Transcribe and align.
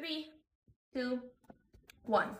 three, 0.00 0.28
two, 0.94 1.20
one. 2.04 2.30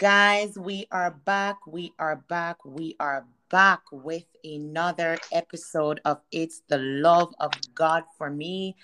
Guys, 0.00 0.58
we 0.58 0.86
are 0.90 1.10
back. 1.10 1.58
We 1.66 1.92
are 1.98 2.16
back. 2.16 2.64
We 2.64 2.96
are 2.98 3.26
back 3.50 3.80
with 3.92 4.24
another 4.42 5.18
episode 5.30 6.00
of 6.06 6.22
It's 6.32 6.62
the 6.68 6.78
Love 6.78 7.34
of 7.38 7.52
God 7.74 8.04
for 8.16 8.30
Me. 8.30 8.76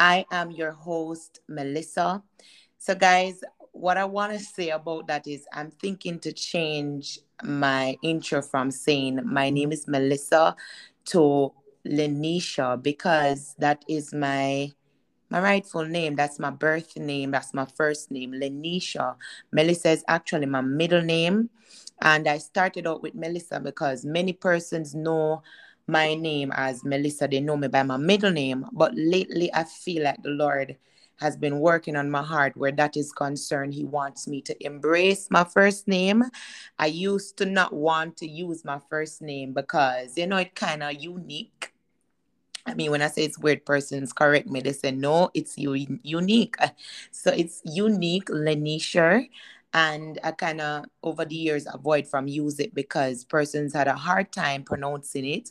I 0.00 0.26
am 0.32 0.50
your 0.50 0.72
host, 0.72 1.38
Melissa. 1.46 2.24
So, 2.78 2.96
guys, 2.96 3.40
what 3.70 3.96
I 3.96 4.04
want 4.04 4.32
to 4.32 4.40
say 4.40 4.70
about 4.70 5.06
that 5.06 5.28
is 5.28 5.46
I'm 5.52 5.70
thinking 5.70 6.18
to 6.18 6.32
change 6.32 7.20
my 7.44 7.96
intro 8.02 8.42
from 8.42 8.72
saying 8.72 9.20
my 9.24 9.50
name 9.50 9.70
is 9.70 9.86
Melissa 9.86 10.56
to 11.10 11.52
Lenisha 11.86 12.82
because 12.82 13.54
that 13.60 13.84
is 13.88 14.12
my 14.12 14.72
my 15.34 15.40
rightful 15.40 15.84
name. 15.84 16.14
That's 16.14 16.38
my 16.38 16.50
birth 16.50 16.96
name. 16.96 17.32
That's 17.32 17.52
my 17.52 17.64
first 17.64 18.12
name, 18.12 18.30
Lenisha. 18.32 19.16
Melissa 19.50 19.90
is 19.90 20.04
actually 20.06 20.46
my 20.46 20.60
middle 20.60 21.02
name. 21.02 21.50
And 22.02 22.28
I 22.28 22.38
started 22.38 22.86
out 22.86 23.02
with 23.02 23.16
Melissa 23.16 23.58
because 23.58 24.04
many 24.04 24.32
persons 24.32 24.94
know 24.94 25.42
my 25.88 26.14
name 26.14 26.52
as 26.54 26.84
Melissa. 26.84 27.26
They 27.26 27.40
know 27.40 27.56
me 27.56 27.66
by 27.66 27.82
my 27.82 27.96
middle 27.96 28.30
name. 28.30 28.64
But 28.72 28.92
lately, 28.94 29.52
I 29.52 29.64
feel 29.64 30.04
like 30.04 30.22
the 30.22 30.30
Lord 30.30 30.76
has 31.16 31.36
been 31.36 31.58
working 31.58 31.96
on 31.96 32.12
my 32.12 32.22
heart 32.22 32.56
where 32.56 32.72
that 32.72 32.96
is 32.96 33.10
concerned. 33.10 33.74
He 33.74 33.84
wants 33.84 34.28
me 34.28 34.40
to 34.42 34.64
embrace 34.64 35.26
my 35.32 35.42
first 35.42 35.88
name. 35.88 36.22
I 36.78 36.86
used 36.86 37.38
to 37.38 37.44
not 37.44 37.72
want 37.72 38.16
to 38.18 38.28
use 38.28 38.64
my 38.64 38.78
first 38.88 39.20
name 39.20 39.52
because, 39.52 40.16
you 40.16 40.28
know, 40.28 40.36
it 40.36 40.54
kind 40.54 40.84
of 40.84 40.94
unique 40.94 41.73
I 42.66 42.74
mean, 42.74 42.90
when 42.90 43.02
I 43.02 43.08
say 43.08 43.24
it's 43.24 43.38
weird, 43.38 43.66
persons 43.66 44.12
correct 44.12 44.48
me. 44.48 44.60
They 44.60 44.72
say 44.72 44.90
no, 44.90 45.30
it's 45.34 45.58
u- 45.58 45.98
unique. 46.02 46.56
So 47.10 47.30
it's 47.30 47.60
unique, 47.64 48.26
Lenisha. 48.26 49.28
And 49.74 50.18
I 50.22 50.30
kind 50.32 50.60
of 50.60 50.84
over 51.02 51.24
the 51.24 51.34
years 51.34 51.66
avoid 51.72 52.06
from 52.06 52.28
use 52.28 52.60
it 52.60 52.74
because 52.74 53.24
persons 53.24 53.74
had 53.74 53.88
a 53.88 53.94
hard 53.94 54.32
time 54.32 54.62
pronouncing 54.62 55.24
it. 55.26 55.50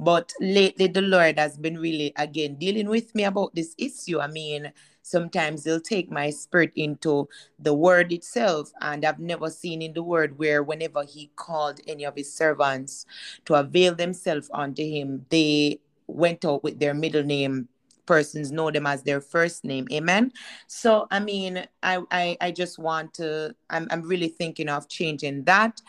But 0.00 0.32
lately, 0.40 0.88
the 0.88 1.02
Lord 1.02 1.38
has 1.38 1.56
been 1.58 1.78
really 1.78 2.12
again 2.16 2.56
dealing 2.56 2.88
with 2.88 3.14
me 3.14 3.24
about 3.24 3.54
this 3.54 3.74
issue. 3.78 4.20
I 4.20 4.28
mean, 4.28 4.72
sometimes 5.02 5.64
He'll 5.64 5.80
take 5.80 6.10
my 6.10 6.30
spirit 6.30 6.72
into 6.76 7.28
the 7.58 7.74
word 7.74 8.12
itself, 8.12 8.72
and 8.80 9.04
I've 9.04 9.20
never 9.20 9.50
seen 9.50 9.82
in 9.82 9.92
the 9.94 10.02
word 10.02 10.38
where 10.38 10.62
whenever 10.62 11.04
He 11.04 11.30
called 11.36 11.80
any 11.86 12.04
of 12.04 12.16
His 12.16 12.32
servants 12.32 13.06
to 13.46 13.54
avail 13.54 13.94
themselves 13.94 14.50
unto 14.54 14.84
Him, 14.84 15.26
they 15.30 15.80
went 16.08 16.44
out 16.44 16.64
with 16.64 16.80
their 16.80 16.94
middle 16.94 17.22
name 17.22 17.68
persons 18.08 18.50
know 18.50 18.70
them 18.70 18.86
as 18.86 19.02
their 19.02 19.20
first 19.20 19.64
name. 19.64 19.86
Amen? 19.92 20.32
So 20.66 21.06
i 21.10 21.20
mean 21.20 21.64
i 21.82 22.00
i, 22.10 22.36
I 22.40 22.50
just 22.50 22.78
want 22.78 23.14
to 23.14 23.54
I'm, 23.70 23.86
I'm 23.90 24.02
really 24.02 24.28
thinking 24.28 24.68
of 24.68 24.88
changing 24.88 25.44
that. 25.44 25.80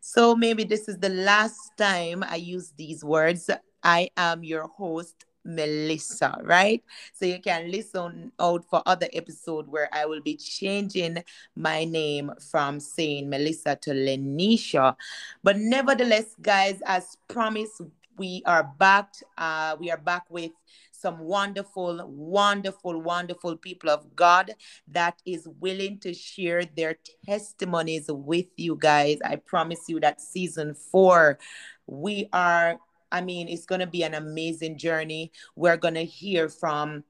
So 0.00 0.34
maybe 0.34 0.64
this 0.64 0.88
is 0.88 0.98
the 0.98 1.10
last 1.10 1.76
time 1.76 2.24
i 2.26 2.36
use 2.36 2.72
these 2.76 3.04
words. 3.04 3.50
I 3.82 4.08
am 4.16 4.42
your 4.42 4.66
host 4.66 5.26
melissa 5.44 6.36
right? 6.42 6.82
So 7.12 7.26
you 7.26 7.40
can 7.40 7.70
listen 7.70 8.32
out 8.40 8.64
for 8.68 8.82
other 8.86 9.08
episode 9.12 9.68
where 9.68 9.88
i 9.92 10.06
will 10.06 10.22
be 10.22 10.36
changing 10.36 11.22
my 11.54 11.84
name 11.84 12.32
from 12.50 12.80
saying 12.80 13.28
melissa 13.28 13.76
to 13.82 13.90
lenisha. 13.90 14.96
But 15.44 15.58
nevertheless 15.58 16.34
guys 16.40 16.80
as 16.86 17.16
promised 17.28 17.82
we 18.18 18.42
are 18.46 18.64
back. 18.78 19.14
Uh, 19.36 19.76
we 19.78 19.90
are 19.90 19.96
back 19.98 20.24
with 20.30 20.52
some 20.92 21.18
wonderful, 21.18 22.00
wonderful, 22.06 23.00
wonderful 23.00 23.56
people 23.56 23.90
of 23.90 24.16
God 24.16 24.52
that 24.88 25.20
is 25.26 25.46
willing 25.60 25.98
to 26.00 26.14
share 26.14 26.64
their 26.64 26.96
testimonies 27.24 28.06
with 28.08 28.46
you 28.56 28.76
guys. 28.76 29.18
I 29.24 29.36
promise 29.36 29.80
you 29.88 30.00
that 30.00 30.20
season 30.20 30.74
four, 30.74 31.38
we 31.86 32.28
are, 32.32 32.78
I 33.12 33.20
mean, 33.20 33.48
it's 33.48 33.66
going 33.66 33.80
to 33.80 33.86
be 33.86 34.02
an 34.02 34.14
amazing 34.14 34.78
journey. 34.78 35.32
We're 35.54 35.76
going 35.76 35.94
to 35.94 36.04
hear 36.04 36.48
from 36.48 37.04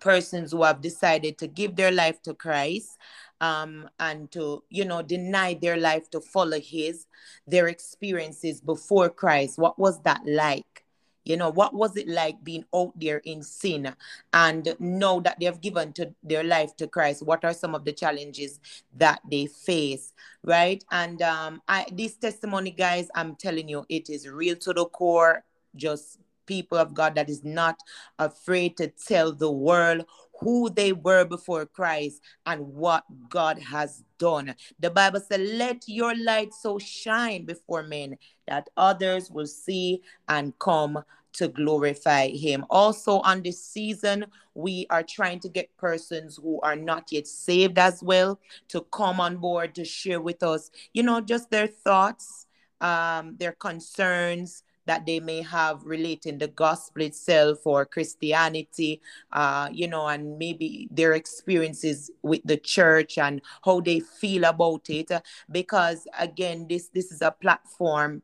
persons 0.00 0.52
who 0.52 0.62
have 0.62 0.80
decided 0.80 1.36
to 1.38 1.46
give 1.46 1.76
their 1.76 1.90
life 1.90 2.22
to 2.22 2.34
Christ 2.34 2.96
um, 3.40 3.88
and 3.98 4.30
to, 4.32 4.62
you 4.70 4.84
know, 4.84 5.02
deny 5.02 5.54
their 5.54 5.76
life 5.76 6.10
to 6.10 6.20
follow 6.20 6.60
His, 6.60 7.06
their 7.46 7.68
experiences 7.68 8.60
before 8.60 9.08
Christ. 9.08 9.58
What 9.58 9.78
was 9.78 10.00
that 10.02 10.22
like? 10.26 10.84
You 11.24 11.36
know, 11.36 11.50
what 11.50 11.74
was 11.74 11.96
it 11.96 12.08
like 12.08 12.42
being 12.42 12.64
out 12.74 12.92
there 12.96 13.18
in 13.18 13.42
sin 13.42 13.94
and 14.32 14.74
know 14.78 15.20
that 15.20 15.38
they 15.38 15.46
have 15.46 15.60
given 15.60 15.92
to 15.94 16.14
their 16.22 16.42
life 16.42 16.74
to 16.76 16.88
Christ? 16.88 17.22
What 17.22 17.44
are 17.44 17.52
some 17.52 17.74
of 17.74 17.84
the 17.84 17.92
challenges 17.92 18.58
that 18.96 19.20
they 19.30 19.46
face? 19.46 20.14
Right. 20.42 20.82
And 20.90 21.20
um, 21.20 21.62
I 21.68 21.86
this 21.92 22.16
testimony, 22.16 22.70
guys, 22.70 23.08
I'm 23.14 23.36
telling 23.36 23.68
you, 23.68 23.84
it 23.88 24.08
is 24.08 24.28
real 24.28 24.56
to 24.56 24.72
the 24.72 24.86
core. 24.86 25.44
Just 25.76 26.18
people 26.46 26.78
of 26.78 26.94
God 26.94 27.14
that 27.14 27.30
is 27.30 27.44
not 27.44 27.78
afraid 28.18 28.76
to 28.78 28.88
tell 28.88 29.30
the 29.32 29.52
world 29.52 30.04
who 30.40 30.70
they 30.70 30.92
were 30.92 31.24
before 31.24 31.66
Christ 31.66 32.22
and 32.46 32.60
what 32.74 33.04
God 33.28 33.58
has 33.58 34.02
done. 34.18 34.54
The 34.78 34.90
Bible 34.90 35.20
says, 35.20 35.50
Let 35.52 35.84
your 35.86 36.14
light 36.16 36.52
so 36.54 36.78
shine 36.78 37.44
before 37.44 37.82
men 37.82 38.16
that 38.46 38.68
others 38.76 39.30
will 39.30 39.46
see 39.46 40.02
and 40.28 40.58
come 40.58 41.02
to 41.32 41.48
glorify 41.48 42.28
Him. 42.28 42.64
Also, 42.70 43.20
on 43.20 43.42
this 43.42 43.62
season, 43.64 44.26
we 44.54 44.86
are 44.90 45.02
trying 45.02 45.40
to 45.40 45.48
get 45.48 45.76
persons 45.76 46.38
who 46.42 46.60
are 46.62 46.76
not 46.76 47.12
yet 47.12 47.26
saved 47.26 47.78
as 47.78 48.02
well 48.02 48.40
to 48.68 48.80
come 48.92 49.20
on 49.20 49.36
board 49.36 49.74
to 49.76 49.84
share 49.84 50.20
with 50.20 50.42
us, 50.42 50.70
you 50.92 51.02
know, 51.02 51.20
just 51.20 51.50
their 51.50 51.66
thoughts, 51.66 52.46
um, 52.80 53.36
their 53.38 53.52
concerns 53.52 54.64
that 54.90 55.06
they 55.06 55.20
may 55.20 55.40
have 55.40 55.84
relating 55.84 56.36
the 56.38 56.48
gospel 56.48 57.02
itself 57.02 57.64
or 57.64 57.86
Christianity, 57.86 59.00
uh, 59.30 59.68
you 59.70 59.86
know, 59.86 60.08
and 60.08 60.36
maybe 60.36 60.88
their 60.90 61.12
experiences 61.12 62.10
with 62.22 62.40
the 62.44 62.56
church 62.56 63.16
and 63.16 63.40
how 63.64 63.80
they 63.80 64.00
feel 64.00 64.42
about 64.42 64.90
it. 64.90 65.12
Because 65.48 66.08
again, 66.18 66.66
this 66.68 66.88
this 66.88 67.12
is 67.12 67.22
a 67.22 67.30
platform 67.30 68.22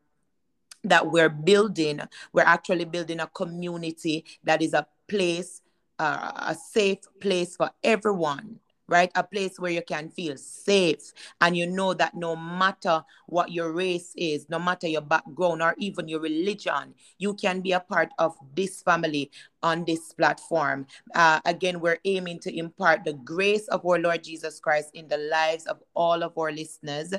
that 0.83 1.09
we're 1.09 1.29
building. 1.29 2.01
We're 2.33 2.43
actually 2.43 2.83
building 2.83 3.21
a 3.21 3.27
community 3.27 4.25
that 4.43 4.61
is 4.61 4.73
a 4.73 4.85
place, 5.07 5.61
uh, 5.99 6.33
a 6.35 6.53
safe 6.53 6.99
place 7.21 7.55
for 7.55 7.71
everyone 7.81 8.59
right? 8.87 9.11
A 9.15 9.23
place 9.23 9.59
where 9.59 9.71
you 9.71 9.81
can 9.81 10.09
feel 10.09 10.37
safe 10.37 11.13
and 11.41 11.57
you 11.57 11.67
know 11.67 11.93
that 11.93 12.15
no 12.15 12.35
matter 12.35 13.03
what 13.27 13.51
your 13.51 13.71
race 13.71 14.13
is, 14.15 14.47
no 14.49 14.59
matter 14.59 14.87
your 14.87 15.01
background 15.01 15.61
or 15.61 15.75
even 15.77 16.07
your 16.07 16.19
religion, 16.19 16.93
you 17.17 17.33
can 17.33 17.61
be 17.61 17.73
a 17.73 17.79
part 17.79 18.09
of 18.17 18.35
this 18.55 18.81
family 18.81 19.31
on 19.61 19.85
this 19.85 20.13
platform. 20.13 20.85
Uh, 21.13 21.39
again, 21.45 21.79
we're 21.79 21.99
aiming 22.05 22.39
to 22.39 22.57
impart 22.57 23.03
the 23.03 23.13
grace 23.13 23.67
of 23.67 23.85
our 23.85 23.99
Lord 23.99 24.23
Jesus 24.23 24.59
Christ 24.59 24.91
in 24.93 25.07
the 25.07 25.17
lives 25.17 25.65
of 25.65 25.81
all 25.93 26.23
of 26.23 26.37
our 26.37 26.51
listeners. 26.51 27.13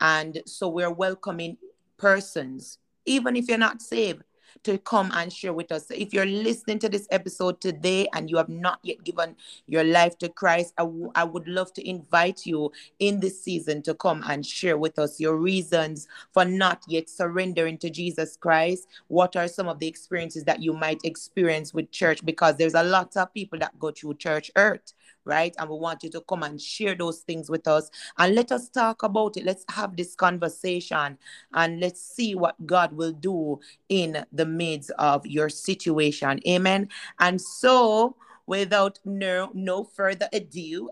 And 0.00 0.42
so 0.46 0.68
we're 0.68 0.92
welcoming 0.92 1.56
persons, 1.96 2.78
even 3.06 3.36
if 3.36 3.48
you're 3.48 3.58
not 3.58 3.80
saved 3.80 4.22
to 4.62 4.78
come 4.78 5.10
and 5.14 5.32
share 5.32 5.52
with 5.52 5.72
us. 5.72 5.88
So 5.88 5.94
if 5.94 6.12
you're 6.12 6.26
listening 6.26 6.78
to 6.80 6.88
this 6.88 7.06
episode 7.10 7.60
today 7.60 8.08
and 8.14 8.30
you 8.30 8.36
have 8.36 8.48
not 8.48 8.78
yet 8.82 9.02
given 9.04 9.36
your 9.66 9.84
life 9.84 10.18
to 10.18 10.28
Christ, 10.28 10.74
I, 10.78 10.82
w- 10.82 11.12
I 11.14 11.24
would 11.24 11.48
love 11.48 11.72
to 11.74 11.88
invite 11.88 12.46
you 12.46 12.72
in 12.98 13.20
this 13.20 13.42
season 13.42 13.82
to 13.82 13.94
come 13.94 14.22
and 14.26 14.44
share 14.44 14.78
with 14.78 14.98
us 14.98 15.20
your 15.20 15.36
reasons 15.36 16.08
for 16.32 16.44
not 16.44 16.82
yet 16.88 17.08
surrendering 17.08 17.78
to 17.78 17.90
Jesus 17.90 18.36
Christ. 18.36 18.88
What 19.08 19.36
are 19.36 19.48
some 19.48 19.68
of 19.68 19.78
the 19.78 19.86
experiences 19.86 20.44
that 20.44 20.62
you 20.62 20.72
might 20.72 21.00
experience 21.04 21.74
with 21.74 21.90
church? 21.90 22.24
Because 22.24 22.56
there's 22.56 22.74
a 22.74 22.82
lot 22.82 23.16
of 23.16 23.32
people 23.34 23.58
that 23.58 23.78
go 23.78 23.90
through 23.90 24.14
church 24.14 24.50
hurt 24.56 24.92
right? 25.24 25.54
And 25.58 25.68
we 25.70 25.76
want 25.76 26.02
you 26.02 26.10
to 26.10 26.20
come 26.22 26.42
and 26.42 26.60
share 26.60 26.94
those 26.94 27.20
things 27.20 27.50
with 27.50 27.66
us 27.66 27.90
and 28.18 28.34
let 28.34 28.52
us 28.52 28.68
talk 28.68 29.02
about 29.02 29.36
it. 29.36 29.44
Let's 29.44 29.64
have 29.70 29.96
this 29.96 30.14
conversation 30.14 31.18
and 31.52 31.80
let's 31.80 32.00
see 32.00 32.34
what 32.34 32.66
God 32.66 32.92
will 32.92 33.12
do 33.12 33.60
in 33.88 34.24
the 34.32 34.46
midst 34.46 34.90
of 34.98 35.26
your 35.26 35.48
situation. 35.48 36.40
Amen. 36.46 36.88
And 37.18 37.40
so, 37.40 38.16
without 38.46 38.98
no, 39.04 39.50
no 39.54 39.84
further 39.84 40.28
ado, 40.32 40.90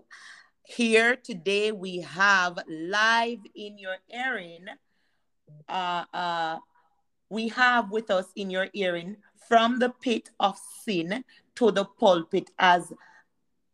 here 0.63 1.15
today 1.15 1.71
we 1.71 1.99
have 1.99 2.57
live 2.67 3.39
in 3.55 3.77
your 3.77 3.97
hearing. 4.07 4.65
Uh, 5.67 6.05
uh, 6.13 6.57
we 7.29 7.49
have 7.49 7.91
with 7.91 8.09
us 8.09 8.27
in 8.35 8.49
your 8.49 8.67
hearing 8.73 9.17
from 9.47 9.79
the 9.79 9.89
pit 9.89 10.29
of 10.39 10.57
sin 10.83 11.23
to 11.55 11.71
the 11.71 11.85
pulpit 11.85 12.49
as 12.59 12.93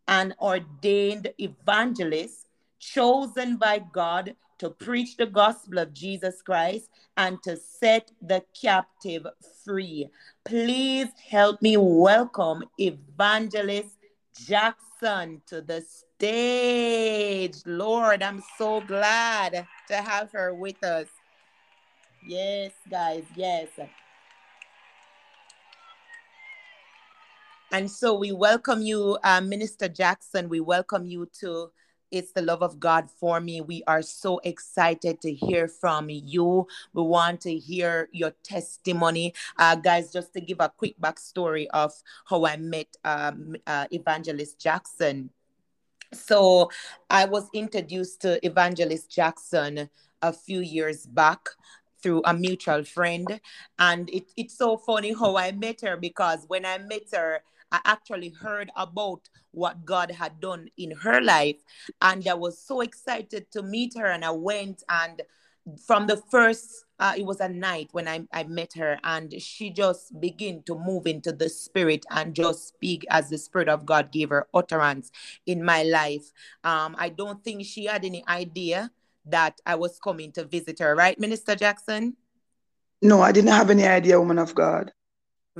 an 0.09 0.33
ordained 0.41 1.31
evangelist 1.39 2.47
chosen 2.79 3.57
by 3.57 3.77
God 3.93 4.35
to 4.57 4.71
preach 4.71 5.15
the 5.17 5.27
gospel 5.27 5.77
of 5.77 5.93
Jesus 5.93 6.41
Christ 6.41 6.89
and 7.15 7.41
to 7.43 7.55
set 7.55 8.11
the 8.19 8.43
captive 8.59 9.27
free. 9.63 10.09
Please 10.43 11.09
help 11.29 11.61
me 11.61 11.77
welcome 11.77 12.63
Evangelist 12.79 13.99
Jackson 14.47 15.43
to 15.45 15.61
the 15.61 15.81
stage. 15.81 17.57
Lord, 17.67 18.23
I'm 18.23 18.41
so 18.57 18.81
glad 18.81 19.67
to 19.89 19.95
have 19.95 20.31
her 20.31 20.55
with 20.55 20.83
us. 20.83 21.07
Yes, 22.27 22.71
guys, 22.89 23.25
yes. 23.35 23.67
And 27.71 27.89
so 27.89 28.15
we 28.15 28.31
welcome 28.31 28.81
you, 28.81 29.19
uh, 29.23 29.41
Minister 29.41 29.87
Jackson. 29.87 30.49
We 30.49 30.59
welcome 30.59 31.05
you 31.05 31.29
to 31.39 31.69
It's 32.09 32.31
the 32.31 32.41
Love 32.41 32.63
of 32.63 32.79
God 32.79 33.11
for 33.11 33.39
Me. 33.39 33.61
We 33.61 33.83
are 33.85 34.01
so 34.01 34.39
excited 34.43 35.21
to 35.21 35.31
hear 35.31 35.67
from 35.67 36.09
you. 36.09 36.65
We 36.93 37.03
want 37.03 37.41
to 37.41 37.55
hear 37.55 38.09
your 38.11 38.33
testimony. 38.43 39.35
Uh, 39.55 39.75
guys, 39.75 40.11
just 40.11 40.33
to 40.33 40.41
give 40.41 40.59
a 40.59 40.73
quick 40.75 40.95
backstory 40.99 41.67
of 41.71 41.93
how 42.25 42.47
I 42.47 42.57
met 42.57 42.87
um, 43.05 43.55
uh, 43.67 43.85
Evangelist 43.91 44.59
Jackson. 44.59 45.29
So 46.11 46.71
I 47.07 47.25
was 47.25 47.49
introduced 47.53 48.21
to 48.21 48.43
Evangelist 48.43 49.11
Jackson 49.11 49.91
a 50.23 50.33
few 50.33 50.61
years 50.61 51.05
back 51.05 51.49
through 52.01 52.23
a 52.25 52.33
mutual 52.33 52.83
friend. 52.83 53.39
And 53.77 54.09
it, 54.09 54.31
it's 54.35 54.57
so 54.57 54.77
funny 54.77 55.13
how 55.13 55.37
I 55.37 55.51
met 55.51 55.81
her 55.81 55.97
because 55.97 56.45
when 56.47 56.65
I 56.65 56.79
met 56.79 57.03
her, 57.13 57.43
I 57.71 57.79
actually 57.85 58.29
heard 58.29 58.71
about 58.75 59.29
what 59.51 59.85
God 59.85 60.11
had 60.11 60.39
done 60.39 60.69
in 60.77 60.91
her 60.91 61.21
life. 61.21 61.57
And 62.01 62.27
I 62.27 62.33
was 62.33 62.61
so 62.61 62.81
excited 62.81 63.51
to 63.51 63.61
meet 63.61 63.97
her. 63.97 64.07
And 64.07 64.25
I 64.25 64.31
went 64.31 64.83
and 64.89 65.21
from 65.85 66.07
the 66.07 66.17
first 66.17 66.85
uh, 66.99 67.13
it 67.17 67.25
was 67.25 67.39
a 67.39 67.47
night 67.47 67.89
when 67.91 68.07
I, 68.07 68.21
I 68.33 68.43
met 68.43 68.73
her 68.73 68.99
and 69.03 69.33
she 69.41 69.69
just 69.69 70.19
began 70.19 70.63
to 70.63 70.75
move 70.75 71.07
into 71.07 71.31
the 71.31 71.49
spirit 71.49 72.05
and 72.09 72.33
just 72.33 72.67
speak 72.67 73.05
as 73.09 73.29
the 73.29 73.37
spirit 73.37 73.69
of 73.69 73.85
god 73.85 74.11
gave 74.11 74.29
her 74.29 74.47
utterance 74.53 75.11
in 75.45 75.63
my 75.63 75.83
life 75.83 76.31
um, 76.63 76.95
i 76.97 77.09
don't 77.09 77.43
think 77.43 77.65
she 77.65 77.85
had 77.85 78.05
any 78.05 78.23
idea 78.27 78.91
that 79.25 79.59
i 79.65 79.75
was 79.75 79.99
coming 79.99 80.31
to 80.31 80.43
visit 80.43 80.79
her 80.79 80.95
right 80.95 81.19
minister 81.19 81.55
jackson 81.55 82.15
no 83.01 83.21
i 83.21 83.31
didn't 83.31 83.51
have 83.51 83.69
any 83.69 83.85
idea 83.85 84.19
woman 84.19 84.39
of 84.39 84.55
god 84.55 84.91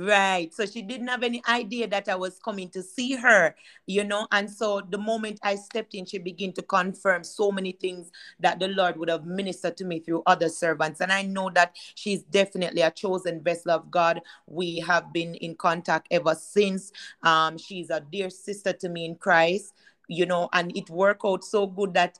Right. 0.02 0.54
So 0.54 0.64
she 0.66 0.80
didn't 0.82 1.08
have 1.08 1.22
any 1.22 1.42
idea 1.46 1.86
that 1.88 2.08
I 2.08 2.14
was 2.14 2.38
coming 2.38 2.70
to 2.70 2.82
see 2.82 3.16
her, 3.16 3.54
you 3.86 4.04
know. 4.04 4.26
And 4.32 4.48
so 4.48 4.80
the 4.88 4.96
moment 4.96 5.40
I 5.42 5.56
stepped 5.56 5.94
in, 5.94 6.06
she 6.06 6.18
began 6.18 6.52
to 6.54 6.62
confirm 6.62 7.22
so 7.22 7.52
many 7.52 7.72
things 7.72 8.10
that 8.38 8.60
the 8.60 8.68
Lord 8.68 8.96
would 8.96 9.10
have 9.10 9.26
ministered 9.26 9.76
to 9.78 9.84
me 9.84 9.98
through 10.00 10.22
other 10.26 10.48
servants. 10.48 11.02
And 11.02 11.12
I 11.12 11.22
know 11.22 11.50
that 11.54 11.76
she's 11.96 12.22
definitely 12.22 12.82
a 12.82 12.90
chosen 12.90 13.42
vessel 13.42 13.72
of 13.72 13.90
God. 13.90 14.22
We 14.46 14.78
have 14.78 15.12
been 15.12 15.34
in 15.34 15.56
contact 15.56 16.08
ever 16.10 16.34
since. 16.34 16.92
Um, 17.22 17.58
she's 17.58 17.90
a 17.90 18.00
dear 18.00 18.30
sister 18.30 18.72
to 18.72 18.88
me 18.88 19.04
in 19.04 19.16
Christ, 19.16 19.74
you 20.08 20.24
know, 20.24 20.48
and 20.54 20.74
it 20.76 20.88
worked 20.88 21.26
out 21.26 21.44
so 21.44 21.66
good 21.66 21.92
that 21.94 22.18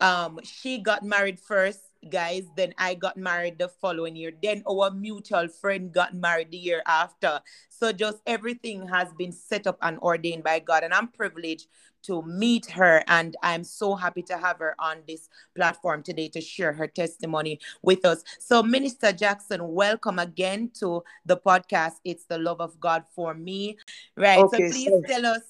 um 0.00 0.40
she 0.42 0.78
got 0.78 1.02
married 1.04 1.38
first 1.38 1.80
guys. 2.10 2.44
Then 2.56 2.74
I 2.78 2.94
got 2.94 3.16
married 3.16 3.58
the 3.58 3.68
following 3.68 4.16
year. 4.16 4.32
Then 4.42 4.62
our 4.68 4.90
mutual 4.90 5.48
friend 5.48 5.92
got 5.92 6.14
married 6.14 6.50
the 6.50 6.56
year 6.56 6.82
after. 6.86 7.40
So 7.68 7.92
just 7.92 8.18
everything 8.26 8.88
has 8.88 9.12
been 9.14 9.32
set 9.32 9.66
up 9.66 9.78
and 9.82 9.98
ordained 9.98 10.44
by 10.44 10.58
God. 10.60 10.84
And 10.84 10.94
I'm 10.94 11.08
privileged 11.08 11.68
to 12.04 12.22
meet 12.22 12.66
her. 12.66 13.02
And 13.08 13.36
I'm 13.42 13.64
so 13.64 13.94
happy 13.94 14.22
to 14.22 14.36
have 14.36 14.58
her 14.58 14.74
on 14.78 14.98
this 15.08 15.28
platform 15.56 16.02
today 16.02 16.28
to 16.28 16.40
share 16.40 16.72
her 16.72 16.86
testimony 16.86 17.58
with 17.82 18.04
us. 18.04 18.22
So, 18.38 18.62
Minister 18.62 19.12
Jackson, 19.12 19.66
welcome 19.68 20.18
again 20.18 20.70
to 20.80 21.02
the 21.26 21.36
podcast. 21.36 21.94
It's 22.04 22.24
the 22.26 22.38
love 22.38 22.60
of 22.60 22.78
God 22.78 23.04
for 23.14 23.34
me. 23.34 23.78
Right. 24.16 24.38
Okay, 24.38 24.70
so 24.70 24.72
please 24.72 24.88
so- 24.88 25.02
tell 25.06 25.26
us, 25.26 25.42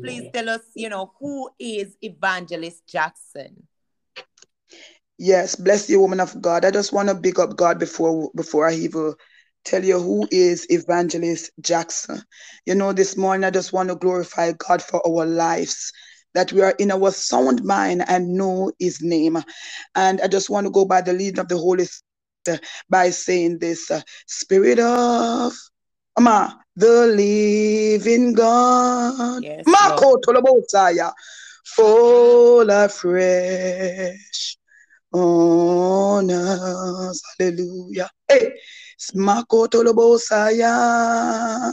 please 0.00 0.28
tell 0.32 0.48
us, 0.48 0.62
you 0.74 0.88
know, 0.88 1.12
who 1.18 1.50
is 1.58 1.96
Evangelist 2.02 2.86
Jackson? 2.86 3.66
Yes, 5.24 5.54
bless 5.54 5.88
you, 5.88 6.00
woman 6.00 6.18
of 6.18 6.42
God. 6.42 6.64
I 6.64 6.72
just 6.72 6.92
want 6.92 7.08
to 7.08 7.14
big 7.14 7.38
up 7.38 7.54
God 7.54 7.78
before 7.78 8.28
before 8.34 8.66
I 8.66 8.74
even 8.74 9.14
tell 9.64 9.84
you 9.84 10.00
who 10.00 10.26
is 10.32 10.66
Evangelist 10.68 11.52
Jackson. 11.60 12.20
You 12.66 12.74
know, 12.74 12.92
this 12.92 13.16
morning 13.16 13.44
I 13.44 13.50
just 13.50 13.72
want 13.72 13.88
to 13.90 13.94
glorify 13.94 14.50
God 14.50 14.82
for 14.82 15.00
our 15.06 15.24
lives. 15.24 15.92
That 16.34 16.52
we 16.52 16.60
are 16.62 16.74
in 16.76 16.90
our 16.90 17.12
sound 17.12 17.62
mind 17.62 18.02
and 18.08 18.34
know 18.34 18.72
his 18.80 19.00
name. 19.00 19.38
And 19.94 20.20
I 20.20 20.26
just 20.26 20.50
want 20.50 20.66
to 20.66 20.72
go 20.72 20.84
by 20.86 21.02
the 21.02 21.12
leading 21.12 21.38
of 21.38 21.46
the 21.46 21.56
Holy 21.56 21.84
Spirit 21.84 22.60
by 22.90 23.10
saying 23.10 23.60
this 23.60 23.92
uh, 23.92 24.00
Spirit 24.26 24.80
of 24.80 25.52
Ama, 26.18 26.58
the 26.74 27.06
living 27.06 28.32
God. 28.32 29.44
Yes, 29.44 29.66
Marco 29.68 30.16
Tolobosaya. 30.16 31.12
Fall 31.64 32.68
afresh 32.70 34.56
on 35.12 36.30
us. 36.30 37.22
Hallelujah. 37.38 38.10
Hey, 38.28 38.54
Smakotolobosaya 38.98 41.72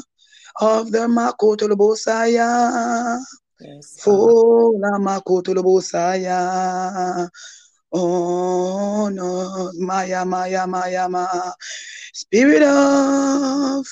of 0.61 0.91
the 0.91 1.07
Makotolobosaya. 1.07 3.19
Yes. 3.59 3.97
For 4.01 4.73
the 4.73 4.99
Makotolobosaya 4.99 7.29
on 7.91 9.19
us. 9.19 9.75
Maya, 9.79 10.25
Maya, 10.25 10.67
Maya, 10.67 11.09
Maya. 11.09 11.53
Spirit 12.13 12.63
of 12.63 13.85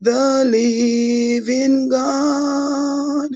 the 0.00 0.44
living 0.46 1.88
God 1.88 3.30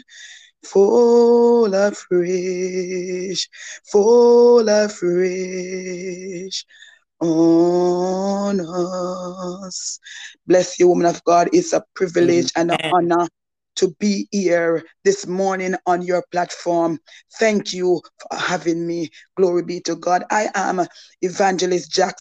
fall 0.65 1.73
afresh, 1.75 3.49
fall 3.91 4.69
afresh 4.69 6.65
on 7.21 8.61
us. 8.61 9.99
Bless 10.47 10.79
you, 10.79 10.89
woman 10.89 11.07
of 11.07 11.23
God. 11.25 11.49
It's 11.53 11.73
a 11.73 11.85
privilege 11.95 12.53
and 12.57 12.71
an 12.71 12.79
honor 12.93 13.29
to 13.77 13.95
be 13.99 14.29
here 14.31 14.85
this 15.05 15.27
morning 15.27 15.75
on 15.87 16.03
your 16.03 16.25
platform. 16.31 16.99
Thank 17.39 17.73
you 17.73 18.01
for 18.21 18.37
having 18.37 18.87
me. 18.87 19.11
Glory 19.37 19.63
be 19.63 19.81
to 19.81 19.97
God. 19.97 20.25
I 20.31 20.49
am 20.55 20.87
Evangelist 21.23 21.91
Jack 21.91 22.17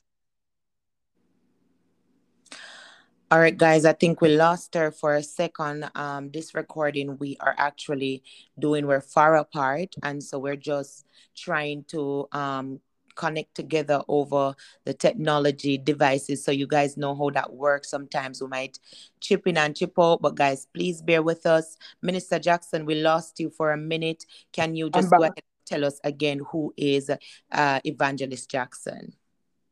All 3.33 3.39
right, 3.39 3.57
guys, 3.57 3.83
I 3.83 3.93
think 3.93 4.21
we 4.21 4.29
lost 4.29 4.75
her 4.75 4.91
for 4.91 5.15
a 5.15 5.23
second. 5.23 5.89
Um, 5.95 6.29
this 6.29 6.53
recording 6.53 7.17
we 7.17 7.35
are 7.39 7.55
actually 7.57 8.21
doing, 8.59 8.85
we're 8.85 9.01
far 9.01 9.37
apart. 9.37 9.95
And 10.03 10.23
so 10.23 10.37
we're 10.37 10.55
just 10.55 11.07
trying 11.35 11.83
to 11.85 12.27
um, 12.31 12.79
connect 13.15 13.55
together 13.55 14.03
over 14.07 14.53
the 14.85 14.93
technology 14.93 15.79
devices 15.79 16.45
so 16.45 16.51
you 16.51 16.67
guys 16.67 16.95
know 16.95 17.15
how 17.15 17.31
that 17.31 17.51
works. 17.51 17.89
Sometimes 17.89 18.39
we 18.39 18.49
might 18.49 18.77
chip 19.19 19.47
in 19.47 19.57
and 19.57 19.75
chip 19.75 19.93
out, 19.97 20.21
but 20.21 20.35
guys, 20.35 20.67
please 20.71 21.01
bear 21.01 21.23
with 21.23 21.47
us. 21.47 21.75
Minister 22.03 22.37
Jackson, 22.37 22.85
we 22.85 23.01
lost 23.01 23.39
you 23.39 23.49
for 23.49 23.71
a 23.71 23.77
minute. 23.77 24.27
Can 24.51 24.75
you 24.75 24.91
just 24.91 25.09
go 25.09 25.23
ahead 25.23 25.33
and 25.37 25.65
tell 25.65 25.85
us 25.85 25.99
again 26.03 26.39
who 26.51 26.71
is 26.77 27.09
uh, 27.51 27.79
Evangelist 27.83 28.51
Jackson? 28.51 29.15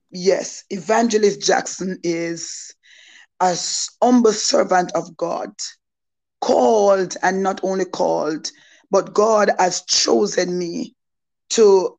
Yes, 0.10 0.66
Evangelist 0.72 1.42
Jackson 1.42 2.00
is 2.04 2.76
a 3.42 3.58
humble 4.02 4.34
servant 4.34 4.92
of 4.94 5.18
God, 5.18 5.52
called 6.40 7.18
and 7.24 7.44
not 7.44 7.60
only 7.64 7.86
called, 7.86 8.52
but 8.90 9.14
God 9.14 9.52
has 9.60 9.82
chosen 9.82 10.58
me 10.58 10.96
to 11.52 11.98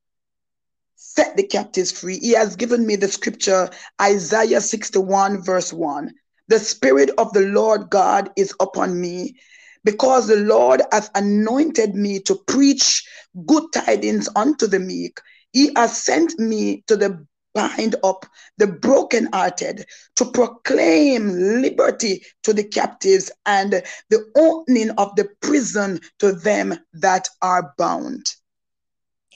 set 0.97 1.37
the 1.37 1.47
captives 1.47 1.93
free. 1.93 2.19
He 2.19 2.33
has 2.33 2.57
given 2.57 2.87
me 2.87 2.97
the 2.97 3.09
scripture, 3.09 3.69
Isaiah 4.01 4.61
61, 4.61 5.43
verse 5.43 5.73
1. 5.73 6.13
The 6.49 6.59
Spirit 6.59 7.11
of 7.19 7.33
the 7.33 7.41
Lord 7.41 7.91
God 7.91 8.31
is 8.37 8.55
upon 8.61 9.01
me 9.01 9.37
because 9.85 10.29
the 10.29 10.37
Lord 10.37 10.83
hath 10.93 11.11
anointed 11.15 11.95
me 11.95 12.21
to 12.21 12.37
preach 12.47 13.07
good 13.47 13.65
tidings 13.73 14.29
unto 14.37 14.67
the 14.67 14.79
meek. 14.79 15.21
He 15.53 15.71
has 15.77 16.03
sent 16.03 16.39
me 16.39 16.85
to 16.87 16.97
the 16.97 17.27
bind 17.55 17.97
up 18.05 18.27
the 18.59 18.67
brokenhearted, 18.67 19.87
to 20.17 20.25
proclaim 20.33 21.63
liberty 21.63 22.25
to 22.43 22.53
the 22.53 22.65
captives 22.65 23.31
and 23.47 23.83
the 24.11 24.33
opening 24.37 24.91
of 24.93 25.15
the 25.17 25.29
prison 25.41 26.01
to 26.19 26.33
them 26.33 26.75
that 26.93 27.29
are 27.43 27.75
bound. 27.79 28.35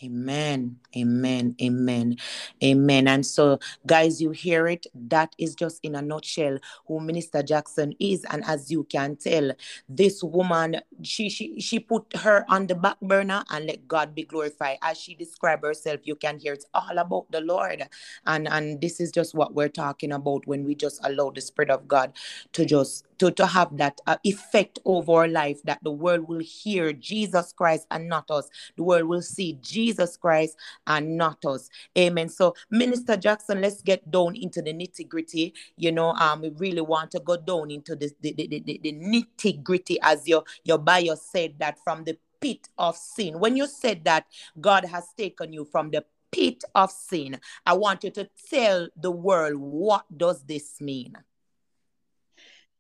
Amen. 0.05 0.79
Amen. 0.97 1.57
Amen. 1.63 2.17
Amen. 2.63 3.09
And 3.09 3.27
so, 3.27 3.61
guys, 3.87 4.21
you 4.21 4.31
hear 4.33 4.69
it. 4.69 4.87
That 4.95 5.35
is 5.39 5.55
just 5.55 5.81
in 5.83 5.95
a 5.95 6.03
nutshell 6.03 6.59
who 6.89 7.01
Minister 7.01 7.43
Jackson 7.43 7.95
is. 8.01 8.25
And 8.31 8.45
as 8.47 8.71
you 8.71 8.85
can 8.85 9.17
tell, 9.17 9.53
this 9.89 10.23
woman, 10.23 10.81
she 11.03 11.31
she 11.31 11.61
she 11.61 11.81
put 11.81 12.17
her 12.19 12.45
on 12.49 12.67
the 12.67 12.75
back 12.75 13.01
burner 13.01 13.45
and 13.51 13.67
let 13.67 13.89
God 13.89 14.15
be 14.15 14.25
glorified. 14.25 14.79
As 14.83 14.99
she 14.99 15.15
described 15.15 15.65
herself, 15.65 16.01
you 16.05 16.17
can 16.17 16.39
hear 16.39 16.55
it's 16.55 16.67
all 16.75 16.99
about 16.99 17.31
the 17.33 17.41
Lord. 17.41 17.89
And 18.27 18.49
and 18.49 18.81
this 18.81 19.01
is 19.01 19.13
just 19.13 19.35
what 19.35 19.55
we're 19.55 19.69
talking 19.69 20.13
about 20.13 20.47
when 20.47 20.65
we 20.65 20.75
just 20.75 21.01
allow 21.05 21.31
the 21.31 21.41
Spirit 21.43 21.71
of 21.71 21.89
God 21.89 22.13
to 22.53 22.67
just 22.67 23.05
to, 23.19 23.31
to 23.33 23.47
have 23.47 23.77
that 23.79 24.01
uh, 24.07 24.17
effect 24.25 24.79
over 24.85 25.13
our 25.13 25.29
life 25.29 25.63
that 25.65 25.79
the 25.83 25.91
world 25.91 26.29
will 26.29 26.41
hear 26.41 26.93
Jesus 26.93 27.53
Christ 27.53 27.87
and 27.91 28.09
not 28.09 28.31
us. 28.31 28.51
The 28.77 28.83
world 28.85 29.05
will 29.05 29.23
see 29.23 29.59
Jesus 29.63 29.86
Christ 30.21 30.57
and 30.87 31.17
not 31.17 31.45
us. 31.45 31.69
Amen. 31.97 32.29
So, 32.29 32.55
Minister 32.71 33.17
Jackson, 33.17 33.61
let's 33.61 33.83
get 33.83 34.11
down 34.11 34.37
into 34.37 34.63
the 34.63 34.73
nitty 34.73 35.09
gritty. 35.09 35.55
You 35.77 35.93
know, 35.93 36.13
um, 36.13 36.43
we 36.43 36.51
really 36.51 36.81
want 36.81 37.11
to 37.13 37.21
go 37.21 37.37
down 37.37 37.71
into 37.71 37.97
this, 37.97 38.15
the, 38.21 38.33
the, 38.33 38.47
the, 38.49 38.81
the 38.83 38.93
nitty 38.93 39.63
gritty, 39.63 39.99
as 40.03 40.27
your, 40.27 40.45
your 40.65 40.79
bio 40.79 41.15
said 41.15 41.55
that 41.59 41.79
from 41.83 42.05
the 42.05 42.17
pit 42.41 42.69
of 42.79 42.97
sin. 42.97 43.39
When 43.39 43.57
you 43.57 43.67
said 43.67 44.05
that 44.05 44.27
God 44.61 44.85
has 44.85 45.07
taken 45.17 45.53
you 45.53 45.65
from 45.65 45.91
the 45.91 46.05
pit 46.31 46.65
of 46.75 46.91
sin, 46.91 47.41
I 47.65 47.75
want 47.75 48.05
you 48.05 48.11
to 48.11 48.29
tell 48.51 48.89
the 48.97 49.11
world 49.11 49.57
what 49.57 50.05
does 50.17 50.43
this 50.45 50.81
mean? 50.81 51.17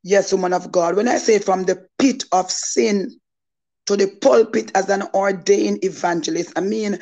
Yes, 0.02 0.32
woman 0.32 0.52
of 0.52 0.70
God. 0.70 0.94
When 0.94 1.08
I 1.08 1.16
say 1.16 1.38
from 1.40 1.64
the 1.64 1.88
pit 1.98 2.24
of 2.30 2.50
sin 2.50 3.18
to 3.86 3.96
the 3.96 4.08
pulpit 4.20 4.72
as 4.74 4.88
an 4.88 5.04
ordained 5.14 5.84
evangelist, 5.84 6.52
I 6.56 6.60
mean, 6.60 6.98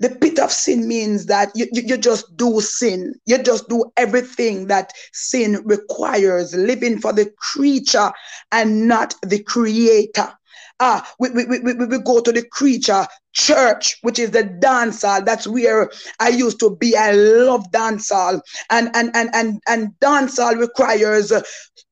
the 0.00 0.10
pit 0.10 0.38
of 0.38 0.52
sin 0.52 0.86
means 0.86 1.26
that 1.26 1.50
you, 1.54 1.66
you, 1.72 1.82
you, 1.82 1.96
just 1.96 2.36
do 2.36 2.60
sin. 2.60 3.14
You 3.26 3.42
just 3.42 3.68
do 3.68 3.84
everything 3.96 4.68
that 4.68 4.92
sin 5.12 5.60
requires, 5.64 6.54
living 6.54 7.00
for 7.00 7.12
the 7.12 7.32
creature 7.38 8.12
and 8.52 8.86
not 8.86 9.14
the 9.22 9.42
creator. 9.42 10.32
Ah, 10.80 11.12
we, 11.18 11.30
we, 11.30 11.44
we, 11.44 11.74
we 11.74 11.98
go 11.98 12.20
to 12.20 12.30
the 12.30 12.44
creature 12.52 13.06
church, 13.38 13.98
which 14.02 14.18
is 14.18 14.30
the 14.32 14.44
dance 14.44 15.02
hall. 15.02 15.22
That's 15.22 15.46
where 15.46 15.90
I 16.20 16.28
used 16.28 16.58
to 16.60 16.76
be. 16.76 16.96
I 16.96 17.12
love 17.12 17.70
dance 17.70 18.10
hall. 18.10 18.40
And 18.70 18.90
and 18.94 19.10
and 19.14 19.30
and, 19.34 19.60
and 19.68 19.98
dance 20.00 20.38
hall 20.38 20.56
requires 20.56 21.32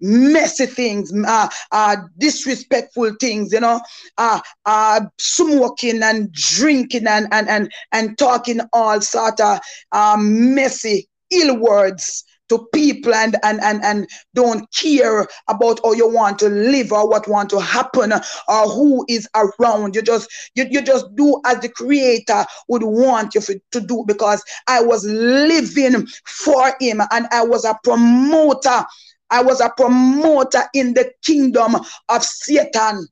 messy 0.00 0.66
things, 0.66 1.12
uh, 1.26 1.48
uh, 1.72 1.96
disrespectful 2.18 3.12
things, 3.20 3.52
you 3.52 3.60
know, 3.60 3.80
uh, 4.18 4.40
uh, 4.64 5.00
smoking 5.18 6.02
and 6.02 6.32
drinking 6.32 7.06
and 7.06 7.28
and 7.32 7.48
and, 7.48 7.72
and 7.92 8.18
talking 8.18 8.60
all 8.72 9.00
sort 9.00 9.40
of 9.40 9.60
um, 9.92 10.54
messy 10.54 11.08
ill 11.30 11.58
words 11.58 12.24
to 12.48 12.66
people 12.72 13.14
and 13.14 13.36
and 13.42 13.60
and 13.62 13.84
and 13.84 14.08
don't 14.34 14.70
care 14.72 15.26
about 15.48 15.80
how 15.84 15.92
you 15.92 16.08
want 16.08 16.38
to 16.38 16.48
live 16.48 16.92
or 16.92 17.08
what 17.08 17.28
want 17.28 17.50
to 17.50 17.60
happen 17.60 18.12
or 18.12 18.68
who 18.68 19.04
is 19.08 19.28
around. 19.34 19.94
You 19.94 20.02
just 20.02 20.28
you, 20.54 20.66
you 20.70 20.82
just 20.82 21.14
do 21.14 21.40
as 21.44 21.60
the 21.60 21.68
creator 21.68 22.44
would 22.68 22.82
want 22.82 23.34
you 23.34 23.40
to 23.40 23.80
do 23.80 24.04
because 24.06 24.42
i 24.66 24.80
was 24.80 25.04
living 25.04 26.06
for 26.24 26.72
him 26.80 27.00
and 27.10 27.26
i 27.32 27.42
was 27.42 27.64
a 27.64 27.78
promoter. 27.84 28.84
I 29.28 29.42
was 29.42 29.60
a 29.60 29.70
promoter 29.76 30.62
in 30.72 30.94
the 30.94 31.12
kingdom 31.24 31.74
of 32.08 32.24
satan. 32.24 33.06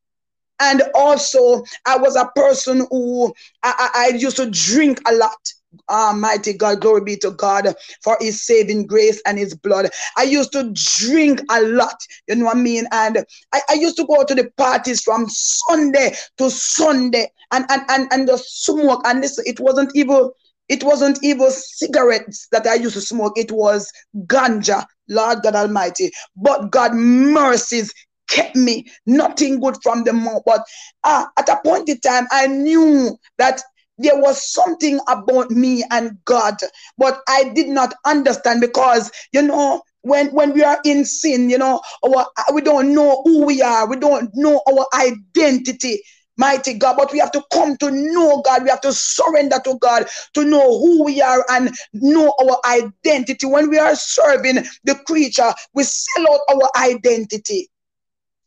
And 0.61 0.83
also 0.95 1.65
i 1.87 1.97
was 1.97 2.17
a 2.17 2.31
person 2.37 2.87
who 2.91 3.33
I, 3.63 3.91
I, 3.95 4.05
I 4.05 4.17
used 4.17 4.37
to 4.37 4.51
drink 4.51 5.01
a 5.07 5.15
lot 5.15 5.53
Almighty 5.91 6.53
God, 6.53 6.81
glory 6.81 7.03
be 7.03 7.17
to 7.19 7.31
God 7.31 7.75
for 8.03 8.17
his 8.21 8.43
saving 8.43 8.87
grace 8.87 9.21
and 9.27 9.39
his 9.39 9.55
blood. 9.55 9.91
I 10.17 10.25
used 10.25 10.53
to 10.53 10.73
drink 10.73 11.41
a 11.51 11.63
lot, 11.63 12.01
you 12.29 12.37
know 12.37 12.47
what 12.47 12.57
I 12.57 12.61
mean? 12.61 12.87
And 12.93 13.25
I, 13.53 13.61
I 13.71 13.75
used 13.75 13.97
to 13.97 14.07
go 14.07 14.25
to 14.25 14.35
the 14.35 14.51
parties 14.57 15.03
from 15.03 15.27
Sunday 15.29 16.15
to 16.39 16.51
Sunday 16.51 17.31
and 17.53 17.65
and 17.71 17.83
and, 17.89 18.09
and 18.13 18.29
just 18.29 18.65
smoke. 18.65 19.03
And 19.05 19.21
listen, 19.21 19.45
it 19.47 19.61
wasn't 19.61 19.93
even 19.95 20.31
it 20.69 20.83
wasn't 20.83 21.19
even 21.23 21.51
cigarettes 21.51 22.49
that 22.53 22.67
I 22.67 22.75
used 22.75 22.95
to 22.95 23.01
smoke, 23.01 23.35
it 23.37 23.53
was 23.53 23.91
ganja, 24.27 24.85
Lord 25.09 25.43
God 25.43 25.55
Almighty. 25.55 26.11
But 26.37 26.71
God 26.71 26.95
mercies 26.95 27.93
kept 28.29 28.57
me 28.57 28.87
nothing 29.07 29.61
good 29.61 29.77
from 29.83 30.05
the 30.05 30.13
mouth. 30.13 30.43
But 30.47 30.65
uh, 31.05 31.27
at 31.39 31.49
a 31.49 31.61
point 31.65 31.89
in 31.89 32.01
time, 32.01 32.27
I 32.33 32.47
knew 32.47 33.17
that 33.39 33.63
there 33.99 34.17
was 34.17 34.51
something 34.53 34.99
about 35.09 35.51
me 35.51 35.85
and 35.91 36.19
God, 36.25 36.57
but 36.99 37.21
I 37.29 37.51
did 37.55 37.69
not 37.69 37.95
understand 38.05 38.61
because, 38.61 39.11
you 39.33 39.43
know, 39.43 39.83
when 40.03 40.29
when 40.29 40.53
we 40.53 40.63
are 40.63 40.79
in 40.85 41.05
sin, 41.05 41.49
you 41.49 41.59
know, 41.59 41.81
our, 42.05 42.27
we 42.53 42.61
don't 42.61 42.95
know 42.95 43.23
who 43.25 43.45
we 43.47 43.63
are, 43.63 43.89
we 43.89 43.97
don't 43.97 44.31
know 44.35 44.61
our 44.69 44.87
identity 45.01 46.03
mighty 46.37 46.75
God. 46.75 46.97
But 46.97 47.13
we 47.13 47.19
have 47.19 47.33
to 47.33 47.43
come 47.53 47.77
to 47.79 47.91
know 47.91 48.43
God. 48.43 48.65
We 48.65 48.71
have 48.71 48.81
to 48.83 48.93
surrender 48.93 49.57
to 49.65 49.79
God 49.81 50.07
to 50.35 50.45
know 50.45 50.79
who 50.79 51.05
we 51.05 51.23
are 51.23 51.45
and 51.51 51.75
know 51.93 52.35
our 52.43 52.59
identity. 52.67 53.47
When 53.47 53.71
we 53.71 53.79
are 53.79 53.95
serving 53.95 54.65
the 54.85 54.95
creature, 55.07 55.53
we 55.73 55.85
sell 55.85 56.33
out 56.33 56.41
our 56.49 56.85
identity. 56.85 57.71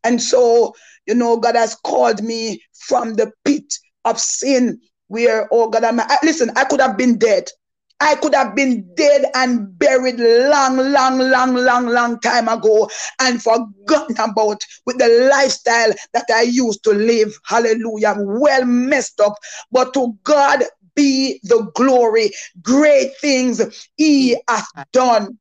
And 0.04 0.22
so, 0.22 0.75
you 1.06 1.16
know, 1.16 1.38
God 1.38 1.56
has 1.56 1.75
called 1.75 2.24
me 2.24 2.62
from 2.74 3.16
the 3.16 3.32
pit 3.44 3.74
of 4.06 4.20
sin 4.20 4.80
where, 5.08 5.48
oh 5.52 5.70
God, 5.70 5.84
I'm, 5.84 6.00
I, 6.00 6.18
listen, 6.24 6.52
I 6.56 6.66
could 6.66 6.82
have 6.82 6.98
been 6.98 7.18
dead. 7.18 7.50
I 8.00 8.16
could 8.16 8.36
have 8.36 8.56
been 8.56 8.88
dead 8.96 9.26
and 9.34 9.78
buried 9.80 10.20
long, 10.20 10.78
long, 10.78 11.18
long, 11.18 11.56
long, 11.56 11.88
long 11.88 12.20
time 12.20 12.48
ago 12.48 12.90
and 13.20 13.42
forgotten 13.42 14.16
about 14.20 14.64
with 14.86 15.00
the 15.00 15.28
lifestyle 15.32 15.94
that 16.14 16.26
I 16.32 16.44
used 16.44 16.84
to 16.84 16.92
live. 16.92 17.36
Hallelujah. 17.46 18.10
I'm 18.10 18.40
Well 18.40 18.66
messed 18.66 19.20
up. 19.20 19.34
But 19.72 19.96
to 19.96 20.16
God 20.24 20.64
be 20.96 21.40
the 21.44 21.72
glory. 21.74 22.32
Great 22.62 23.18
things 23.18 23.90
he 23.96 24.38
has 24.48 24.66
done. 24.94 25.38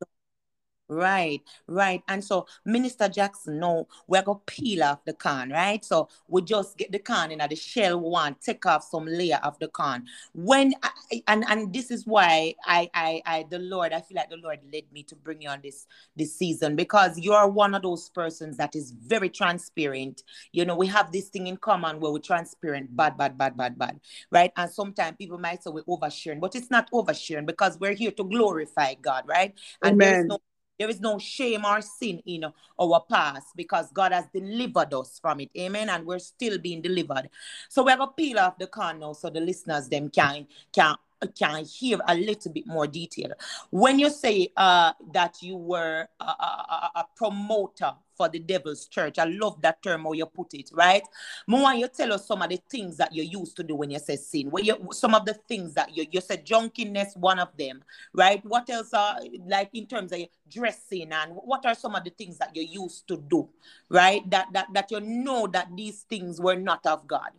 Right, 0.89 1.43
right. 1.67 2.01
And 2.07 2.23
so 2.25 2.47
Minister 2.65 3.09
Jackson, 3.09 3.59
no, 3.59 3.89
we're 4.07 4.23
gonna 4.23 4.39
peel 4.47 4.85
off 4.85 5.05
the 5.05 5.15
can, 5.15 5.51
right? 5.51 5.85
So 5.85 6.09
we 6.29 6.43
just 6.43 6.79
get 6.79 6.93
the 6.93 7.01
can 7.01 7.33
in 7.33 7.41
the 7.49 7.57
shell 7.57 7.99
one, 7.99 8.37
take 8.41 8.65
off 8.67 8.85
some 8.85 9.05
layer 9.05 9.41
of 9.43 9.59
the 9.59 9.67
can. 9.67 10.07
When 10.33 10.75
I, 10.85 11.23
and 11.27 11.45
and 11.49 11.73
this 11.75 11.91
is 11.91 12.07
why 12.07 12.55
I 12.65 12.89
I 12.95 13.21
I 13.27 13.47
the 13.51 13.59
Lord, 13.59 13.93
I 13.93 14.01
feel 14.01 14.15
like 14.15 14.31
the 14.31 14.37
Lord 14.37 14.61
led 14.73 14.85
me 14.93 15.03
to 15.05 15.17
bring 15.17 15.43
you 15.43 15.49
on 15.49 15.59
this 15.61 15.89
this 16.15 16.37
season 16.37 16.77
because 16.77 17.19
you're 17.19 17.49
one 17.49 17.75
of 17.75 17.83
those 17.83 18.09
persons 18.11 18.57
that 18.59 18.77
is 18.77 18.93
very 18.93 19.29
transparent. 19.29 20.23
You 20.53 20.65
know, 20.67 20.77
we 20.77 20.87
have 20.87 21.11
this 21.11 21.31
thing 21.31 21.49
in 21.49 21.57
common 21.57 21.99
where 21.99 22.13
we're 22.13 22.21
transparent, 22.21 22.97
bad, 22.97 23.17
bad, 23.19 23.37
bad, 23.37 23.57
bad, 23.57 23.77
bad, 23.77 24.01
right? 24.31 24.53
And 24.57 24.71
sometimes 24.71 25.17
people 25.19 25.39
might 25.39 25.65
say 25.65 25.71
we're 25.71 25.83
oversharing, 25.83 26.39
but 26.41 26.55
it's 26.55 26.71
not 26.71 26.89
oversharing 26.93 27.45
because 27.47 27.77
we're 27.81 27.95
here 27.95 28.13
to 28.13 28.23
glorify 28.23 28.95
God, 28.95 29.25
right? 29.27 29.53
And 29.83 29.99
Amen. 29.99 29.99
there's 30.01 30.25
no 30.29 30.39
There 30.79 30.89
is 30.89 31.01
no 31.01 31.19
shame 31.19 31.65
or 31.65 31.81
sin 31.81 32.23
in 32.27 32.45
our 32.79 33.05
past 33.09 33.49
because 33.57 33.91
God 33.93 34.13
has 34.13 34.27
delivered 34.33 34.93
us 34.95 35.19
from 35.21 35.41
it. 35.41 35.51
Amen. 35.59 35.89
And 35.89 36.07
we're 36.07 36.19
still 36.19 36.59
being 36.59 36.83
delivered. 36.83 37.31
So 37.69 37.85
we're 37.85 37.97
gonna 37.97 38.13
peel 38.13 38.39
off 38.39 38.59
the 38.59 38.67
con 38.67 39.01
now 39.01 39.13
so 39.13 39.31
the 39.31 39.41
listeners 39.41 39.89
them 39.89 40.11
can 40.11 40.47
can 40.73 40.97
can 41.35 41.65
hear 41.65 41.99
a 42.07 42.15
little 42.15 42.53
bit 42.53 42.67
more 42.67 42.87
detail. 42.87 43.33
When 43.71 43.99
you 43.99 44.11
say 44.11 44.53
uh, 44.57 44.93
that 45.13 45.43
you 45.43 45.57
were 45.57 46.09
a, 46.21 46.25
a, 46.25 46.91
a, 46.97 47.05
promoter 47.17 47.95
for 48.17 48.29
the 48.29 48.39
devil's 48.39 48.87
church, 48.87 49.19
I 49.19 49.25
love 49.25 49.61
that 49.63 49.83
term 49.83 50.05
how 50.05 50.13
you 50.13 50.27
put 50.27 50.55
it, 50.55 50.71
right? 50.73 51.03
More 51.47 51.75
you 51.75 51.89
tell 51.89 52.13
us 52.13 52.27
some 52.27 52.43
of 52.43 52.49
the 52.49 52.61
things 52.71 52.97
that 52.97 53.15
you 53.15 53.23
used 53.23 53.57
to 53.57 53.63
do 53.63 53.75
when 53.75 53.91
you 53.91 53.99
say 53.99 54.17
sin. 54.17 54.51
When 54.51 54.65
you 54.65 54.89
some 54.93 55.15
of 55.15 55.25
the 55.25 55.35
things 55.35 55.75
that 55.75 55.97
you 55.97 56.07
you 56.11 56.21
said 56.21 56.47
junkiness, 56.47 57.17
one 57.17 57.39
of 57.39 57.49
them, 57.57 57.83
right? 58.13 58.45
What 58.45 58.69
else 58.71 58.93
are 58.93 59.19
like 59.47 59.71
in 59.75 59.87
terms 59.87 60.13
of 60.13 60.21
dressing 60.51 61.13
and 61.13 61.33
what 61.33 61.67
are 61.67 61.75
some 61.75 61.95
of 61.95 62.05
the 62.05 62.11
things 62.11 62.39
that 62.39 62.55
you 62.55 62.63
used 62.63 63.07
to 63.09 63.17
do, 63.17 63.49
right? 63.89 64.29
That 64.31 64.49
that 64.53 64.69
that 64.73 64.91
you 64.91 65.01
know 65.01 65.47
that 65.49 65.69
these 65.77 66.03
things 66.03 66.41
were 66.41 66.57
not 66.57 66.87
of 66.87 67.07
God. 67.07 67.31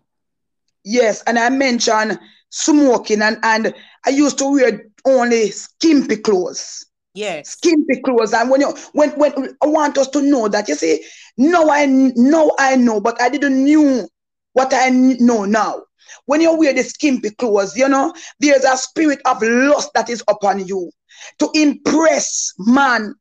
Yes, 0.84 1.22
and 1.24 1.38
I 1.38 1.50
mentioned 1.50 2.17
smoking, 2.50 3.22
and, 3.22 3.38
and 3.43 3.74
I 4.05 4.10
used 4.10 4.38
to 4.38 4.50
wear 4.50 4.86
only 5.05 5.51
skimpy 5.51 6.15
clothes. 6.15 6.86
Yes. 7.17 7.53
Skimpy 7.53 8.01
clothes. 8.01 8.33
And 8.33 8.50
when 8.50 8.62
you 8.62 8.74
when 8.93 9.09
when 9.12 9.57
I 9.63 9.67
want 9.67 9.97
us 9.97 10.07
to 10.09 10.21
know 10.21 10.47
that 10.47 10.67
you 10.67 10.75
see, 10.75 11.03
no, 11.38 11.69
I 11.69 11.86
know 11.88 12.53
I 12.59 12.75
know, 12.75 13.01
but 13.01 13.19
I 13.21 13.29
didn't 13.29 13.63
knew 13.63 14.07
what 14.53 14.74
I 14.74 14.89
know 14.89 15.45
now. 15.45 15.83
When 16.25 16.41
you 16.41 16.55
wear 16.55 16.74
the 16.74 16.83
skimpy 16.83 17.31
clothes, 17.31 17.75
you 17.75 17.89
know, 17.89 18.13
there's 18.39 18.63
a 18.63 18.77
spirit 18.77 19.19
of 19.25 19.41
lust 19.41 19.91
that 19.95 20.09
is 20.09 20.24
upon 20.27 20.67
you 20.67 20.91
to 21.39 21.50
impress 21.55 22.53
man 22.59 23.15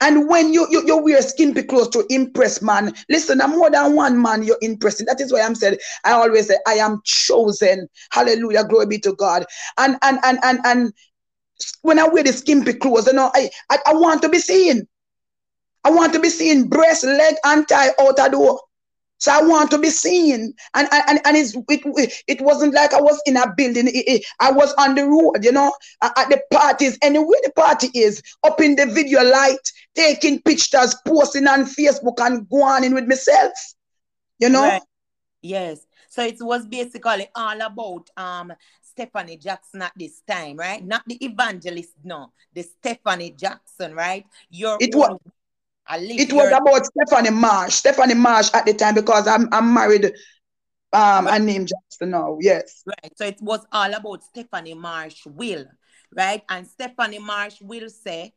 and 0.00 0.28
when 0.28 0.52
you, 0.52 0.66
you, 0.70 0.84
you 0.86 0.96
wear 0.98 1.22
skimpy 1.22 1.62
clothes 1.62 1.88
to 1.90 2.04
impress 2.10 2.60
man, 2.62 2.92
listen, 3.08 3.40
I'm 3.40 3.50
more 3.50 3.70
than 3.70 3.94
one 3.94 4.20
man 4.20 4.42
you're 4.42 4.58
impressing. 4.60 5.06
That 5.06 5.20
is 5.20 5.32
why 5.32 5.40
I'm 5.40 5.54
said, 5.54 5.78
I 6.04 6.12
always 6.12 6.48
say, 6.48 6.56
I 6.66 6.74
am 6.74 7.00
chosen. 7.04 7.88
Hallelujah. 8.10 8.64
Glory 8.64 8.86
be 8.86 8.98
to 9.00 9.14
God. 9.14 9.46
And 9.78 9.96
and 10.02 10.18
and 10.24 10.38
and 10.42 10.58
and 10.64 10.92
when 11.82 11.98
I 11.98 12.08
wear 12.08 12.22
the 12.22 12.32
skimpy 12.32 12.74
clothes, 12.74 13.06
you 13.06 13.14
know, 13.14 13.30
I, 13.34 13.50
I, 13.70 13.78
I 13.86 13.94
want 13.94 14.22
to 14.22 14.28
be 14.28 14.38
seen. 14.38 14.86
I 15.84 15.90
want 15.90 16.12
to 16.12 16.20
be 16.20 16.28
seen 16.28 16.68
breast, 16.68 17.04
leg, 17.04 17.36
and 17.44 17.66
tie 17.68 17.90
out 18.00 18.16
the 18.16 18.28
door. 18.30 18.60
So 19.18 19.32
I 19.32 19.42
want 19.42 19.70
to 19.72 19.78
be 19.78 19.90
seen. 19.90 20.54
And 20.74 20.88
and, 20.92 21.20
and 21.24 21.36
it, 21.36 22.22
it 22.28 22.40
wasn't 22.40 22.74
like 22.74 22.94
I 22.94 23.00
was 23.00 23.20
in 23.26 23.36
a 23.36 23.52
building. 23.56 23.88
It, 23.88 24.04
it, 24.06 24.24
I 24.40 24.52
was 24.52 24.72
on 24.74 24.94
the 24.94 25.06
road, 25.06 25.44
you 25.44 25.52
know, 25.52 25.72
at 26.02 26.28
the 26.28 26.40
parties, 26.52 26.98
anywhere 27.02 27.38
the 27.42 27.52
party 27.52 27.90
is, 27.94 28.22
up 28.44 28.60
in 28.60 28.76
the 28.76 28.86
video 28.86 29.24
light, 29.24 29.72
taking 29.94 30.40
pictures, 30.42 30.94
posting 31.06 31.48
on 31.48 31.64
Facebook 31.64 32.20
and 32.20 32.48
going 32.48 32.84
in 32.84 32.94
with 32.94 33.08
myself. 33.08 33.52
You 34.38 34.50
know? 34.50 34.62
Right. 34.62 34.82
Yes. 35.42 35.84
So 36.10 36.22
it 36.24 36.36
was 36.40 36.66
basically 36.66 37.28
all 37.34 37.60
about 37.60 38.08
um 38.16 38.52
Stephanie 38.98 39.36
Jackson 39.36 39.82
at 39.82 39.92
this 39.94 40.22
time, 40.28 40.56
right? 40.56 40.84
Not 40.84 41.02
the 41.06 41.24
evangelist, 41.24 41.92
no, 42.02 42.32
the 42.52 42.62
Stephanie 42.62 43.30
Jackson, 43.30 43.94
right? 43.94 44.26
Your 44.50 44.76
it 44.80 44.92
was 44.92 45.16
it 45.88 46.32
was 46.32 46.48
about 46.50 46.84
Stephanie 46.84 47.30
Marsh. 47.30 47.74
Stephanie 47.74 48.14
Marsh 48.14 48.50
at 48.54 48.66
the 48.66 48.74
time 48.74 48.96
because 48.96 49.28
I'm 49.28 49.48
I'm 49.52 49.72
married. 49.72 50.06
Um, 50.92 51.26
right. 51.26 51.34
I 51.34 51.38
named 51.38 51.68
Jackson 51.68 52.10
now. 52.10 52.38
Yes. 52.40 52.82
Right. 52.86 53.12
So 53.16 53.24
it 53.26 53.40
was 53.40 53.64
all 53.70 53.94
about 53.94 54.24
Stephanie 54.24 54.74
Marsh 54.74 55.24
will, 55.26 55.66
right? 56.16 56.42
And 56.48 56.66
Stephanie 56.66 57.20
Marsh 57.20 57.60
will 57.60 57.90
say 57.90 58.32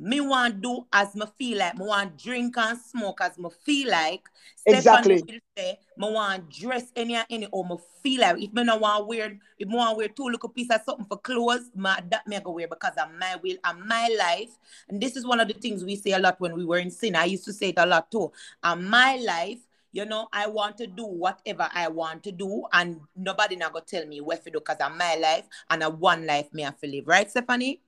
me 0.00 0.20
want 0.20 0.62
do 0.62 0.86
as 0.92 1.14
me 1.14 1.26
feel 1.38 1.58
like. 1.58 1.76
Me 1.76 1.84
want 1.86 2.16
drink 2.16 2.56
and 2.56 2.78
smoke 2.78 3.20
as 3.20 3.38
me 3.38 3.50
feel 3.64 3.90
like. 3.90 4.28
Exactly. 4.66 5.18
Stephanie 5.18 5.40
will 5.56 5.62
say 5.62 5.78
me 5.98 6.12
want 6.12 6.50
dress 6.50 6.90
any 6.96 7.14
and 7.14 7.26
any 7.28 7.46
or 7.52 7.64
me 7.64 7.76
feel 8.02 8.22
like. 8.22 8.42
If 8.42 8.52
me 8.52 8.64
no 8.64 8.78
want 8.78 9.06
wear, 9.06 9.38
if 9.58 9.68
me 9.68 9.76
want 9.76 9.96
wear 9.98 10.08
two 10.08 10.24
little 10.24 10.48
piece 10.48 10.70
of 10.70 10.80
something 10.84 11.04
for 11.04 11.18
clothes, 11.18 11.70
me 11.74 11.90
that 12.10 12.26
me 12.26 12.40
go 12.40 12.52
wear 12.52 12.66
because 12.66 12.94
I'm 12.98 13.18
my 13.18 13.36
will 13.42 13.56
and 13.62 13.84
my 13.86 14.08
life. 14.18 14.50
And 14.88 15.00
this 15.00 15.16
is 15.16 15.26
one 15.26 15.38
of 15.38 15.48
the 15.48 15.54
things 15.54 15.84
we 15.84 15.96
say 15.96 16.12
a 16.12 16.18
lot 16.18 16.40
when 16.40 16.56
we 16.56 16.64
were 16.64 16.78
in 16.78 16.90
sin. 16.90 17.14
I 17.14 17.26
used 17.26 17.44
to 17.44 17.52
say 17.52 17.68
it 17.68 17.78
a 17.78 17.84
lot 17.84 18.10
too. 18.10 18.32
And 18.62 18.88
my 18.88 19.16
life 19.16 19.58
you 19.92 20.04
know, 20.04 20.28
I 20.32 20.46
want 20.46 20.78
to 20.78 20.86
do 20.86 21.04
whatever 21.04 21.68
I 21.74 21.88
want 21.88 22.22
to 22.22 22.30
do, 22.30 22.62
and 22.72 23.00
nobody 23.16 23.56
not 23.56 23.72
gonna 23.72 23.84
tell 23.84 24.06
me 24.06 24.20
what 24.20 24.44
to 24.44 24.50
do 24.50 24.60
because 24.60 24.76
I'm 24.80 24.96
my 24.96 25.16
life 25.16 25.46
and 25.68 25.82
a 25.82 25.90
one 25.90 26.26
life 26.26 26.46
me 26.52 26.62
have 26.62 26.78
to 26.78 26.86
live, 26.86 27.08
right, 27.08 27.28
Stephanie? 27.28 27.80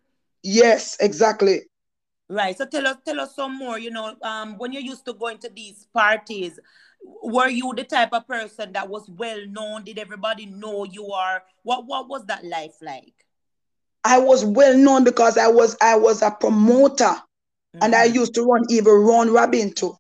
Yes, 0.43 0.97
exactly. 0.99 1.61
Right. 2.33 2.57
So 2.57 2.65
tell 2.65 2.87
us 2.87 2.97
tell 3.05 3.21
us 3.21 3.37
some 3.37 3.59
more. 3.59 3.79
You 3.79 3.91
know, 3.91 4.17
um, 4.23 4.57
when 4.57 4.73
you 4.73 4.81
used 4.81 5.05
to 5.05 5.13
go 5.13 5.27
into 5.29 5.51
these 5.55 5.87
parties, 5.93 6.59
were 7.23 7.49
you 7.49 7.75
the 7.77 7.85
type 7.85 8.09
of 8.13 8.27
person 8.27 8.73
that 8.73 8.89
was 8.89 9.07
well 9.11 9.47
known? 9.49 9.85
Did 9.85 9.99
everybody 9.99 10.47
know 10.47 10.85
you 10.85 11.09
are? 11.09 11.43
What 11.63 11.87
what 11.87 12.09
was 12.09 12.25
that 12.27 12.43
life 12.43 12.73
like? 12.81 13.13
I 14.05 14.19
was 14.19 14.47
well 14.47 14.77
known 14.79 15.05
because 15.05 15.37
I 15.37 15.49
was 15.49 15.77
I 15.83 15.97
was 15.97 16.23
a 16.23 16.31
promoter, 16.31 17.05
mm-hmm. 17.05 17.83
and 17.83 17.95
I 17.95 18.07
mm-hmm. 18.07 18.15
used 18.15 18.35
to 18.37 18.45
run 18.45 18.63
even 18.71 18.95
round 18.95 19.31
robin 19.31 19.71
too. 19.75 19.95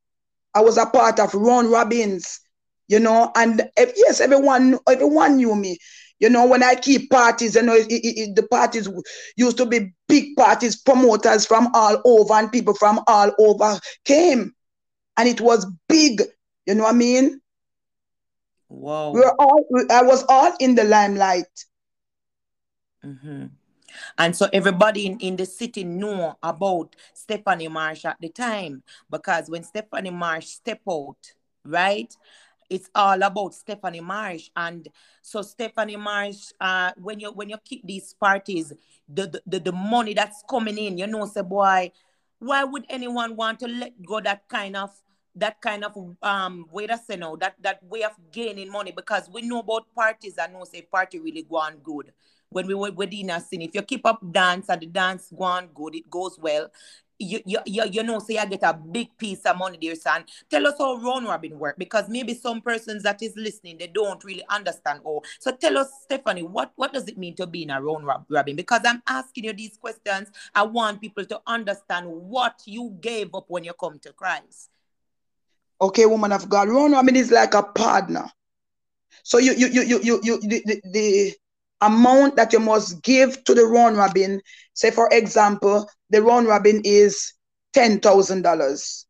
I 0.55 0.63
was 0.63 0.79
a 0.79 0.87
part 0.87 1.21
of 1.21 1.35
round 1.35 1.71
robins, 1.71 2.41
you 2.89 2.99
know, 2.99 3.31
and 3.37 3.61
if, 3.77 3.93
yes, 3.95 4.23
everyone 4.23 4.79
everyone 4.89 5.37
knew 5.37 5.55
me. 5.55 5.77
You 6.23 6.31
know, 6.31 6.47
when 6.47 6.63
I 6.63 6.77
keep 6.77 7.11
parties, 7.11 7.57
you 7.57 7.63
know, 7.63 7.75
it, 7.75 7.91
it, 7.91 8.07
it, 8.07 8.37
the 8.37 8.45
parties 8.45 8.89
used 9.37 9.57
to 9.57 9.67
be 9.67 9.93
big 10.07 10.37
parties, 10.37 10.77
promoters 10.77 11.45
from 11.45 11.69
all 11.75 12.01
over, 12.05 12.35
and 12.35 12.53
people 12.53 12.75
from 12.75 13.01
all 13.09 13.33
over 13.41 13.77
came, 14.05 14.55
and 15.17 15.29
it 15.29 15.41
was 15.41 15.67
big. 15.89 16.23
You 16.65 16.77
know 16.77 16.85
what 16.85 16.95
I 16.95 16.97
mean? 16.97 17.41
Wow. 18.69 19.11
We 19.11 19.19
were 19.19 19.35
all. 19.37 19.67
I 19.91 20.03
was 20.05 20.25
all 20.29 20.55
in 20.61 20.77
the 20.77 20.85
limelight. 20.85 21.65
Mm-hmm. 23.05 23.47
And 24.17 24.37
so 24.37 24.49
everybody 24.53 25.07
in, 25.07 25.19
in 25.19 25.35
the 25.35 25.45
city 25.45 25.83
knew 25.83 26.33
about 26.41 26.95
Stephanie 27.15 27.67
Marsh 27.67 28.05
at 28.05 28.19
the 28.21 28.29
time 28.29 28.85
because 29.11 29.51
when 29.51 29.65
Stephanie 29.65 30.11
Marsh 30.11 30.47
step 30.47 30.83
out, 30.89 31.19
right? 31.65 32.15
It's 32.73 32.89
all 32.95 33.23
about 33.23 33.55
Stephanie 33.55 34.01
Marsh. 34.01 34.49
And 34.57 34.89
so 35.21 35.43
Stephanie 35.43 35.97
Marsh, 35.97 36.53
uh, 36.59 36.93
when 36.97 37.21
you 37.21 37.31
when 37.31 37.51
you 37.51 37.59
keep 37.63 37.87
these 37.87 38.15
parties, 38.15 38.73
the, 39.09 39.41
the 39.47 39.61
the 39.61 39.73
money 39.73 40.15
that's 40.15 40.43
coming 40.49 40.79
in, 40.79 40.97
you 40.97 41.07
know, 41.07 41.27
say 41.27 41.43
boy, 41.43 41.93
why 42.39 42.65
would 42.65 42.87
anyone 42.89 43.37
want 43.37 43.61
to 43.61 43.69
let 43.69 43.93
go 44.05 44.21
that 44.21 44.49
kind 44.49 44.77
of 44.77 44.91
that 45.37 45.61
kind 45.61 45.85
of 45.85 45.97
um 46.23 46.67
way 46.73 46.87
to 46.87 46.99
say 46.99 47.17
no 47.17 47.37
that 47.37 47.55
that 47.63 47.83
way 47.85 48.03
of 48.03 48.13
gaining 48.31 48.71
money 48.71 48.93
because 48.93 49.31
we 49.33 49.41
know 49.41 49.61
about 49.61 49.87
parties 49.95 50.37
and 50.37 50.53
know 50.53 50.65
say 50.65 50.83
party 50.83 51.19
really 51.19 51.43
go 51.49 51.57
on 51.57 51.77
good 51.79 52.13
when 52.51 52.67
we 52.67 52.75
were 52.75 52.91
within 52.91 53.31
a 53.31 53.41
scene. 53.41 53.63
If 53.63 53.75
you 53.75 53.83
keep 53.83 54.05
up 54.07 54.21
dance 54.31 54.69
and 54.69 54.81
the 54.81 54.87
dance 54.87 55.33
go 55.37 55.45
on 55.45 55.69
good, 55.75 55.95
it 55.95 56.11
goes 56.11 56.39
well 56.39 56.71
you, 57.23 57.41
you, 57.45 57.59
you, 57.67 57.85
you 57.91 58.03
know, 58.03 58.19
say 58.19 58.39
I 58.39 58.47
get 58.47 58.63
a 58.63 58.75
big 58.75 59.17
piece 59.17 59.43
of 59.43 59.57
money 59.57 59.79
there, 59.81 59.95
son. 59.95 60.25
Tell 60.51 60.67
us 60.67 60.75
how 60.79 60.97
round 60.97 61.27
robin 61.27 61.59
work 61.59 61.77
because 61.79 62.09
maybe 62.09 62.35
some 62.35 62.61
persons 62.61 63.03
that 63.05 63.23
is 63.23 63.35
listening, 63.37 63.79
they 63.79 63.87
don't 63.87 64.23
really 64.25 64.45
understand. 64.49 65.01
Oh, 65.05 65.23
so 65.39 65.53
tell 65.53 65.79
us, 65.79 65.91
Stephanie, 66.03 66.43
what, 66.43 66.73
what 66.77 66.93
does 66.93 67.09
it 67.09 67.19
mean 67.19 67.35
to 67.37 67.47
be 67.47 67.63
in 67.63 67.71
a 67.71 67.81
round 67.81 68.07
robin? 68.29 68.57
Because 68.57 68.81
I'm 68.85 69.03
asking 69.07 69.45
you 69.45 69.53
these 69.53 69.77
questions. 69.77 70.31
I 70.55 70.63
want 70.63 71.01
people 71.01 71.25
to 71.27 71.41
understand 71.47 72.07
what 72.09 72.63
you 72.67 72.97
gave 73.01 73.35
up 73.35 73.45
when 73.49 73.65
you 73.65 73.73
come 73.75 73.99
to 74.01 74.13
Christ. 74.13 74.71
Okay, 75.81 76.07
woman 76.07 76.33
of 76.33 76.49
God, 76.49 76.69
round 76.69 76.93
robin 76.93 77.17
is 77.17 77.31
like 77.31 77.55
a 77.55 77.63
partner. 77.63 78.31
So 79.23 79.39
you, 79.39 79.53
you, 79.53 79.69
you, 79.69 79.83
you, 79.83 80.01
you, 80.03 80.21
you 80.23 80.41
the, 80.41 80.81
the 80.85 81.35
amount 81.83 82.37
that 82.37 82.53
you 82.55 82.61
must 82.61 83.03
give 83.03 83.45
to 83.45 83.55
the 83.55 83.67
round 83.67 83.99
robin, 83.99 84.43
say 84.75 84.91
for 84.91 85.09
example, 85.13 85.91
the 86.11 86.23
round 86.23 86.49
robin 86.49 86.83
is 86.85 87.35
ten 87.75 88.01
thousand 88.01 88.43
dollars. 88.43 89.07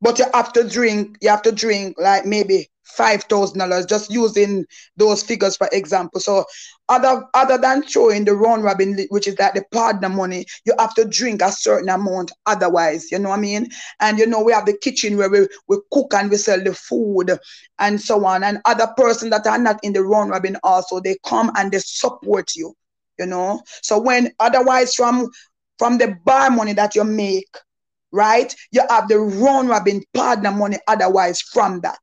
But 0.00 0.18
you 0.18 0.26
have 0.34 0.52
to 0.54 0.68
drink, 0.68 1.18
you 1.22 1.30
have 1.30 1.42
to 1.42 1.52
drink 1.52 1.96
like 1.98 2.26
maybe 2.26 2.70
five 2.96 3.24
thousand 3.24 3.58
dollars, 3.58 3.86
just 3.86 4.10
using 4.10 4.64
those 4.96 5.22
figures 5.22 5.56
for 5.56 5.68
example. 5.72 6.20
So 6.20 6.44
other 6.88 7.24
other 7.34 7.58
than 7.58 7.86
showing 7.86 8.24
the 8.24 8.34
round 8.34 8.64
robin, 8.64 8.98
which 9.10 9.26
is 9.28 9.38
like 9.38 9.54
the 9.54 9.64
partner 9.72 10.08
money, 10.08 10.46
you 10.64 10.74
have 10.78 10.94
to 10.94 11.04
drink 11.04 11.42
a 11.42 11.50
certain 11.52 11.88
amount 11.88 12.32
otherwise, 12.46 13.10
you 13.10 13.18
know 13.18 13.30
what 13.30 13.38
I 13.38 13.42
mean? 13.42 13.68
And 14.00 14.18
you 14.18 14.26
know, 14.26 14.42
we 14.42 14.52
have 14.52 14.66
the 14.66 14.76
kitchen 14.76 15.16
where 15.16 15.30
we, 15.30 15.46
we 15.68 15.78
cook 15.92 16.12
and 16.14 16.30
we 16.30 16.36
sell 16.36 16.62
the 16.62 16.74
food 16.74 17.38
and 17.78 18.00
so 18.00 18.24
on. 18.24 18.42
And 18.44 18.58
other 18.64 18.88
person 18.96 19.30
that 19.30 19.46
are 19.46 19.58
not 19.58 19.80
in 19.82 19.92
the 19.92 20.02
round 20.02 20.30
robin 20.30 20.56
also 20.62 21.00
they 21.00 21.16
come 21.26 21.50
and 21.56 21.70
they 21.72 21.78
support 21.78 22.54
you, 22.54 22.74
you 23.18 23.26
know. 23.26 23.62
So 23.82 24.00
when 24.00 24.32
otherwise 24.40 24.94
from 24.94 25.28
from 25.78 25.98
the 25.98 26.16
bar 26.24 26.50
money 26.50 26.72
that 26.74 26.94
you 26.94 27.04
make, 27.04 27.48
right? 28.12 28.54
You 28.72 28.82
have 28.88 29.08
the 29.08 29.18
round 29.18 29.68
robin 29.68 30.02
partner 30.14 30.50
money 30.50 30.78
otherwise 30.86 31.40
from 31.40 31.80
that. 31.80 31.98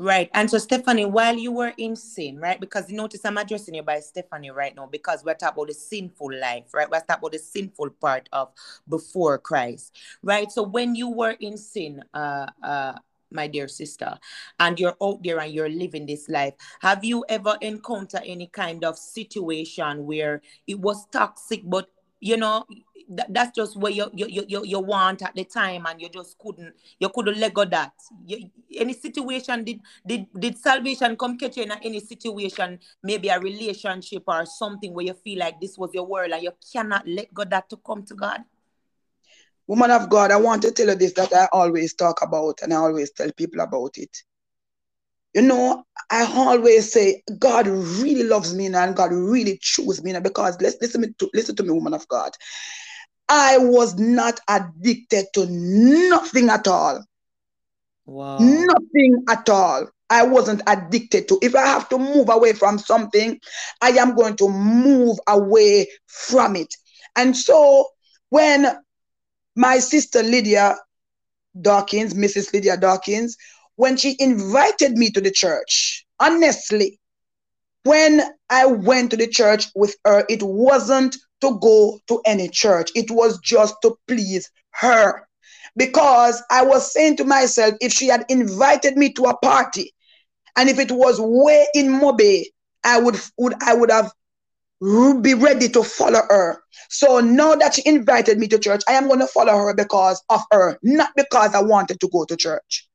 Right. 0.00 0.30
And 0.32 0.50
so, 0.50 0.56
Stephanie, 0.56 1.04
while 1.04 1.36
you 1.36 1.52
were 1.52 1.74
in 1.76 1.94
sin, 1.94 2.38
right? 2.38 2.58
Because 2.58 2.90
you 2.90 2.96
notice 2.96 3.20
I'm 3.26 3.36
addressing 3.36 3.74
you 3.74 3.82
by 3.82 4.00
Stephanie 4.00 4.50
right 4.50 4.74
now 4.74 4.86
because 4.86 5.22
we're 5.22 5.34
talking 5.34 5.56
about 5.58 5.68
the 5.68 5.74
sinful 5.74 6.32
life, 6.40 6.72
right? 6.72 6.90
We're 6.90 7.00
talking 7.00 7.16
about 7.18 7.32
the 7.32 7.38
sinful 7.38 7.90
part 8.00 8.26
of 8.32 8.48
before 8.88 9.38
Christ, 9.38 9.98
right? 10.22 10.50
So, 10.50 10.62
when 10.62 10.94
you 10.94 11.10
were 11.10 11.36
in 11.40 11.58
sin, 11.58 12.02
uh, 12.14 12.46
uh, 12.62 12.94
my 13.30 13.46
dear 13.46 13.68
sister, 13.68 14.18
and 14.58 14.80
you're 14.80 14.96
out 15.02 15.22
there 15.22 15.38
and 15.38 15.52
you're 15.52 15.68
living 15.68 16.06
this 16.06 16.30
life, 16.30 16.54
have 16.80 17.04
you 17.04 17.24
ever 17.28 17.58
encountered 17.60 18.22
any 18.24 18.46
kind 18.48 18.84
of 18.84 18.98
situation 18.98 20.06
where 20.06 20.40
it 20.66 20.80
was 20.80 21.06
toxic, 21.12 21.60
but 21.64 21.88
you 22.20 22.38
know, 22.38 22.64
that's 23.08 23.54
just 23.54 23.76
what 23.76 23.94
you, 23.94 24.10
you 24.12 24.44
you 24.48 24.64
you 24.64 24.80
want 24.80 25.22
at 25.22 25.34
the 25.34 25.44
time 25.44 25.86
and 25.86 26.00
you 26.00 26.08
just 26.08 26.38
couldn't 26.38 26.74
you 26.98 27.08
couldn't 27.08 27.38
let 27.38 27.54
go 27.54 27.64
that. 27.64 27.92
You, 28.26 28.50
any 28.76 28.92
situation 28.92 29.64
did 29.64 29.80
did 30.06 30.26
did 30.38 30.58
salvation 30.58 31.16
come 31.16 31.38
catch 31.38 31.56
you 31.56 31.64
in 31.64 31.72
any 31.72 32.00
situation? 32.00 32.78
Maybe 33.02 33.28
a 33.28 33.38
relationship 33.38 34.24
or 34.26 34.46
something 34.46 34.92
where 34.92 35.06
you 35.06 35.14
feel 35.14 35.38
like 35.38 35.60
this 35.60 35.78
was 35.78 35.90
your 35.94 36.06
world 36.06 36.32
and 36.32 36.42
you 36.42 36.52
cannot 36.72 37.06
let 37.06 37.32
go 37.32 37.44
that 37.44 37.68
to 37.70 37.76
come 37.76 38.04
to 38.04 38.14
god? 38.14 38.40
Woman 39.66 39.90
of 39.90 40.10
god 40.10 40.30
i 40.32 40.36
want 40.36 40.62
to 40.62 40.72
tell 40.72 40.88
you 40.88 40.94
this 40.96 41.12
that 41.12 41.32
i 41.32 41.48
always 41.52 41.94
talk 41.94 42.22
about 42.22 42.58
and 42.62 42.72
i 42.72 42.76
always 42.76 43.12
tell 43.12 43.30
people 43.36 43.60
about 43.60 43.96
it. 43.96 44.16
You 45.34 45.42
know, 45.42 45.84
I 46.10 46.24
always 46.34 46.92
say 46.92 47.22
God 47.38 47.68
really 47.68 48.24
loves 48.24 48.54
me 48.54 48.66
and 48.66 48.96
God 48.96 49.12
really 49.12 49.58
chooses 49.60 50.02
me. 50.02 50.18
Because 50.18 50.60
let's 50.60 50.76
listen 50.80 51.14
to 51.18 51.30
listen 51.32 51.54
to 51.56 51.62
me, 51.62 51.70
woman 51.70 51.94
of 51.94 52.06
God. 52.08 52.32
I 53.30 53.58
was 53.58 53.96
not 53.96 54.40
addicted 54.48 55.26
to 55.34 55.46
nothing 55.46 56.50
at 56.50 56.66
all. 56.66 57.04
Wow. 58.04 58.38
Nothing 58.40 59.24
at 59.28 59.48
all. 59.48 59.88
I 60.10 60.24
wasn't 60.24 60.62
addicted 60.66 61.28
to. 61.28 61.38
If 61.40 61.54
I 61.54 61.64
have 61.64 61.88
to 61.90 61.98
move 61.98 62.28
away 62.28 62.52
from 62.54 62.78
something, 62.78 63.38
I 63.80 63.90
am 63.90 64.16
going 64.16 64.34
to 64.38 64.48
move 64.48 65.18
away 65.28 65.86
from 66.06 66.56
it. 66.56 66.74
And 67.14 67.36
so 67.36 67.86
when 68.30 68.66
my 69.54 69.78
sister 69.78 70.24
Lydia 70.24 70.76
Dawkins, 71.60 72.14
Mrs. 72.14 72.52
Lydia 72.52 72.76
Dawkins, 72.76 73.36
when 73.76 73.96
she 73.96 74.16
invited 74.18 74.98
me 74.98 75.10
to 75.10 75.20
the 75.20 75.30
church, 75.30 76.04
honestly, 76.18 76.98
when 77.84 78.22
I 78.50 78.66
went 78.66 79.12
to 79.12 79.16
the 79.16 79.28
church 79.28 79.68
with 79.76 79.94
her, 80.04 80.24
it 80.28 80.42
wasn't 80.42 81.16
to 81.40 81.58
go 81.60 82.00
to 82.08 82.20
any 82.26 82.48
church. 82.48 82.90
It 82.94 83.10
was 83.10 83.38
just 83.40 83.74
to 83.82 83.96
please 84.06 84.50
her. 84.72 85.26
Because 85.76 86.42
I 86.50 86.64
was 86.64 86.92
saying 86.92 87.16
to 87.18 87.24
myself, 87.24 87.74
if 87.80 87.92
she 87.92 88.08
had 88.08 88.24
invited 88.28 88.96
me 88.96 89.12
to 89.14 89.24
a 89.24 89.36
party, 89.36 89.94
and 90.56 90.68
if 90.68 90.78
it 90.78 90.90
was 90.90 91.20
way 91.20 91.66
in 91.74 92.00
Mobay, 92.00 92.44
I 92.84 92.98
would, 92.98 93.20
would 93.38 93.54
I 93.62 93.74
would 93.74 93.90
have 93.90 94.12
be 95.20 95.34
ready 95.34 95.68
to 95.68 95.82
follow 95.82 96.22
her. 96.28 96.62
So 96.88 97.20
now 97.20 97.54
that 97.54 97.74
she 97.74 97.82
invited 97.84 98.38
me 98.38 98.48
to 98.48 98.58
church, 98.58 98.82
I 98.88 98.92
am 98.92 99.08
going 99.08 99.20
to 99.20 99.26
follow 99.26 99.52
her 99.52 99.74
because 99.74 100.22
of 100.30 100.40
her, 100.50 100.78
not 100.82 101.10
because 101.16 101.54
I 101.54 101.60
wanted 101.60 102.00
to 102.00 102.08
go 102.08 102.24
to 102.24 102.36
church. 102.36 102.88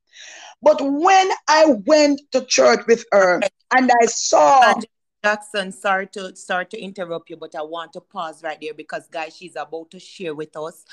But 0.62 0.81
when 0.81 1.29
I 1.47 1.65
went 1.86 2.21
to 2.31 2.43
church 2.45 2.86
with 2.88 3.05
her 3.12 3.41
and 3.75 3.91
I 3.91 4.05
saw 4.08 4.81
Jackson, 5.25 5.71
sorry 5.71 6.05
to 6.09 6.35
sorry 6.35 6.67
to 6.67 6.79
interrupt 6.79 7.31
you, 7.31 7.35
but 7.35 7.55
I 7.55 7.63
want 7.63 7.93
to 7.93 7.99
pause 7.99 8.43
right 8.43 8.59
there 8.61 8.75
because 8.75 9.07
guys, 9.07 9.35
she's 9.35 9.55
about 9.55 9.89
to 9.89 9.99
share 9.99 10.35
with 10.35 10.55
us 10.55 10.85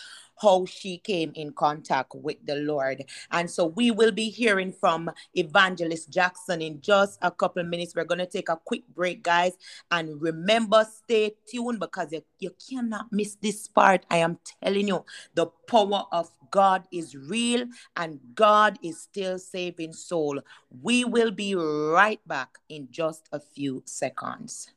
how 0.43 0.67
she 0.67 0.99
came 0.99 1.33
in 1.35 1.53
contact 1.53 2.15
with 2.15 2.37
the 2.45 2.57
Lord. 2.57 3.05
And 3.31 3.51
so 3.51 3.67
we 3.67 3.91
will 3.91 4.13
be 4.13 4.29
hearing 4.29 4.73
from 4.73 5.11
Evangelist 5.35 6.11
Jackson 6.11 6.61
in 6.61 6.81
just 6.81 7.19
a 7.23 7.31
couple 7.31 7.63
minutes. 7.63 7.95
We're 7.95 8.05
going 8.05 8.19
to 8.19 8.27
take 8.27 8.49
a 8.49 8.61
quick 8.63 8.83
break, 8.95 9.23
guys. 9.23 9.53
And 9.91 10.21
remember, 10.21 10.85
stay 10.85 11.35
tuned 11.49 11.81
because 11.81 12.13
you, 12.13 12.23
you 12.41 12.51
cannot 12.69 13.13
miss 13.13 13.37
this 13.37 13.69
part. 13.69 14.05
I 14.11 14.19
am 14.19 14.39
telling 14.63 14.89
you, 14.89 15.05
the 15.35 15.47
power 15.69 16.05
of 16.13 16.29
God 16.51 16.85
is 16.93 17.17
real 17.17 17.67
and 17.97 18.21
God 18.35 18.79
is 18.83 19.01
still 19.01 19.39
saving 19.39 19.93
soul. 19.93 20.41
We 20.83 21.05
will 21.05 21.31
be 21.31 21.55
right 21.55 22.21
back 22.27 22.59
in 22.69 22.89
just 22.91 23.29
a 23.33 23.41
few 23.41 23.83
seconds. 23.87 24.73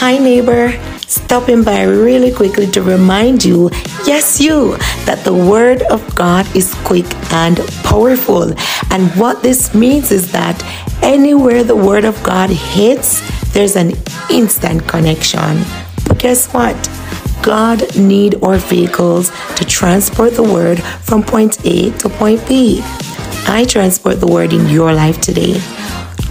Hi, 0.00 0.16
neighbor 0.16 0.72
stopping 1.06 1.62
by 1.62 1.82
really 1.82 2.32
quickly 2.32 2.66
to 2.68 2.80
remind 2.80 3.44
you 3.44 3.68
yes, 4.06 4.40
you, 4.40 4.78
that 5.04 5.24
the 5.24 5.34
Word 5.34 5.82
of 5.82 6.14
God 6.14 6.46
is 6.56 6.72
quick 6.86 7.04
and 7.34 7.58
powerful. 7.84 8.54
And 8.90 9.10
what 9.20 9.42
this 9.42 9.74
means 9.74 10.10
is 10.10 10.32
that 10.32 10.56
anywhere 11.02 11.62
the 11.64 11.76
Word 11.76 12.06
of 12.06 12.16
God 12.22 12.48
hits, 12.48 13.20
there's 13.52 13.76
an 13.76 13.92
instant 14.30 14.88
connection. 14.88 15.60
But 16.08 16.18
guess 16.18 16.50
what? 16.54 16.74
God 17.42 17.94
need 17.94 18.42
our 18.42 18.56
vehicles 18.56 19.30
to 19.56 19.66
transport 19.66 20.32
the 20.32 20.42
word 20.42 20.82
from 20.82 21.22
point 21.22 21.62
A 21.66 21.90
to 21.98 22.08
point 22.08 22.48
B. 22.48 22.80
I 23.46 23.66
transport 23.68 24.20
the 24.20 24.28
word 24.28 24.54
in 24.54 24.66
your 24.66 24.94
life 24.94 25.20
today. 25.20 25.60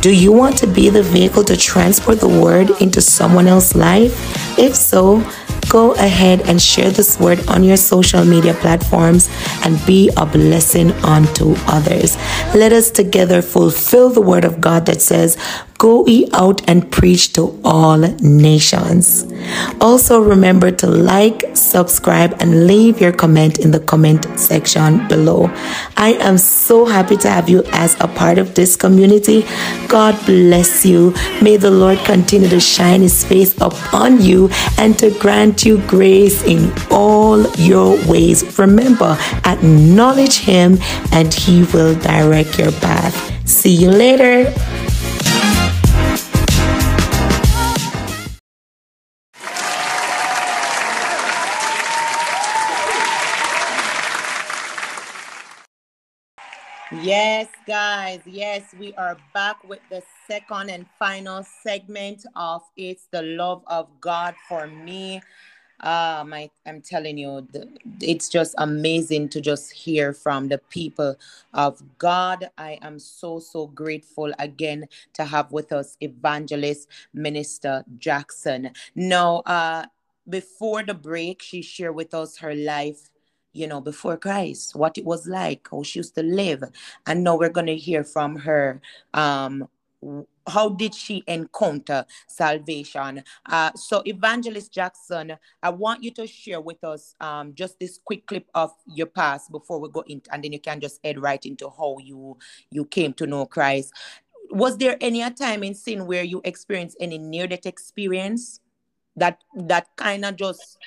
Do 0.01 0.15
you 0.15 0.31
want 0.31 0.57
to 0.59 0.67
be 0.67 0.89
the 0.89 1.03
vehicle 1.03 1.43
to 1.43 1.57
transport 1.57 2.21
the 2.21 2.29
word 2.29 2.69
into 2.81 3.01
someone 3.01 3.47
else's 3.47 3.75
life? 3.75 4.57
If 4.57 4.73
so, 4.73 5.21
go 5.69 5.91
ahead 5.95 6.41
and 6.47 6.62
share 6.62 6.89
this 6.89 7.19
word 7.19 7.45
on 7.49 7.65
your 7.65 7.75
social 7.75 8.23
media 8.23 8.53
platforms 8.53 9.29
and 9.65 9.77
be 9.85 10.09
a 10.15 10.25
blessing 10.25 10.91
unto 11.03 11.53
others. 11.67 12.15
Let 12.55 12.71
us 12.71 12.91
together 12.91 13.41
fulfill 13.41 14.09
the 14.09 14.21
word 14.21 14.45
of 14.45 14.62
God 14.62 14.85
that 14.85 15.01
says, 15.01 15.38
Go 15.79 16.05
ye 16.05 16.27
out 16.33 16.61
and 16.67 16.91
preach 16.91 17.31
to 17.33 17.57
all 17.63 17.99
nations. 18.19 19.25
Also, 19.79 20.19
remember 20.19 20.71
to 20.71 20.87
like, 20.87 21.45
subscribe, 21.53 22.35
and 22.41 22.67
leave 22.67 22.99
your 22.99 23.13
comment 23.13 23.59
in 23.59 23.71
the 23.71 23.79
comment 23.79 24.27
section 24.37 25.07
below. 25.07 25.49
I 25.95 26.17
am 26.19 26.37
so 26.37 26.85
happy 26.85 27.15
to 27.23 27.29
have 27.29 27.47
you 27.47 27.63
as 27.71 27.95
a 28.01 28.09
part 28.09 28.39
of 28.39 28.55
this 28.55 28.75
community. 28.75 29.45
God 29.87 30.19
bless 30.25 30.85
you. 30.85 31.13
May 31.41 31.55
the 31.55 31.71
Lord 31.71 31.99
continue 31.99 32.49
to 32.49 32.59
shine 32.59 32.99
his 32.99 33.23
face 33.23 33.55
upon 33.61 34.21
you 34.21 34.49
and 34.77 34.99
to 34.99 35.17
grant 35.17 35.63
you 35.65 35.77
grace 35.87 36.43
in 36.43 36.73
all 36.91 37.49
your 37.55 37.95
ways. 38.05 38.59
Remember, 38.59 39.17
acknowledge 39.45 40.39
him 40.39 40.77
and 41.13 41.33
he 41.33 41.63
will 41.71 41.95
direct 42.01 42.59
your 42.59 42.73
path. 42.73 43.15
See 43.47 43.73
you 43.73 43.91
later. 43.91 44.53
Yes, 57.03 57.47
guys. 57.65 58.21
Yes, 58.25 58.75
we 58.77 58.93
are 58.95 59.17
back 59.33 59.63
with 59.67 59.79
the 59.89 60.03
second 60.27 60.69
and 60.69 60.85
final 60.97 61.43
segment 61.63 62.25
of 62.35 62.62
It's 62.75 63.07
the 63.12 63.21
Love 63.21 63.63
of 63.67 63.88
God 64.01 64.35
for 64.49 64.67
Me. 64.67 65.21
Uh, 65.79 66.25
my, 66.27 66.49
I'm 66.65 66.81
telling 66.81 67.17
you, 67.17 67.47
it's 68.01 68.27
just 68.27 68.53
amazing 68.57 69.29
to 69.29 69.39
just 69.39 69.71
hear 69.71 70.12
from 70.13 70.49
the 70.49 70.57
people 70.57 71.15
of 71.53 71.81
God. 71.99 72.49
I 72.57 72.79
am 72.81 72.99
so, 72.99 73.39
so 73.39 73.67
grateful 73.67 74.33
again 74.38 74.88
to 75.13 75.23
have 75.23 75.51
with 75.53 75.71
us 75.71 75.95
Evangelist 76.01 76.89
Minister 77.13 77.85
Jackson. 77.97 78.71
Now, 78.95 79.38
uh, 79.45 79.85
before 80.27 80.83
the 80.83 80.93
break, 80.93 81.41
she 81.41 81.62
shared 81.62 81.95
with 81.95 82.13
us 82.13 82.38
her 82.38 82.53
life 82.53 83.09
you 83.59 83.67
know, 83.67 83.81
before 83.81 84.17
Christ, 84.17 84.75
what 84.75 84.97
it 84.97 85.03
was 85.03 85.27
like, 85.27 85.67
how 85.69 85.83
she 85.83 85.99
used 85.99 86.15
to 86.15 86.23
live. 86.23 86.63
And 87.05 87.23
now 87.23 87.37
we're 87.37 87.49
going 87.49 87.67
to 87.67 87.75
hear 87.75 88.03
from 88.03 88.37
her. 88.37 88.81
Um, 89.13 89.67
how 90.47 90.69
did 90.69 90.95
she 90.95 91.23
encounter 91.27 92.05
salvation? 92.27 93.21
Uh, 93.45 93.71
so, 93.75 94.01
Evangelist 94.05 94.71
Jackson, 94.71 95.35
I 95.61 95.69
want 95.71 96.03
you 96.03 96.11
to 96.11 96.25
share 96.25 96.61
with 96.61 96.81
us 96.85 97.15
um, 97.19 97.53
just 97.53 97.77
this 97.79 97.99
quick 98.03 98.25
clip 98.25 98.47
of 98.55 98.71
your 98.87 99.07
past 99.07 99.51
before 99.51 99.79
we 99.79 99.89
go 99.89 100.05
in, 100.07 100.21
and 100.31 100.41
then 100.41 100.53
you 100.53 100.59
can 100.59 100.79
just 100.79 101.01
head 101.03 101.21
right 101.21 101.45
into 101.45 101.69
how 101.69 101.97
you 102.01 102.37
you 102.71 102.85
came 102.85 103.13
to 103.15 103.27
know 103.27 103.45
Christ. 103.45 103.93
Was 104.51 104.77
there 104.77 104.97
any 105.01 105.29
time 105.31 105.63
in 105.63 105.75
sin 105.75 106.07
where 106.07 106.23
you 106.23 106.41
experienced 106.45 106.97
any 107.01 107.17
near 107.17 107.45
death 107.45 107.65
experience 107.65 108.61
that 109.17 109.43
that 109.53 109.87
kind 109.97 110.23
of 110.23 110.37
just 110.37 110.77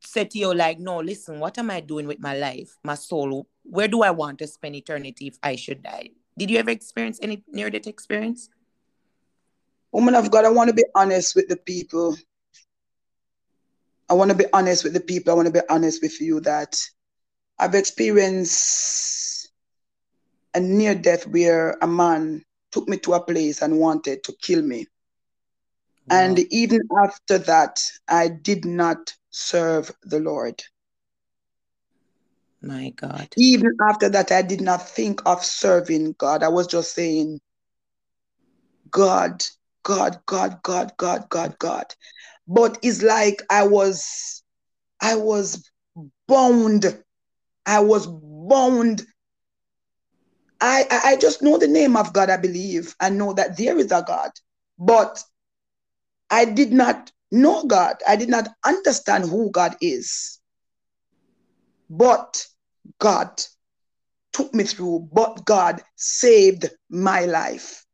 said 0.00 0.30
to 0.30 0.38
you 0.38 0.52
like 0.52 0.78
no 0.78 0.98
listen 0.98 1.38
what 1.40 1.58
am 1.58 1.70
i 1.70 1.80
doing 1.80 2.06
with 2.06 2.20
my 2.20 2.36
life 2.36 2.76
my 2.84 2.94
soul 2.94 3.46
where 3.64 3.88
do 3.88 4.02
i 4.02 4.10
want 4.10 4.38
to 4.38 4.46
spend 4.46 4.74
eternity 4.74 5.26
if 5.26 5.38
i 5.42 5.54
should 5.56 5.82
die 5.82 6.08
did 6.36 6.50
you 6.50 6.58
ever 6.58 6.70
experience 6.70 7.18
any 7.22 7.42
near 7.52 7.70
death 7.70 7.86
experience 7.86 8.50
Woman 9.92 10.14
of 10.14 10.30
God, 10.30 10.44
I 10.44 10.50
want 10.50 10.68
to 10.68 10.74
be 10.74 10.84
honest 10.94 11.34
with 11.34 11.48
the 11.48 11.56
people. 11.56 12.16
I 14.08 14.14
want 14.14 14.30
to 14.30 14.36
be 14.36 14.46
honest 14.52 14.84
with 14.84 14.92
the 14.92 15.00
people. 15.00 15.32
I 15.32 15.34
want 15.36 15.46
to 15.46 15.52
be 15.52 15.66
honest 15.68 16.00
with 16.02 16.20
you 16.20 16.40
that 16.40 16.78
I've 17.58 17.74
experienced 17.74 19.50
a 20.54 20.60
near 20.60 20.94
death 20.94 21.26
where 21.26 21.76
a 21.82 21.86
man 21.86 22.44
took 22.72 22.88
me 22.88 22.98
to 22.98 23.14
a 23.14 23.24
place 23.24 23.62
and 23.62 23.78
wanted 23.78 24.22
to 24.24 24.32
kill 24.40 24.62
me. 24.62 24.86
Wow. 26.08 26.18
And 26.18 26.38
even 26.38 26.80
after 27.02 27.38
that, 27.38 27.82
I 28.08 28.28
did 28.28 28.64
not 28.64 29.12
serve 29.30 29.90
the 30.02 30.20
Lord. 30.20 30.62
My 32.62 32.90
God. 32.90 33.28
Even 33.36 33.70
after 33.88 34.08
that, 34.10 34.30
I 34.32 34.42
did 34.42 34.60
not 34.60 34.86
think 34.86 35.22
of 35.24 35.44
serving 35.44 36.14
God. 36.18 36.42
I 36.42 36.48
was 36.48 36.66
just 36.66 36.94
saying, 36.94 37.40
God, 38.90 39.42
God, 39.82 40.20
God, 40.26 40.60
God, 40.62 40.92
God, 40.98 41.28
God, 41.30 41.58
God. 41.58 41.94
But 42.46 42.78
it's 42.82 43.02
like 43.02 43.42
I 43.48 43.66
was, 43.66 44.42
I 45.00 45.16
was 45.16 45.70
bound. 46.28 47.02
I 47.64 47.80
was 47.80 48.06
bound. 48.06 49.06
I, 50.60 50.84
I 51.04 51.16
just 51.16 51.40
know 51.40 51.56
the 51.56 51.68
name 51.68 51.96
of 51.96 52.12
God, 52.12 52.28
I 52.28 52.36
believe. 52.36 52.94
I 53.00 53.08
know 53.08 53.32
that 53.32 53.56
there 53.56 53.78
is 53.78 53.92
a 53.92 54.04
God. 54.06 54.30
But 54.78 55.22
I 56.28 56.44
did 56.44 56.72
not 56.72 57.10
know 57.30 57.64
God. 57.64 57.96
I 58.06 58.16
did 58.16 58.28
not 58.28 58.48
understand 58.64 59.24
who 59.24 59.50
God 59.50 59.76
is. 59.80 60.38
But 61.88 62.46
God 62.98 63.42
took 64.32 64.54
me 64.54 64.64
through, 64.64 65.08
but 65.12 65.44
God 65.44 65.82
saved 65.96 66.70
my 66.88 67.24
life. 67.24 67.84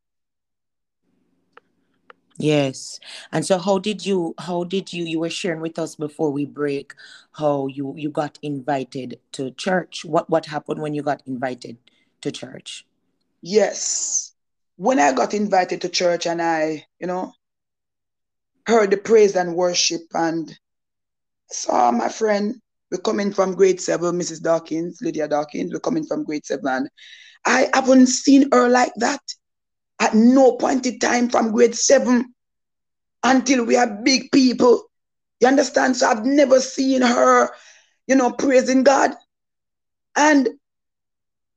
Yes. 2.38 3.00
And 3.32 3.46
so 3.46 3.58
how 3.58 3.78
did 3.78 4.04
you 4.04 4.34
how 4.38 4.64
did 4.64 4.92
you 4.92 5.04
you 5.04 5.20
were 5.20 5.30
sharing 5.30 5.60
with 5.60 5.78
us 5.78 5.94
before 5.94 6.30
we 6.30 6.44
break 6.44 6.92
how 7.32 7.66
you 7.68 7.94
you 7.96 8.10
got 8.10 8.38
invited 8.42 9.18
to 9.32 9.50
church? 9.52 10.04
What 10.04 10.28
what 10.28 10.46
happened 10.46 10.82
when 10.82 10.92
you 10.92 11.02
got 11.02 11.22
invited 11.26 11.78
to 12.20 12.30
church? 12.30 12.86
Yes. 13.40 14.34
When 14.76 14.98
I 14.98 15.12
got 15.12 15.32
invited 15.32 15.80
to 15.82 15.88
church 15.88 16.26
and 16.26 16.42
I, 16.42 16.84
you 17.00 17.06
know, 17.06 17.32
heard 18.66 18.90
the 18.90 18.96
praise 18.96 19.36
and 19.36 19.54
worship 19.54 20.02
and 20.14 20.56
saw 21.50 21.90
my 21.90 22.08
friend 22.08 22.60
we're 22.90 22.98
coming 22.98 23.32
from 23.32 23.54
grade 23.54 23.80
seven, 23.80 24.18
Mrs. 24.18 24.42
Dawkins, 24.42 24.98
Lydia 25.02 25.26
Dawkins. 25.26 25.72
We're 25.72 25.80
coming 25.80 26.06
from 26.06 26.24
grade 26.24 26.46
seven. 26.46 26.88
I 27.44 27.68
haven't 27.74 28.06
seen 28.06 28.48
her 28.52 28.68
like 28.68 28.92
that 28.96 29.20
at 30.00 30.14
no 30.14 30.56
point 30.56 30.86
in 30.86 30.98
time 30.98 31.28
from 31.28 31.52
grade 31.52 31.74
seven 31.74 32.32
until 33.24 33.64
we 33.64 33.76
are 33.76 33.88
big 34.04 34.30
people. 34.30 34.84
You 35.40 35.48
understand? 35.48 35.96
So 35.96 36.08
I've 36.08 36.24
never 36.24 36.60
seen 36.60 37.02
her, 37.02 37.50
you 38.06 38.14
know, 38.14 38.30
praising 38.32 38.84
God. 38.84 39.12
And 40.14 40.48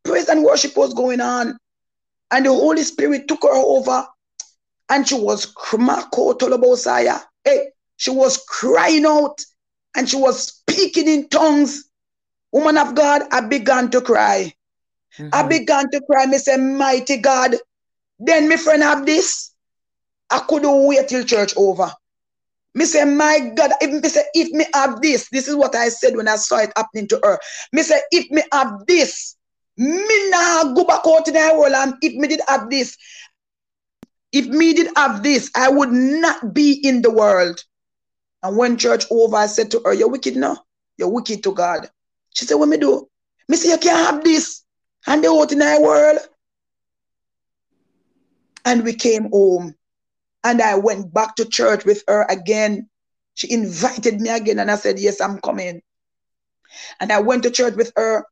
praise 0.03 0.29
and 0.29 0.43
worship 0.43 0.75
was 0.75 0.93
going 0.93 1.21
on. 1.21 1.57
And 2.31 2.45
the 2.45 2.49
Holy 2.49 2.83
Spirit 2.83 3.27
took 3.27 3.43
her 3.43 3.53
over. 3.53 4.05
And 4.89 5.08
she 5.08 5.15
was 5.15 5.45
Hey, 7.43 7.69
she 7.97 8.12
was 8.12 8.43
crying 8.47 9.06
out 9.06 9.39
and 9.95 10.10
she 10.10 10.17
was 10.17 10.47
speaking 10.47 11.08
in 11.08 11.30
tongues. 11.30 11.86
Woman 12.52 12.78
of 12.78 12.95
God, 12.95 13.23
I 13.32 13.41
began 13.41 13.91
to 13.91 14.02
cry. 14.02 14.54
Mm-hmm. 15.17 15.30
I 15.34 15.43
began 15.43 15.89
to 15.91 16.02
cry. 16.02 16.25
Me 16.25 16.38
say, 16.38 16.58
mighty 16.58 17.17
God. 17.17 17.56
Then 18.19 18.49
my 18.49 18.58
friend 18.58 18.82
have 18.84 19.06
this. 19.06 19.52
I 20.30 20.39
couldn't 20.39 20.88
wait 20.88 21.08
till 21.08 21.23
church 21.23 21.54
over. 21.56 21.91
Me 22.75 22.86
say, 22.86 23.04
my 23.04 23.52
God, 23.56 23.71
if 23.82 24.02
me 24.02 24.10
say, 24.10 24.23
if 24.34 24.49
me 24.52 24.65
have 24.73 25.02
this, 25.02 25.28
this 25.30 25.47
is 25.47 25.56
what 25.56 25.75
I 25.75 25.89
said 25.89 26.15
when 26.15 26.28
I 26.28 26.36
saw 26.36 26.58
it 26.60 26.71
happening 26.75 27.08
to 27.10 27.19
her. 27.23 27.39
Me 27.73 27.82
say, 27.82 27.99
if 28.12 28.30
me 28.30 28.43
have 28.52 28.86
this, 28.88 29.36
me 29.78 30.30
now 30.30 30.73
go 30.73 30.84
back 30.84 31.02
out 31.08 31.28
in 31.28 31.34
the 31.34 31.56
world 31.58 31.73
and 31.73 31.95
if 32.02 32.13
me 32.13 32.28
did 32.28 32.41
have 32.47 32.69
this, 32.69 32.95
if 34.31 34.47
me 34.47 34.73
did 34.73 34.91
have 34.95 35.23
this, 35.23 35.49
I 35.55 35.69
would 35.69 35.91
not 35.91 36.53
be 36.53 36.73
in 36.73 37.01
the 37.01 37.11
world. 37.11 37.63
And 38.43 38.57
when 38.57 38.77
church 38.77 39.05
over, 39.11 39.35
I 39.35 39.47
said 39.47 39.71
to 39.71 39.81
her, 39.85 39.93
You're 39.93 40.09
wicked 40.09 40.35
now. 40.35 40.57
You're 40.97 41.09
wicked 41.09 41.43
to 41.43 41.53
God. 41.53 41.89
She 42.33 42.45
said, 42.45 42.55
What 42.55 42.69
me 42.69 42.77
do? 42.77 43.07
Me 43.47 43.57
say, 43.57 43.69
You 43.71 43.77
can't 43.77 44.05
have 44.05 44.23
this. 44.23 44.63
And 45.07 45.23
the 45.23 45.29
whole 45.29 45.43
in 45.43 45.61
our 45.61 45.81
world. 45.81 46.19
And 48.65 48.83
we 48.83 48.93
came 48.93 49.29
home. 49.31 49.75
And 50.43 50.61
I 50.61 50.75
went 50.75 51.13
back 51.13 51.35
to 51.35 51.45
church 51.45 51.85
with 51.85 52.03
her 52.07 52.25
again. 52.29 52.89
She 53.33 53.51
invited 53.51 54.21
me 54.21 54.29
again. 54.29 54.59
And 54.59 54.69
I 54.71 54.75
said, 54.75 54.99
Yes, 54.99 55.19
I'm 55.19 55.39
coming. 55.39 55.81
And 56.99 57.11
I 57.11 57.19
went 57.19 57.43
to 57.43 57.51
church 57.51 57.75
with 57.75 57.91
her 57.95 58.25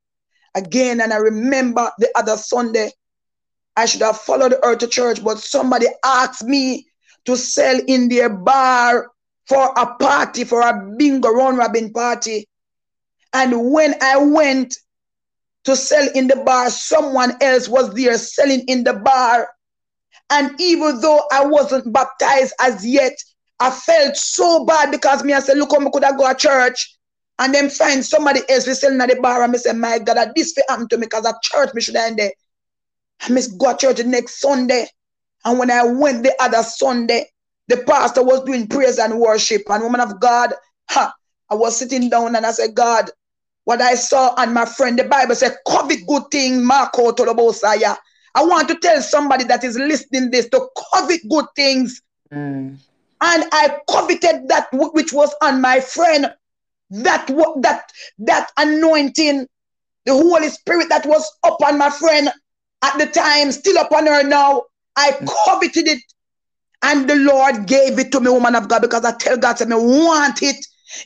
again. 0.55 1.01
And 1.01 1.11
I 1.11 1.17
remember 1.17 1.91
the 1.97 2.09
other 2.15 2.37
Sunday, 2.37 2.91
I 3.77 3.85
should 3.85 4.01
have 4.01 4.17
followed 4.17 4.55
her 4.63 4.75
to 4.75 4.87
church, 4.87 5.23
but 5.23 5.37
somebody 5.37 5.85
asked 6.03 6.43
me 6.43 6.87
to 7.25 7.37
sell 7.37 7.79
in 7.87 8.09
their 8.09 8.27
bar 8.27 9.11
for 9.47 9.71
a 9.77 9.95
party, 9.95 10.43
for 10.43 10.61
a 10.61 10.95
bingo 10.97 11.29
round 11.29 11.59
robin 11.59 11.93
party. 11.93 12.47
And 13.33 13.71
when 13.71 13.93
I 14.01 14.17
went 14.17 14.75
to 15.65 15.75
sell 15.75 16.07
in 16.15 16.27
the 16.27 16.37
bar, 16.37 16.71
someone 16.71 17.33
else 17.39 17.69
was 17.69 17.93
there 17.93 18.17
selling 18.17 18.61
in 18.67 18.83
the 18.83 18.93
bar. 18.93 19.49
And 20.31 20.59
even 20.59 20.99
though 20.99 21.21
I 21.31 21.45
wasn't 21.45 21.93
baptized 21.93 22.53
as 22.59 22.85
yet, 22.85 23.13
I 23.59 23.69
felt 23.69 24.17
so 24.17 24.65
bad 24.65 24.91
because 24.91 25.23
me, 25.23 25.33
I 25.33 25.39
said, 25.39 25.57
look 25.57 25.71
how 25.71 25.79
me 25.79 25.91
could 25.93 26.03
have 26.03 26.17
go 26.17 26.27
to 26.27 26.35
church 26.35 26.97
and 27.39 27.53
then 27.53 27.69
find 27.69 28.03
somebody 28.03 28.41
else 28.49 28.65
was 28.65 28.81
selling 28.81 28.99
at 29.01 29.09
the 29.09 29.21
bar 29.21 29.43
and 29.43 29.51
me 29.51 29.59
say, 29.59 29.73
my 29.73 29.99
God, 29.99 30.31
this 30.35 30.53
will 30.55 30.63
happen 30.67 30.87
to 30.89 30.97
me 30.97 31.05
because 31.05 31.25
at 31.27 31.35
church 31.43 31.73
me 31.75 31.81
should 31.81 31.95
end 31.95 32.17
there. 32.17 32.31
I 33.21 33.29
miss 33.29 33.47
go 33.47 33.71
to 33.71 33.77
church 33.77 33.97
the 33.97 34.03
next 34.03 34.39
Sunday. 34.39 34.87
And 35.45 35.59
when 35.59 35.71
I 35.71 35.83
went 35.83 36.23
the 36.23 36.35
other 36.39 36.63
Sunday, 36.63 37.27
the 37.67 37.77
pastor 37.77 38.23
was 38.23 38.43
doing 38.43 38.67
praise 38.67 38.97
and 38.97 39.19
worship, 39.19 39.63
and 39.69 39.83
woman 39.83 39.99
of 39.99 40.19
God, 40.19 40.53
ha, 40.89 41.13
I 41.49 41.55
was 41.55 41.77
sitting 41.77 42.09
down 42.09 42.35
and 42.35 42.45
I 42.45 42.51
said, 42.51 42.75
God, 42.75 43.09
what 43.65 43.81
I 43.81 43.95
saw 43.95 44.33
and 44.37 44.53
my 44.53 44.65
friend, 44.65 44.97
the 44.97 45.03
Bible 45.03 45.35
said, 45.35 45.57
covet 45.67 46.07
good 46.07 46.23
thing, 46.31 46.65
Marco 46.65 47.11
Tolobosaya. 47.11 47.97
I 48.35 48.45
want 48.45 48.67
to 48.69 48.75
tell 48.75 49.01
somebody 49.01 49.43
that 49.45 49.63
is 49.63 49.77
listening 49.77 50.31
this 50.31 50.47
to 50.49 50.69
covet 50.93 51.21
good 51.29 51.45
things. 51.55 52.01
Mm. 52.31 52.77
And 53.19 53.43
I 53.51 53.79
coveted 53.89 54.47
that 54.47 54.67
which 54.71 55.11
was 55.11 55.33
on 55.41 55.59
my 55.59 55.79
friend, 55.79 56.31
that 56.91 57.27
that 57.27 57.91
that 58.19 58.51
anointing, 58.57 59.47
the 60.05 60.13
Holy 60.13 60.49
Spirit 60.49 60.89
that 60.89 61.05
was 61.05 61.29
upon 61.43 61.77
my 61.77 61.89
friend 61.89 62.31
at 62.83 62.97
the 62.97 63.07
time, 63.07 63.51
still 63.51 63.77
upon 63.77 64.07
her 64.07 64.23
now. 64.23 64.63
I 64.95 65.11
mm. 65.11 65.27
coveted 65.45 65.87
it 65.87 66.01
and 66.83 67.09
the 67.09 67.15
Lord 67.15 67.65
gave 67.67 67.99
it 67.99 68.11
to 68.11 68.19
me, 68.19 68.29
woman 68.29 68.55
of 68.55 68.67
God, 68.67 68.81
because 68.81 69.03
I 69.03 69.13
tell 69.13 69.37
God, 69.37 69.61
I 69.61 69.65
me 69.65 69.75
want 69.75 70.41
it. 70.43 70.57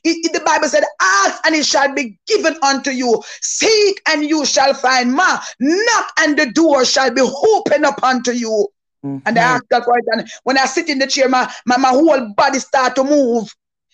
It, 0.04 0.26
it, 0.26 0.34
the 0.34 0.42
Bible 0.42 0.68
said, 0.68 0.84
ask 1.02 1.46
and 1.46 1.56
it 1.56 1.66
shall 1.66 1.94
be 1.94 2.20
given 2.28 2.56
unto 2.62 2.92
you. 2.92 3.22
Seek 3.42 4.02
and 4.08 4.24
you 4.24 4.46
shall 4.46 4.74
find. 4.74 5.14
Ma, 5.14 5.40
knock 5.60 6.12
and 6.20 6.38
the 6.38 6.52
door 6.52 6.86
shall 6.86 7.12
be 7.12 7.22
opened 7.22 7.86
up 7.86 8.04
unto 8.04 8.32
you. 8.32 8.68
Mm-hmm. 9.04 9.28
And 9.28 9.40
I 9.40 9.42
ask 9.42 9.64
God 9.70 9.84
for 9.84 9.98
it. 9.98 10.06
And 10.12 10.30
when 10.44 10.58
I 10.58 10.66
sit 10.66 10.90
in 10.90 11.00
the 11.00 11.08
chair, 11.08 11.28
my, 11.30 11.52
my, 11.66 11.78
my 11.78 11.90
whole 11.90 12.34
body 12.36 12.60
start 12.60 12.96
to 12.96 13.04
move. 13.04 13.50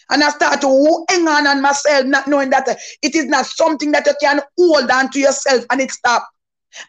And 0.09 0.23
I 0.23 0.29
start 0.29 0.61
to 0.61 1.05
hang 1.09 1.27
on 1.27 1.47
on 1.47 1.61
myself, 1.61 2.05
not 2.05 2.27
knowing 2.27 2.49
that 2.51 2.67
it 3.01 3.15
is 3.15 3.25
not 3.25 3.45
something 3.45 3.91
that 3.91 4.05
you 4.05 4.13
can 4.21 4.41
hold 4.57 4.89
on 4.89 5.09
to 5.11 5.19
yourself 5.19 5.65
and 5.69 5.81
it 5.81 5.91
stop. 5.91 6.27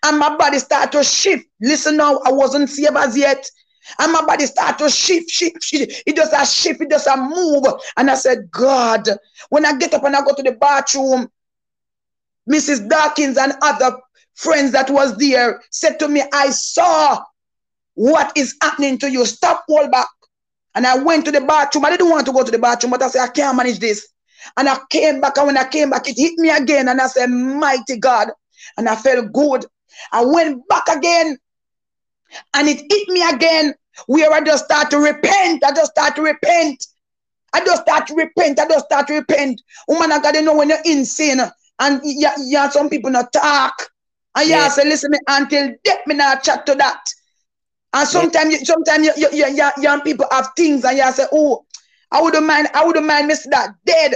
And 0.04 0.18
my 0.18 0.36
body 0.36 0.58
start 0.58 0.92
to 0.92 1.04
shift. 1.04 1.46
Listen 1.60 1.96
now, 1.96 2.18
I 2.24 2.32
wasn't 2.32 2.68
saved 2.70 2.96
as 2.96 3.16
yet. 3.16 3.48
And 3.98 4.12
my 4.12 4.24
body 4.24 4.46
start 4.46 4.78
to 4.78 4.90
shift, 4.90 5.30
shift, 5.30 5.62
shift. 5.62 6.02
It 6.06 6.16
does 6.16 6.32
a 6.32 6.44
shift, 6.44 6.80
it 6.80 6.90
does 6.90 7.06
a 7.06 7.16
move. 7.16 7.64
And 7.96 8.10
I 8.10 8.14
said, 8.14 8.50
God, 8.50 9.08
when 9.48 9.64
I 9.64 9.76
get 9.76 9.94
up 9.94 10.04
and 10.04 10.14
I 10.14 10.20
go 10.20 10.34
to 10.34 10.42
the 10.42 10.52
bathroom, 10.52 11.28
Mrs. 12.50 12.88
Dawkins 12.88 13.36
and 13.36 13.54
other 13.62 13.96
friends 14.34 14.72
that 14.72 14.90
was 14.90 15.16
there 15.16 15.60
said 15.70 15.98
to 15.98 16.08
me, 16.08 16.22
I 16.32 16.50
saw 16.50 17.22
what 17.94 18.32
is 18.36 18.56
happening 18.62 18.98
to 18.98 19.10
you. 19.10 19.24
Stop, 19.26 19.64
hold 19.68 19.90
back. 19.90 20.06
And 20.74 20.86
I 20.86 20.96
went 21.02 21.24
to 21.24 21.32
the 21.32 21.40
bathroom. 21.40 21.84
I 21.84 21.90
didn't 21.90 22.10
want 22.10 22.26
to 22.26 22.32
go 22.32 22.44
to 22.44 22.50
the 22.50 22.58
bathroom, 22.58 22.92
but 22.92 23.02
I 23.02 23.08
said, 23.08 23.22
I 23.22 23.28
can't 23.28 23.56
manage 23.56 23.80
this. 23.80 24.08
And 24.56 24.68
I 24.68 24.78
came 24.90 25.20
back, 25.20 25.36
and 25.36 25.48
when 25.48 25.56
I 25.58 25.68
came 25.68 25.90
back, 25.90 26.08
it 26.08 26.16
hit 26.16 26.38
me 26.38 26.50
again. 26.50 26.88
And 26.88 27.00
I 27.00 27.08
said, 27.08 27.26
Mighty 27.28 27.98
God. 27.98 28.28
And 28.76 28.88
I 28.88 28.96
felt 28.96 29.32
good. 29.32 29.64
I 30.12 30.24
went 30.24 30.66
back 30.68 30.88
again 30.88 31.38
and 32.54 32.68
it 32.68 32.80
hit 32.90 33.08
me 33.08 33.22
again 33.28 33.74
where 34.06 34.32
I 34.32 34.40
just 34.40 34.64
start 34.64 34.90
to 34.90 34.98
repent. 34.98 35.64
I 35.64 35.72
just 35.72 35.92
start 35.92 36.16
to 36.16 36.22
repent. 36.22 36.86
I 37.52 37.64
just 37.64 37.82
start 37.82 38.06
to 38.08 38.14
repent. 38.14 38.60
I 38.60 38.68
just 38.68 38.86
start 38.86 39.06
to 39.08 39.14
repent. 39.14 39.60
Woman, 39.88 40.12
I 40.12 40.20
gotta 40.20 40.42
know 40.42 40.56
when 40.56 40.68
you're 40.68 40.78
insane. 40.84 41.40
And 41.80 42.00
yeah, 42.04 42.34
yeah, 42.38 42.68
some 42.68 42.90
people 42.90 43.10
not 43.10 43.32
talk. 43.32 43.74
And 44.34 44.48
yeah, 44.48 44.62
yeah. 44.62 44.68
say, 44.68 44.84
listen 44.84 45.10
me 45.10 45.18
until 45.28 45.72
death 45.84 46.06
me 46.06 46.14
not 46.14 46.42
chat 46.42 46.66
to 46.66 46.74
that. 46.74 47.00
And 47.94 48.06
sometimes, 48.06 48.52
you, 48.52 48.64
sometimes 48.64 49.06
you, 49.06 49.12
you, 49.16 49.28
you, 49.32 49.54
you, 49.54 49.82
young 49.82 50.02
people 50.02 50.26
have 50.30 50.50
things, 50.56 50.84
and 50.84 50.98
you 50.98 51.10
say, 51.12 51.24
"Oh, 51.32 51.64
I 52.12 52.20
wouldn't 52.20 52.46
mind. 52.46 52.68
I 52.74 52.84
wouldn't 52.84 53.06
mind 53.06 53.28
miss 53.28 53.46
that 53.50 53.70
dead." 53.86 54.14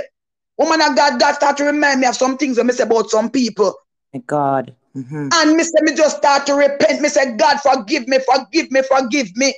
Woman 0.58 0.82
of 0.82 0.94
God, 0.94 1.18
God 1.18 1.34
start 1.34 1.56
to 1.56 1.64
remind 1.64 2.00
me 2.00 2.06
of 2.06 2.14
some 2.14 2.36
things 2.36 2.58
I 2.58 2.62
miss 2.62 2.80
about 2.80 3.08
some 3.08 3.30
people. 3.30 3.74
God. 4.18 4.74
Mm-hmm. 4.96 5.28
And 5.32 5.56
me 5.56 5.64
me 5.82 5.94
just 5.94 6.18
start 6.18 6.46
to 6.46 6.54
repent. 6.54 7.00
Me 7.00 7.08
say, 7.08 7.36
God, 7.36 7.60
forgive 7.60 8.06
me, 8.08 8.18
forgive 8.18 8.70
me, 8.70 8.82
forgive 8.82 9.34
me. 9.36 9.54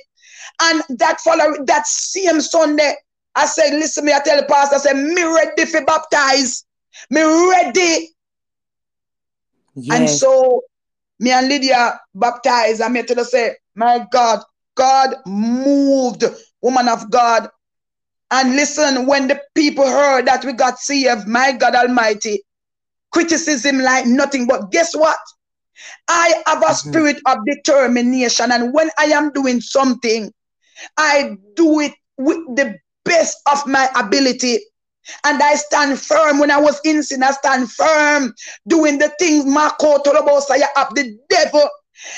And 0.61 0.81
that 0.97 1.19
follow 1.19 1.63
that 1.65 1.85
same 1.87 2.39
Sunday, 2.39 2.93
I 3.35 3.45
said, 3.45 3.71
listen, 3.71 4.05
me, 4.05 4.13
I 4.13 4.19
tell 4.19 4.39
the 4.39 4.47
pastor, 4.47 4.75
I 4.75 4.79
said, 4.79 4.95
me 4.95 5.23
ready 5.23 5.65
for 5.65 5.83
baptize. 5.83 6.65
Me 7.09 7.21
ready. 7.21 8.15
Yes. 9.75 9.99
And 9.99 10.09
so 10.09 10.61
me 11.19 11.31
and 11.31 11.49
Lydia 11.49 11.99
baptized. 12.13 12.81
I 12.81 12.87
made 12.87 13.07
to 13.09 13.25
say, 13.25 13.55
my 13.75 14.05
God, 14.11 14.41
God 14.75 15.15
moved, 15.25 16.23
woman 16.61 16.87
of 16.87 17.09
God. 17.11 17.49
And 18.31 18.55
listen, 18.55 19.05
when 19.05 19.27
the 19.27 19.41
people 19.53 19.85
heard 19.85 20.25
that 20.27 20.45
we 20.45 20.53
got 20.53 20.79
saved, 20.79 21.27
my 21.27 21.51
God 21.51 21.75
Almighty, 21.75 22.41
criticism 23.11 23.79
like 23.79 24.05
nothing. 24.05 24.47
But 24.47 24.71
guess 24.71 24.95
what? 24.95 25.17
I 26.07 26.41
have 26.45 26.61
a 26.61 26.65
mm-hmm. 26.65 26.89
spirit 26.89 27.17
of 27.25 27.37
determination. 27.45 28.51
And 28.51 28.73
when 28.73 28.89
I 28.97 29.05
am 29.05 29.31
doing 29.31 29.61
something, 29.61 30.31
I 30.97 31.37
do 31.55 31.79
it 31.79 31.93
with 32.17 32.39
the 32.55 32.77
best 33.03 33.37
of 33.51 33.65
my 33.67 33.89
ability. 33.95 34.59
And 35.23 35.41
I 35.41 35.55
stand 35.55 35.99
firm. 35.99 36.39
When 36.39 36.49
I 36.49 36.59
was 36.59 36.79
in 36.83 37.03
sin, 37.03 37.23
I 37.23 37.31
stand 37.31 37.71
firm 37.71 38.33
doing 38.67 38.97
the 38.97 39.13
things 39.19 39.45
Marco 39.45 39.99
Tolobosaya 39.99 40.65
of 40.77 40.95
the 40.95 41.17
devil. 41.29 41.69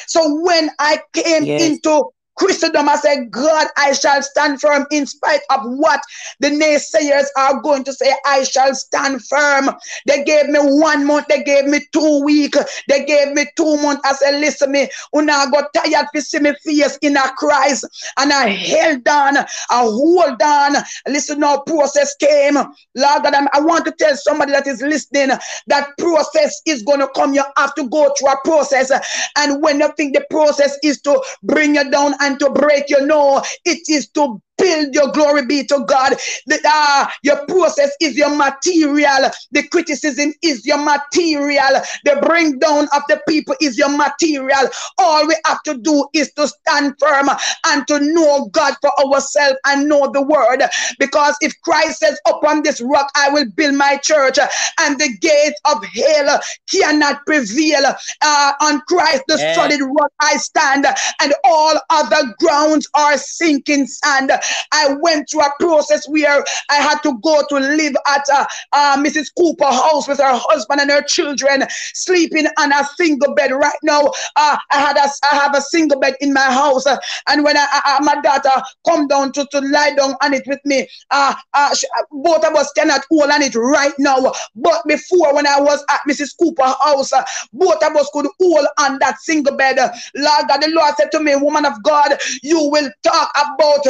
So 0.08 0.41
when 0.41 0.69
I 0.80 1.00
came 1.13 1.43
yes. 1.43 1.62
into 1.62 2.06
Christendom, 2.38 2.89
I 2.89 2.95
said, 2.97 3.32
God, 3.32 3.67
I 3.78 3.93
shall 3.93 4.21
stand 4.21 4.62
firm 4.62 4.86
in 4.91 5.06
spite 5.06 5.41
of 5.50 5.62
what 5.63 6.02
the 6.39 6.50
naysayers 6.50 7.26
are 7.38 7.62
going 7.62 7.84
to 7.86 7.93
say. 7.93 8.13
I 8.26 8.43
shall 8.43 8.73
stand 8.76 9.26
firm. 9.26 9.69
They 10.06 10.23
gave 10.23 10.47
me 10.50 10.60
one 10.60 11.06
month, 11.06 11.28
they 11.28 11.43
gave 11.43 11.65
me 11.65 11.82
two 11.91 12.23
weeks, 12.23 12.58
they 12.88 13.06
gave 13.06 13.34
me 13.34 13.45
two 13.56 13.78
months. 13.78 14.02
I 14.06 14.13
said, 14.13 14.39
listen 14.39 14.71
me, 14.71 14.89
when 15.12 15.30
I 15.30 15.50
got 15.52 15.73
tired 15.73 16.08
to 16.13 16.21
see 16.21 16.39
me 16.39 16.54
face 16.63 16.97
in 17.02 17.17
a 17.17 17.32
Christ, 17.38 17.86
and 18.17 18.32
I 18.32 18.47
held 18.47 19.08
on, 19.08 19.38
I 19.38 19.45
hold 19.69 20.41
on. 20.41 20.76
Listen, 21.08 21.39
now 21.39 21.60
process 21.60 22.15
came. 22.15 22.56
Lord 22.56 23.23
God, 23.23 23.34
I 23.54 23.60
want 23.62 23.86
to 23.86 23.91
tell 23.91 24.15
somebody 24.15 24.52
that 24.52 24.67
is 24.67 24.82
listening 24.82 25.38
that 25.67 25.89
process 25.97 26.62
is 26.65 26.84
going 26.84 27.00
to 27.00 27.08
come. 27.15 27.34
You 27.34 27.43
have 27.58 27.76
to 27.76 27.89
go 27.89 28.13
through 28.17 28.30
a 28.30 28.38
process. 28.43 28.91
And 29.38 29.62
when 29.62 29.80
you 29.80 29.91
think 29.97 30.15
the 30.15 30.26
process 30.30 30.78
is 30.84 31.02
to 31.02 31.21
bring 31.43 31.76
you 31.76 31.89
down 31.89 32.15
and 32.28 32.40
to 32.40 32.50
break 32.52 32.90
you. 32.90 33.06
No, 33.06 33.42
it 33.66 33.90
is 33.90 34.10
to 34.10 34.42
build 34.58 34.93
your 34.93 35.12
glory 35.12 35.46
be 35.46 35.65
to 35.65 35.86
God. 35.88 36.13
The, 36.46 36.60
uh, 36.65 37.08
your 37.24 37.46
process 37.46 37.91
is 38.02 38.15
your 38.15 38.36
material. 38.36 39.30
The 39.52 39.67
criticism 39.67 40.34
is 40.41 40.65
your 40.65 40.84
material. 40.84 41.82
The 42.06 42.22
bring 42.26 42.60
down 42.60 42.88
of 42.96 43.04
the 43.08 43.22
people 43.28 43.56
is 43.62 43.78
your 43.78 43.96
material. 43.96 44.70
All 44.98 45.28
we 45.28 45.36
have 45.46 45.62
to 45.63 45.78
do 45.78 46.08
is 46.13 46.32
to 46.34 46.48
stand 46.48 46.96
firm 47.00 47.30
and 47.65 47.88
to 47.88 48.00
know 48.00 48.50
God 48.52 48.76
for 48.82 48.91
ourselves 49.06 49.58
and 49.65 49.88
know 49.88 50.12
the 50.12 50.22
word. 50.22 50.63
Because 51.00 51.36
if 51.41 51.54
Christ 51.62 52.00
says, 52.00 52.20
Upon 52.28 52.63
this 52.63 52.82
rock 52.82 53.10
I 53.15 53.30
will 53.30 53.50
build 53.52 53.76
my 53.76 53.98
church, 53.98 54.38
and 54.80 55.00
the 55.00 55.10
gates 55.20 55.60
of 55.65 55.84
hell 55.86 56.39
cannot 56.70 57.26
prevail. 57.26 57.96
Uh, 58.22 58.52
on 58.62 58.82
Christ, 58.82 59.24
the 59.28 59.38
yeah. 59.38 59.54
solid 59.54 59.82
rock 59.82 60.12
I 60.20 60.38
stand, 60.38 60.86
and 61.22 61.34
all 61.43 61.76
other 61.89 62.36
grounds 62.39 62.88
are 62.93 63.17
sinking 63.17 63.88
sand. 63.88 64.32
I 64.71 64.95
went 64.99 65.29
through 65.29 65.41
a 65.43 65.51
process 65.60 66.07
where 66.10 66.43
I 66.69 66.75
had 66.75 66.99
to 67.03 67.19
go 67.23 67.43
to 67.49 67.55
live 67.55 67.95
at 68.07 68.23
uh, 68.33 68.45
uh, 68.73 68.97
Mrs. 68.97 69.27
Cooper 69.38 69.65
house 69.65 70.07
with 70.07 70.19
her 70.19 70.33
husband 70.33 70.81
and 70.81 70.91
her 70.91 71.01
children, 71.03 71.63
sleeping 71.93 72.47
on 72.60 72.71
a 72.71 72.83
single 72.95 73.33
bed. 73.36 73.51
Right 73.51 73.79
now, 73.83 74.01
uh, 74.36 74.57
I 74.71 74.79
had 74.79 74.97
a, 74.97 75.07
I 75.31 75.36
have 75.36 75.55
a 75.55 75.62
single 75.62 75.99
bed 75.99 76.15
in 76.21 76.33
my 76.33 76.41
house, 76.41 76.86
uh, 76.86 76.97
and 77.27 77.43
when 77.43 77.57
I, 77.57 77.65
I, 77.71 77.99
my 78.01 78.19
daughter 78.21 78.49
come 78.88 79.07
down 79.07 79.31
to, 79.33 79.47
to 79.51 79.60
lie 79.62 79.93
down 79.95 80.15
on 80.21 80.33
it 80.33 80.43
with 80.47 80.60
me, 80.65 80.88
uh, 81.12 81.33
uh, 81.53 81.73
she, 81.75 81.88
both 82.12 82.43
of 82.45 82.55
us 82.55 82.71
cannot 82.73 83.01
hold 83.10 83.29
on 83.31 83.41
it 83.41 83.55
right 83.55 83.93
now. 83.99 84.31
But 84.55 84.81
before, 84.88 85.33
when 85.33 85.47
I 85.47 85.60
was 85.60 85.83
at 85.89 86.01
Mrs. 86.10 86.38
Cooper 86.39 86.63
house, 86.63 87.12
both 87.53 87.83
of 87.83 87.95
us 87.95 88.10
could 88.13 88.27
hold 88.39 88.67
on 88.79 88.99
that 88.99 89.19
single 89.19 89.55
bed. 89.55 89.77
Lord 90.15 90.47
God, 90.47 90.62
the 90.62 90.69
Lord 90.69 90.95
said 90.97 91.12
to 91.12 91.19
me, 91.19 91.36
"Woman 91.36 91.65
of 91.65 91.81
God, 91.83 92.17
you 92.41 92.69
will 92.69 92.89
talk 93.03 93.31
about 93.36 93.86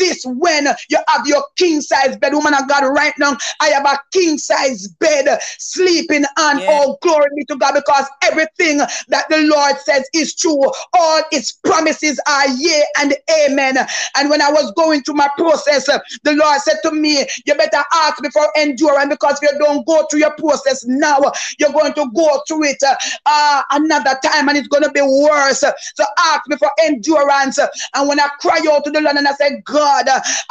this 0.00 0.24
when 0.26 0.66
you 0.88 0.98
have 1.06 1.26
your 1.26 1.44
king 1.56 1.80
size 1.80 2.16
bed, 2.16 2.34
woman 2.34 2.54
of 2.54 2.68
God, 2.68 2.84
right 2.88 3.14
now, 3.18 3.36
I 3.60 3.68
have 3.68 3.84
a 3.84 3.98
king 4.12 4.36
size 4.38 4.88
bed 4.88 5.38
sleeping 5.58 6.24
on. 6.38 6.58
Yeah. 6.58 6.66
Oh, 6.68 6.98
glory 7.00 7.28
be 7.36 7.44
to 7.44 7.56
God, 7.56 7.74
because 7.74 8.06
everything 8.22 8.78
that 8.78 9.26
the 9.30 9.38
Lord 9.42 9.76
says 9.78 10.08
is 10.12 10.34
true. 10.34 10.64
All 10.94 11.22
its 11.30 11.52
promises 11.52 12.20
are 12.26 12.48
yea 12.48 12.82
and 12.98 13.14
amen. 13.46 13.76
And 14.16 14.28
when 14.28 14.42
I 14.42 14.50
was 14.50 14.72
going 14.72 15.02
through 15.02 15.14
my 15.14 15.28
process, 15.38 15.86
the 15.86 16.32
Lord 16.32 16.60
said 16.62 16.78
to 16.82 16.90
me, 16.90 17.24
You 17.46 17.54
better 17.54 17.84
ask 17.92 18.20
before 18.20 18.40
for 18.40 18.58
endurance 18.58 19.10
because 19.10 19.38
if 19.42 19.52
you 19.52 19.58
don't 19.58 19.86
go 19.86 20.06
through 20.06 20.20
your 20.20 20.34
process 20.36 20.84
now, 20.86 21.20
you're 21.58 21.72
going 21.72 21.92
to 21.94 22.10
go 22.14 22.42
through 22.48 22.64
it 22.64 22.82
uh, 23.26 23.62
another 23.70 24.18
time 24.24 24.48
and 24.48 24.56
it's 24.56 24.68
going 24.68 24.82
to 24.82 24.90
be 24.90 25.02
worse. 25.02 25.60
So 25.60 26.04
ask 26.18 26.48
me 26.48 26.56
for 26.56 26.70
endurance. 26.82 27.58
And 27.94 28.08
when 28.08 28.20
I 28.20 28.28
cry 28.40 28.60
out 28.70 28.84
to 28.84 28.90
the 28.90 29.00
Lord 29.00 29.16
and 29.16 29.28
I 29.28 29.32
say, 29.32 29.60
God, 29.64 29.89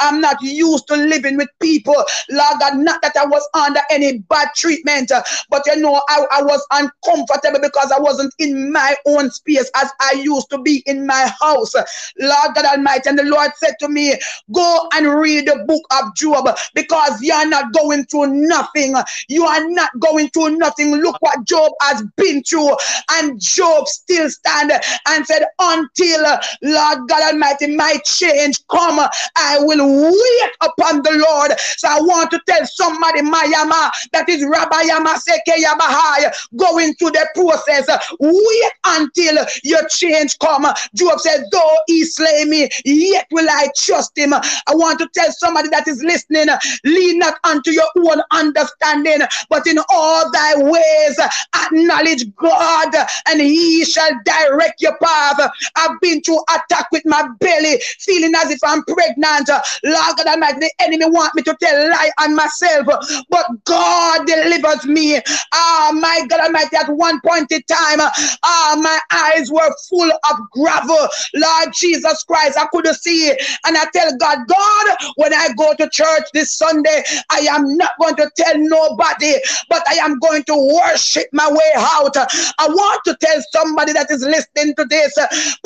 I'm 0.00 0.20
not 0.20 0.36
used 0.42 0.86
to 0.88 0.96
living 0.96 1.36
with 1.36 1.48
people, 1.60 1.94
Lord 2.30 2.60
God, 2.60 2.78
not 2.78 3.02
that 3.02 3.16
I 3.16 3.26
was 3.26 3.48
under 3.54 3.80
any 3.90 4.18
bad 4.18 4.48
treatment, 4.56 5.12
but 5.50 5.62
you 5.66 5.76
know, 5.76 6.00
I, 6.08 6.26
I 6.32 6.42
was 6.42 6.66
uncomfortable 6.72 7.60
because 7.60 7.92
I 7.92 8.00
wasn't 8.00 8.34
in 8.38 8.72
my 8.72 8.96
own 9.06 9.30
space 9.30 9.70
as 9.76 9.90
I 10.00 10.12
used 10.22 10.50
to 10.50 10.58
be 10.58 10.82
in 10.86 11.06
my 11.06 11.30
house. 11.40 11.74
Lord 12.18 12.54
God 12.54 12.64
Almighty, 12.66 13.08
and 13.10 13.18
the 13.18 13.24
Lord 13.24 13.50
said 13.56 13.74
to 13.80 13.88
me, 13.88 14.14
Go 14.52 14.88
and 14.94 15.14
read 15.14 15.46
the 15.46 15.64
book 15.66 15.82
of 15.92 16.14
Job 16.14 16.48
because 16.74 17.20
you 17.22 17.32
are 17.34 17.46
not 17.46 17.72
going 17.72 18.04
through 18.06 18.28
nothing. 18.28 18.94
You 19.28 19.44
are 19.46 19.68
not 19.68 19.90
going 20.00 20.30
through 20.30 20.56
nothing. 20.56 20.96
Look 20.96 21.16
what 21.20 21.44
Job 21.44 21.72
has 21.82 22.02
been 22.16 22.42
through, 22.42 22.76
and 23.12 23.40
Job 23.40 23.86
still 23.88 24.30
stand 24.30 24.72
and 25.08 25.26
said, 25.26 25.44
Until 25.60 26.22
Lord 26.62 27.08
God 27.08 27.32
Almighty, 27.32 27.76
my 27.76 27.98
change 28.04 28.58
come, 28.68 29.00
I 29.36 29.58
will 29.60 30.04
wait 30.04 30.50
upon 30.60 31.02
the 31.02 31.12
Lord. 31.28 31.52
So 31.76 31.88
I 31.88 32.00
want 32.00 32.30
to 32.32 32.40
tell 32.46 32.66
somebody, 32.66 33.22
Mayama, 33.22 33.90
that 34.12 34.28
is 34.28 34.44
Rabbi 34.44 34.82
Yama 34.82 35.16
Yamahai, 35.48 36.32
going 36.56 36.94
through 36.94 37.10
the 37.10 37.28
process. 37.34 37.86
Wait 38.18 38.72
until 38.84 39.44
your 39.64 39.86
change 39.88 40.38
come. 40.38 40.66
Job 40.94 41.20
said, 41.20 41.44
though 41.52 41.76
he 41.86 42.04
slay 42.04 42.44
me, 42.44 42.68
yet 42.84 43.26
will 43.30 43.48
I 43.48 43.68
trust 43.76 44.16
him. 44.16 44.34
I 44.34 44.42
want 44.70 44.98
to 45.00 45.08
tell 45.14 45.30
somebody 45.32 45.68
that 45.70 45.88
is 45.88 46.02
listening, 46.02 46.46
lean 46.84 47.18
not 47.18 47.34
unto 47.44 47.70
your 47.70 47.88
own 47.96 48.22
understanding, 48.30 49.20
but 49.48 49.66
in 49.66 49.78
all 49.90 50.30
thy 50.30 50.54
ways 50.56 51.18
acknowledge 51.54 52.24
God, 52.36 52.94
and 53.28 53.40
he 53.40 53.84
shall 53.84 54.10
direct 54.24 54.80
your 54.80 54.96
path. 54.98 55.50
I've 55.76 56.00
been 56.00 56.22
through 56.22 56.42
attack 56.54 56.86
with 56.92 57.02
my 57.06 57.28
belly, 57.40 57.80
feeling 57.98 58.34
as 58.36 58.50
if 58.50 58.60
I'm 58.64 58.82
pregnant. 58.84 59.09
Lord 59.16 60.16
God 60.16 60.26
Almighty, 60.26 60.60
the 60.60 60.72
enemy 60.80 61.06
want 61.06 61.34
me 61.34 61.42
to 61.42 61.56
tell 61.60 61.90
lie 61.90 62.10
on 62.20 62.34
myself, 62.34 62.86
but 63.28 63.46
God 63.64 64.26
delivers 64.26 64.84
me. 64.86 65.20
Ah, 65.52 65.92
my 65.94 66.22
God 66.28 66.40
Almighty, 66.40 66.76
at 66.76 66.88
one 66.88 67.20
point 67.20 67.50
in 67.52 67.62
time, 67.62 68.00
ah, 68.42 68.76
my 68.80 68.98
eyes 69.10 69.50
were 69.50 69.70
full 69.88 70.10
of 70.10 70.50
gravel. 70.52 71.08
Lord 71.34 71.72
Jesus 71.74 72.22
Christ, 72.24 72.58
I 72.58 72.66
couldn't 72.72 72.94
see 72.94 73.28
it. 73.28 73.42
And 73.66 73.76
I 73.76 73.84
tell 73.92 74.16
God, 74.16 74.38
God, 74.46 74.96
when 75.16 75.34
I 75.34 75.48
go 75.56 75.74
to 75.74 75.88
church 75.90 76.24
this 76.32 76.54
Sunday, 76.54 77.02
I 77.30 77.40
am 77.50 77.76
not 77.76 77.92
going 78.00 78.16
to 78.16 78.30
tell 78.36 78.56
nobody, 78.56 79.34
but 79.68 79.82
I 79.88 79.94
am 79.94 80.18
going 80.18 80.44
to 80.44 80.72
worship 80.74 81.26
my 81.32 81.50
way 81.50 81.72
out. 81.76 82.16
I 82.16 82.68
want 82.68 83.02
to 83.04 83.16
tell 83.20 83.42
somebody 83.52 83.92
that 83.92 84.10
is 84.10 84.22
listening 84.22 84.74
to 84.76 84.84
this 84.84 85.16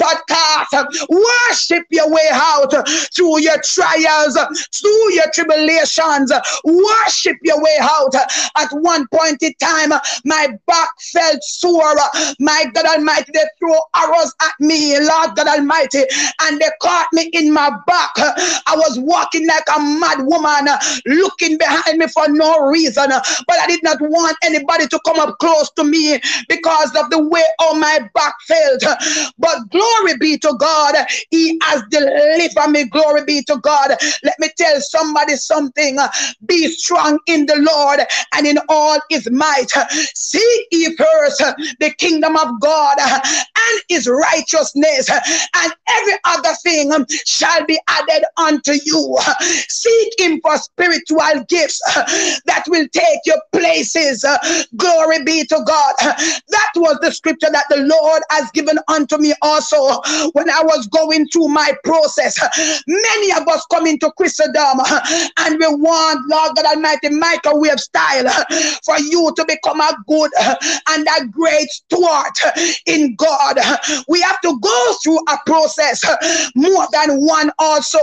podcast, 0.00 1.08
worship 1.08 1.84
your 1.90 2.10
way 2.10 2.28
out 2.32 2.72
through 3.14 3.33
through 3.34 3.42
your 3.42 3.60
trials, 3.62 4.38
through 4.74 5.14
your 5.14 5.30
tribulations. 5.32 6.32
Worship 6.64 7.36
your 7.42 7.60
way 7.62 7.76
out. 7.80 8.14
At 8.56 8.70
one 8.72 9.06
point 9.08 9.42
in 9.42 9.54
time, 9.60 9.90
my 10.24 10.48
back 10.66 10.88
felt 11.12 11.42
sore. 11.42 11.94
My 12.40 12.64
God 12.74 12.86
Almighty, 12.86 13.32
they 13.32 13.44
threw 13.58 13.74
arrows 13.96 14.32
at 14.42 14.52
me, 14.60 14.98
Lord 15.00 15.36
God 15.36 15.48
Almighty, 15.48 16.02
and 16.42 16.60
they 16.60 16.68
caught 16.80 17.08
me 17.12 17.30
in 17.32 17.52
my 17.52 17.70
back. 17.86 18.10
I 18.16 18.74
was 18.76 18.98
walking 18.98 19.46
like 19.46 19.64
a 19.76 19.80
mad 19.80 20.18
woman, 20.20 20.68
looking 21.06 21.58
behind 21.58 21.98
me 21.98 22.06
for 22.08 22.28
no 22.28 22.66
reason, 22.66 23.08
but 23.08 23.58
I 23.60 23.66
did 23.66 23.82
not 23.82 24.00
want 24.00 24.36
anybody 24.42 24.86
to 24.88 25.00
come 25.04 25.18
up 25.18 25.38
close 25.38 25.70
to 25.72 25.84
me 25.84 26.20
because 26.48 26.94
of 26.96 27.10
the 27.10 27.22
way 27.28 27.42
all 27.58 27.74
my 27.74 28.08
back 28.14 28.34
felt. 28.46 28.82
But 29.38 29.70
glory 29.70 30.16
be 30.18 30.38
to 30.38 30.54
God, 30.58 30.94
He 31.30 31.58
has 31.62 31.82
delivered 31.90 32.70
me. 32.70 32.84
Glory 32.88 33.23
be 33.24 33.42
to 33.44 33.56
God. 33.58 33.96
Let 34.22 34.34
me 34.38 34.48
tell 34.56 34.80
somebody 34.80 35.36
something. 35.36 35.98
Be 36.46 36.68
strong 36.68 37.18
in 37.26 37.46
the 37.46 37.56
Lord 37.56 38.00
and 38.34 38.46
in 38.46 38.58
all 38.68 38.98
His 39.10 39.30
might. 39.30 39.70
Seek 40.14 40.66
ye 40.70 40.94
first 40.96 41.38
the 41.80 41.90
kingdom 41.98 42.36
of 42.36 42.60
God 42.60 42.98
and 42.98 43.80
His 43.88 44.08
righteousness, 44.08 45.10
and 45.10 45.72
every 45.88 46.14
other 46.24 46.54
thing 46.62 46.92
shall 47.24 47.64
be 47.66 47.78
added 47.88 48.24
unto 48.36 48.72
you. 48.84 49.18
Seek 49.68 50.18
Him 50.18 50.40
for 50.42 50.56
spiritual 50.58 51.44
gifts 51.48 51.80
that 52.46 52.64
will 52.68 52.86
take 52.88 53.20
your 53.24 53.40
places. 53.52 54.24
Glory 54.76 55.22
be 55.24 55.44
to 55.46 55.62
God. 55.66 55.94
That 56.00 56.70
was 56.76 56.98
the 57.00 57.12
scripture 57.12 57.50
that 57.50 57.64
the 57.70 57.78
Lord 57.78 58.22
has 58.30 58.50
given 58.52 58.78
unto 58.88 59.18
me 59.18 59.34
also 59.42 60.00
when 60.32 60.50
I 60.50 60.62
was 60.62 60.86
going 60.88 61.26
through 61.28 61.48
my 61.48 61.72
process. 61.84 62.38
Many 62.86 63.13
of 63.36 63.48
us 63.48 63.64
come 63.70 63.86
into 63.86 64.10
Christendom 64.16 64.80
and 65.38 65.58
we 65.58 65.66
want, 65.66 66.28
Lord 66.28 66.56
God 66.56 66.66
Almighty, 66.66 67.10
microwave 67.10 67.80
style 67.80 68.28
for 68.84 68.98
you 68.98 69.32
to 69.36 69.44
become 69.46 69.80
a 69.80 69.96
good 70.06 70.30
and 70.90 71.06
a 71.18 71.26
great 71.26 71.68
steward 71.70 72.32
in 72.86 73.14
God. 73.16 73.58
We 74.08 74.20
have 74.22 74.40
to 74.42 74.58
go 74.60 74.94
through 75.02 75.18
a 75.28 75.38
process 75.46 76.04
more 76.54 76.86
than 76.92 77.20
one 77.24 77.50
also, 77.58 77.98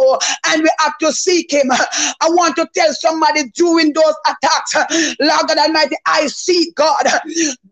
and 0.48 0.64
we 0.64 0.70
have 0.80 0.98
to 1.00 1.12
seek 1.12 1.52
Him. 1.52 1.72
I 1.72 2.30
want 2.30 2.56
to 2.58 2.68
tell 2.74 2.94
somebody 2.94 3.50
during 3.52 3.94
those 3.94 4.14
attacks, 4.26 4.76
Lord 5.20 5.48
God 5.48 5.58
Almighty, 5.58 5.96
I 6.06 6.28
see 6.28 6.72
God 6.76 7.06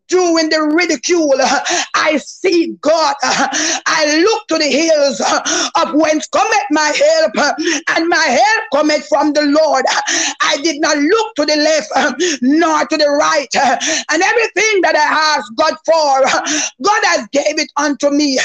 doing 0.09 0.49
the 0.49 0.61
ridicule. 0.61 1.35
I 1.95 2.17
see 2.17 2.75
God. 2.81 3.15
I 3.23 4.21
look 4.23 4.47
to 4.49 4.57
the 4.57 4.69
hills 4.69 5.21
of 5.21 5.93
whence 5.93 6.27
cometh 6.27 6.67
my 6.71 6.91
help, 6.95 7.55
and 7.95 8.09
my 8.09 8.17
help 8.17 8.63
cometh 8.73 9.07
from 9.07 9.33
the 9.33 9.43
Lord. 9.43 9.85
I 10.41 10.57
did 10.63 10.81
not 10.81 10.97
look 10.97 11.35
to 11.35 11.45
the 11.45 11.55
left 11.55 11.91
nor 12.41 12.85
to 12.85 12.97
the 12.97 13.09
right, 13.09 13.53
and 13.55 14.21
everything 14.21 14.81
that 14.81 14.95
I 14.95 15.37
asked 15.37 15.51
God 15.55 15.75
for, 15.85 16.83
God 16.83 17.03
has 17.05 17.27
gave 17.31 17.59
it 17.59 17.71
unto 17.77 18.09
me. 18.09 18.39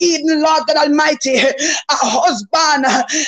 Even 0.00 0.42
Lord 0.42 0.62
God 0.66 0.76
Almighty, 0.76 1.36
a 1.36 1.54
husband 1.90 2.84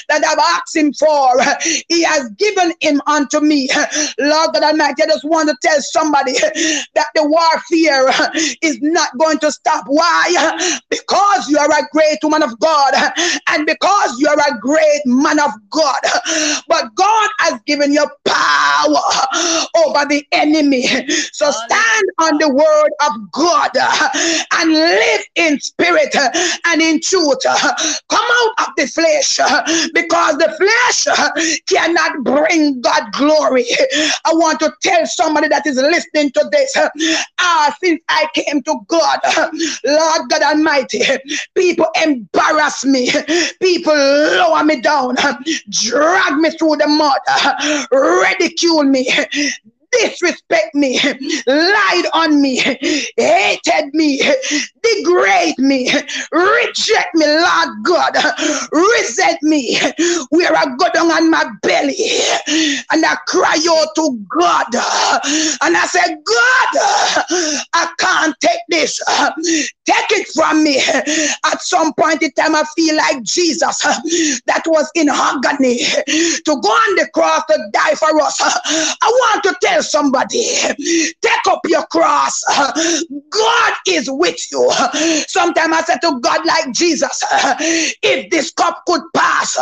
that 0.09 0.25
I've 0.25 0.39
asked 0.57 0.77
Him 0.77 0.93
for, 0.95 1.41
He 1.89 2.03
has 2.03 2.31
given 2.33 2.73
him 2.81 3.01
unto 3.07 3.41
me. 3.41 3.69
Lord 4.19 4.51
God 4.55 4.63
Almighty, 4.63 5.03
I 5.03 5.07
just 5.07 5.25
want 5.25 5.49
to 5.49 5.57
tell 5.63 5.81
somebody 5.81 6.33
that 6.95 7.07
the 7.15 7.25
warfare 7.25 7.80
fear 7.81 8.11
is 8.63 8.79
not 8.83 9.17
going 9.19 9.39
to 9.39 9.51
stop. 9.53 9.85
Why? 9.87 10.79
Because 10.89 11.49
you 11.49 11.59
are 11.59 11.71
a 11.71 11.89
great 11.93 12.19
woman 12.23 12.43
of 12.43 12.59
God 12.61 12.95
and 13.49 13.67
because 13.67 14.19
you 14.19 14.29
are 14.29 14.39
a 14.39 14.59
great 14.61 15.01
man 15.07 15.41
of 15.41 15.51
God. 15.71 16.01
But 16.69 16.95
God 16.95 17.31
has 17.41 17.61
given 17.67 17.93
you 17.93 18.07
power 18.25 19.03
over 19.77 20.07
the 20.09 20.25
enemy. 20.33 20.87
So 21.33 21.51
stand 21.51 22.05
on 22.19 22.39
the 22.39 22.49
word 22.49 22.91
of 23.07 23.31
God 23.33 23.71
and 24.53 24.73
live 24.73 25.21
in 25.37 25.61
spirit 25.61 26.15
and 26.67 26.83
in 26.83 27.01
truth. 27.01 27.39
Come 27.45 28.27
out 28.31 28.69
of 28.69 28.75
the 28.77 28.87
flesh 28.87 29.39
because 29.95 30.39
the 30.39 30.53
flesh 30.59 31.07
cannot 31.69 32.25
bring 32.25 32.81
God 32.81 33.13
glory. 33.13 33.65
I 34.25 34.33
want 34.33 34.61
to 34.61 34.73
tell 34.83 35.07
somebody 35.07 35.49
that 35.49 35.67
is 35.67 35.77
listening 35.77 36.31
to 36.33 36.49
this. 36.51 36.77
Uh, 36.77 37.70
since 37.83 38.01
I 38.09 38.27
came 38.35 38.63
to 38.63 38.81
God, 38.89 39.19
Lord 39.85 40.31
God 40.31 40.43
Almighty, 40.43 41.03
people 41.55 41.87
embarrass 42.03 42.85
me, 42.85 43.11
people 43.61 43.95
lower 43.95 44.65
me 44.65 44.81
down, 44.81 45.17
drag 45.69 46.37
me 46.37 46.51
through 46.51 46.77
the 46.77 46.87
mud, 46.89 47.21
ridicule 47.93 48.85
me, 48.85 49.09
disrespect 49.93 50.75
me, 50.75 51.01
lied 51.47 52.05
on 52.15 52.41
me, 52.41 52.57
hated 53.17 53.93
me, 53.93 54.21
degrade 54.83 55.59
me, 55.59 55.91
reject 56.33 57.15
me, 57.15 57.27
Lord 57.27 57.69
God, 57.85 58.17
resent 58.73 59.43
me, 59.43 59.79
where 60.31 60.55
I 60.55 60.67
go 60.79 60.89
down 60.93 61.11
on 61.11 61.31
my 61.31 61.45
belly 61.63 61.97
and 62.91 63.05
I 63.05 63.17
cry 63.27 63.59
out 63.69 63.89
to 63.97 64.27
God 64.29 64.67
and 65.63 65.77
I 65.77 65.87
say, 65.87 66.17
God, 66.25 66.69
I 67.75 67.93
can't 67.99 68.35
take 68.41 68.61
this. 68.69 69.01
Take 69.87 70.21
it 70.21 70.29
from 70.35 70.63
me. 70.63 70.79
At 71.45 71.63
some 71.63 71.93
point 71.95 72.23
in 72.23 72.31
time, 72.33 72.55
I 72.55 72.65
feel 72.77 72.97
like 72.97 73.23
Jesus 73.23 73.81
that 74.47 74.63
was 74.67 74.91
in 74.95 75.09
agony 75.09 75.79
to 75.79 76.61
go 76.63 76.69
on 76.69 76.97
the 76.97 77.09
cross 77.13 77.43
to 77.49 77.59
die 77.73 77.95
for 77.95 78.21
us. 78.21 78.41
I 78.41 78.97
want 79.03 79.43
to 79.45 79.57
tell 79.63 79.80
somebody, 79.83 80.43
take 81.23 81.47
up 81.49 81.61
your 81.67 81.87
cross. 81.87 82.43
God 83.31 83.73
is 83.87 84.09
with 84.11 84.41
you. 84.51 84.71
Sometimes 85.29 85.75
I 85.75 85.83
said 85.83 86.01
to 86.03 86.19
God, 86.21 86.45
like 86.45 86.73
Jesus, 86.73 87.23
if 88.03 88.31
this 88.31 88.51
cup 88.53 88.83
could 88.87 89.03
pass, 89.15 89.57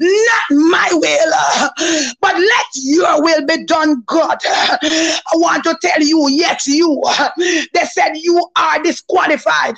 not 0.00 0.42
my 0.50 0.88
will, 0.92 2.14
but 2.20 2.34
let 2.34 2.66
your 2.74 3.22
will 3.22 3.46
be 3.46 3.64
done, 3.64 4.02
God. 4.06 4.38
I 4.44 5.20
want 5.34 5.64
to 5.64 5.76
tell 5.82 6.00
you, 6.02 6.28
yes, 6.30 6.66
you. 6.66 7.02
They 7.36 7.84
said 7.84 8.12
you 8.14 8.50
are 8.56 8.82
disqualified, 8.82 9.74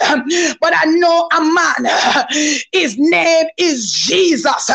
but 0.61 0.72
I 0.77 0.85
know 0.87 1.29
a 1.33 1.41
man. 1.41 2.64
His 2.72 2.97
name 2.99 3.47
is 3.59 3.93
Jesus. 3.93 4.70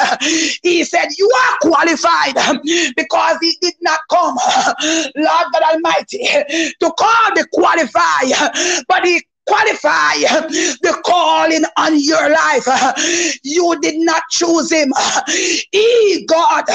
He 0.63 0.83
said, 0.83 1.07
You 1.17 1.29
are 1.29 1.57
qualified 1.61 2.35
because 2.95 3.37
he 3.41 3.57
did 3.61 3.75
not 3.81 3.99
come 4.09 4.37
Lord 5.15 5.47
God 5.53 5.63
Almighty, 5.73 6.19
to 6.79 6.93
call 6.97 7.35
the 7.35 7.47
qualify, 7.53 8.83
but 8.87 9.05
he 9.05 9.23
qualify 9.49 10.13
the 10.81 11.01
calling 11.05 11.65
on 11.77 11.99
your 11.99 12.29
life. 12.29 12.67
You 13.43 13.77
did 13.81 13.99
not 13.99 14.23
choose 14.29 14.71
him. 14.71 14.93
He, 15.71 16.25
God, 16.27 16.65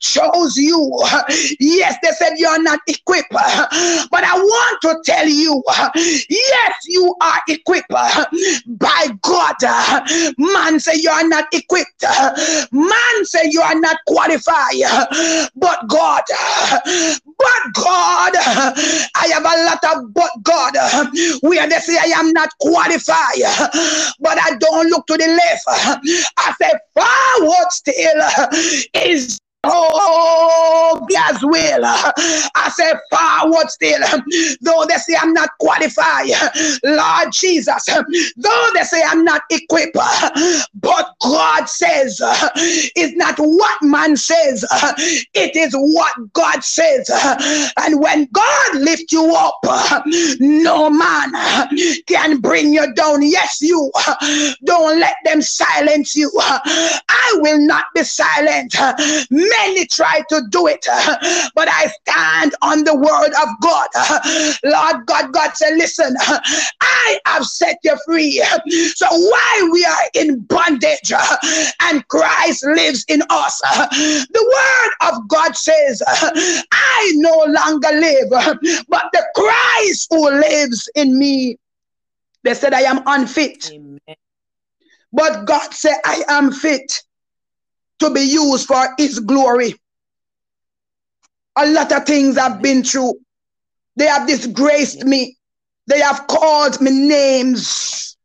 chose 0.00 0.56
you. 0.56 1.02
Yes, 1.58 1.96
they 2.02 2.10
said 2.10 2.34
you're 2.36 2.62
not 2.62 2.80
equipped, 2.86 3.30
but 3.30 4.24
I 4.24 4.34
want 4.36 4.80
to 4.82 4.98
tell 5.04 5.26
you, 5.26 5.62
yes, 5.96 6.74
you 6.86 7.14
are 7.20 7.40
equipped 7.48 7.88
by 7.88 9.08
God. 9.22 9.56
Man 10.38 10.78
say 10.80 10.94
you 10.96 11.10
are 11.10 11.26
not 11.26 11.46
equipped. 11.52 12.04
Man 12.72 13.24
say 13.24 13.48
you 13.50 13.60
are 13.62 13.78
not 13.80 13.96
qualified, 14.06 14.82
but 15.56 15.88
God, 15.88 16.22
but 17.38 17.62
God, 17.74 18.32
I 18.36 19.30
have 19.32 19.44
a 19.44 19.64
lot 19.64 19.84
of 19.96 20.12
but 20.12 20.30
God. 20.42 20.74
We 21.42 21.58
are 21.58 21.68
the 21.68 21.77
say 21.78 21.96
I 21.96 22.18
am 22.18 22.32
not 22.32 22.48
qualified, 22.60 23.42
but 24.20 24.38
I 24.38 24.56
don't 24.58 24.90
look 24.90 25.06
to 25.06 25.16
the 25.16 25.26
left. 25.26 25.64
I 26.38 26.54
say 26.60 26.72
forward 26.94 27.70
still 27.70 29.02
is 29.04 29.38
Oh, 29.68 31.06
as 31.30 31.42
will. 31.42 31.82
I 31.84 32.70
say 32.74 32.92
forward 33.10 33.70
still. 33.70 34.00
Though 34.62 34.84
they 34.88 34.96
say 34.96 35.14
I'm 35.20 35.32
not 35.34 35.50
qualified, 35.60 36.30
Lord 36.84 37.32
Jesus, 37.32 37.84
though 38.36 38.68
they 38.74 38.82
say 38.84 39.02
I'm 39.06 39.24
not 39.24 39.42
equipped, 39.50 39.96
but 40.74 41.14
God 41.22 41.66
says 41.68 42.20
it's 42.96 43.16
not 43.16 43.36
what 43.38 43.82
man 43.82 44.16
says, 44.16 44.64
it 45.34 45.56
is 45.56 45.72
what 45.74 46.14
God 46.32 46.64
says. 46.64 47.10
And 47.78 48.00
when 48.00 48.28
God 48.32 48.74
lifts 48.76 49.12
you 49.12 49.34
up, 49.36 49.60
no 50.40 50.90
man 50.90 51.32
can 52.06 52.40
bring 52.40 52.72
you 52.72 52.92
down. 52.94 53.22
Yes, 53.22 53.60
you 53.62 53.90
don't 54.64 55.00
let 55.00 55.16
them 55.24 55.42
silence 55.42 56.16
you. 56.16 56.30
I 56.38 57.32
will 57.36 57.60
not 57.60 57.86
be 57.94 58.04
silent. 58.04 58.74
Try 59.90 60.22
to 60.28 60.42
do 60.50 60.66
it, 60.66 60.84
but 61.54 61.68
I 61.70 61.86
stand 62.00 62.54
on 62.62 62.84
the 62.84 62.94
word 62.94 63.32
of 63.42 63.48
God. 63.60 63.88
Lord 64.64 65.06
God, 65.06 65.32
God 65.32 65.54
said, 65.54 65.76
listen, 65.76 66.14
I 66.80 67.18
have 67.26 67.44
set 67.44 67.78
you 67.84 67.96
free. 68.04 68.42
So 68.94 69.06
why 69.10 69.68
we 69.72 69.84
are 69.84 70.10
in 70.14 70.40
bondage 70.40 71.12
and 71.82 72.06
Christ 72.08 72.64
lives 72.66 73.04
in 73.08 73.22
us. 73.30 73.60
The 73.60 74.56
word 74.56 75.12
of 75.12 75.28
God 75.28 75.56
says, 75.56 76.02
I 76.06 77.12
no 77.16 77.44
longer 77.48 77.88
live, 77.92 78.30
but 78.88 79.04
the 79.12 79.24
Christ 79.34 80.08
who 80.10 80.30
lives 80.30 80.88
in 80.94 81.18
me. 81.18 81.58
They 82.44 82.54
said 82.54 82.72
I 82.72 82.82
am 82.82 83.02
unfit. 83.06 83.70
Amen. 83.72 83.98
But 85.12 85.46
God 85.46 85.72
said 85.74 85.96
I 86.04 86.22
am 86.28 86.52
fit 86.52 87.02
to 88.00 88.10
be 88.10 88.20
used 88.20 88.66
for 88.66 88.94
his 88.98 89.18
glory. 89.20 89.74
A 91.56 91.66
lot 91.70 91.92
of 91.92 92.04
things 92.04 92.38
I've 92.38 92.62
been 92.62 92.82
through. 92.82 93.14
They 93.96 94.06
have 94.06 94.28
disgraced 94.28 95.04
me. 95.04 95.36
They 95.86 96.00
have 96.00 96.26
called 96.28 96.80
me 96.80 96.90
names. 96.90 98.16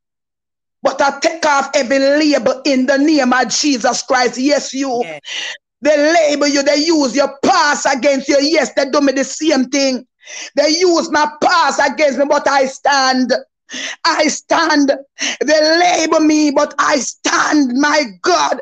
But 0.83 1.01
I 1.01 1.19
take 1.19 1.45
off 1.45 1.71
every 1.73 1.97
label 1.97 2.61
in 2.65 2.85
the 2.85 2.97
name 2.97 3.31
of 3.31 3.47
Jesus 3.49 4.03
Christ. 4.03 4.37
Yes, 4.37 4.73
you. 4.73 5.01
Yes. 5.03 5.21
They 5.81 5.97
label 5.97 6.47
you, 6.47 6.63
they 6.63 6.77
use 6.77 7.15
your 7.15 7.37
past 7.43 7.85
against 7.91 8.29
you. 8.29 8.37
Yes, 8.39 8.73
they 8.73 8.89
do 8.89 9.01
me 9.01 9.11
the 9.11 9.23
same 9.23 9.65
thing. 9.65 10.05
They 10.55 10.69
use 10.69 11.11
my 11.11 11.29
past 11.41 11.81
against 11.85 12.17
me, 12.17 12.25
but 12.25 12.47
I 12.47 12.67
stand. 12.67 13.33
I 14.05 14.27
stand. 14.27 14.91
They 15.41 15.79
label 15.79 16.19
me, 16.19 16.51
but 16.51 16.73
I 16.79 16.97
stand, 16.97 17.73
my 17.77 18.03
God. 18.21 18.59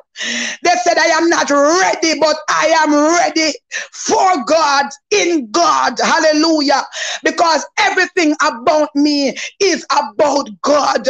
They 0.64 0.74
said 0.84 0.97
I 0.97 1.07
am 1.07 1.30
not 1.30 1.49
ready, 1.49 2.20
but 2.20 2.38
I 2.49 2.68
am 2.80 2.93
ready 2.93 3.53
for 3.91 4.43
God, 4.45 4.86
in 5.12 5.49
God. 5.51 5.99
Hallelujah. 5.99 6.84
Because 7.24 7.66
everything 7.80 8.36
about 8.41 8.89
me 8.95 9.36
is 9.59 9.86
about 9.91 10.49
God. 10.62 11.07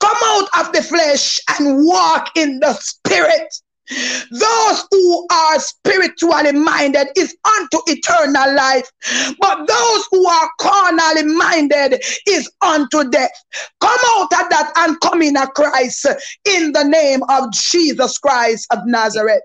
Come 0.00 0.16
out 0.24 0.48
of 0.60 0.72
the 0.72 0.82
flesh 0.82 1.38
and 1.48 1.84
walk 1.84 2.30
in 2.36 2.60
the 2.60 2.72
spirit. 2.74 3.52
Those 4.30 4.86
who 4.90 5.26
are 5.30 5.60
spiritually 5.60 6.52
minded 6.52 7.08
is 7.16 7.36
unto 7.44 7.78
eternal 7.86 8.54
life, 8.54 8.90
but 9.40 9.66
those 9.66 10.08
who 10.10 10.26
are 10.26 10.50
carnally 10.60 11.24
minded 11.24 12.02
is 12.28 12.50
unto 12.62 13.08
death. 13.10 13.32
Come 13.80 13.98
out 14.06 14.32
of 14.32 14.50
that 14.50 14.72
and 14.76 15.00
come 15.00 15.22
in 15.22 15.36
a 15.36 15.46
Christ 15.46 16.06
in 16.44 16.72
the 16.72 16.84
name 16.84 17.22
of 17.28 17.52
Jesus 17.52 18.18
Christ 18.18 18.66
of 18.70 18.86
Nazareth. 18.86 19.42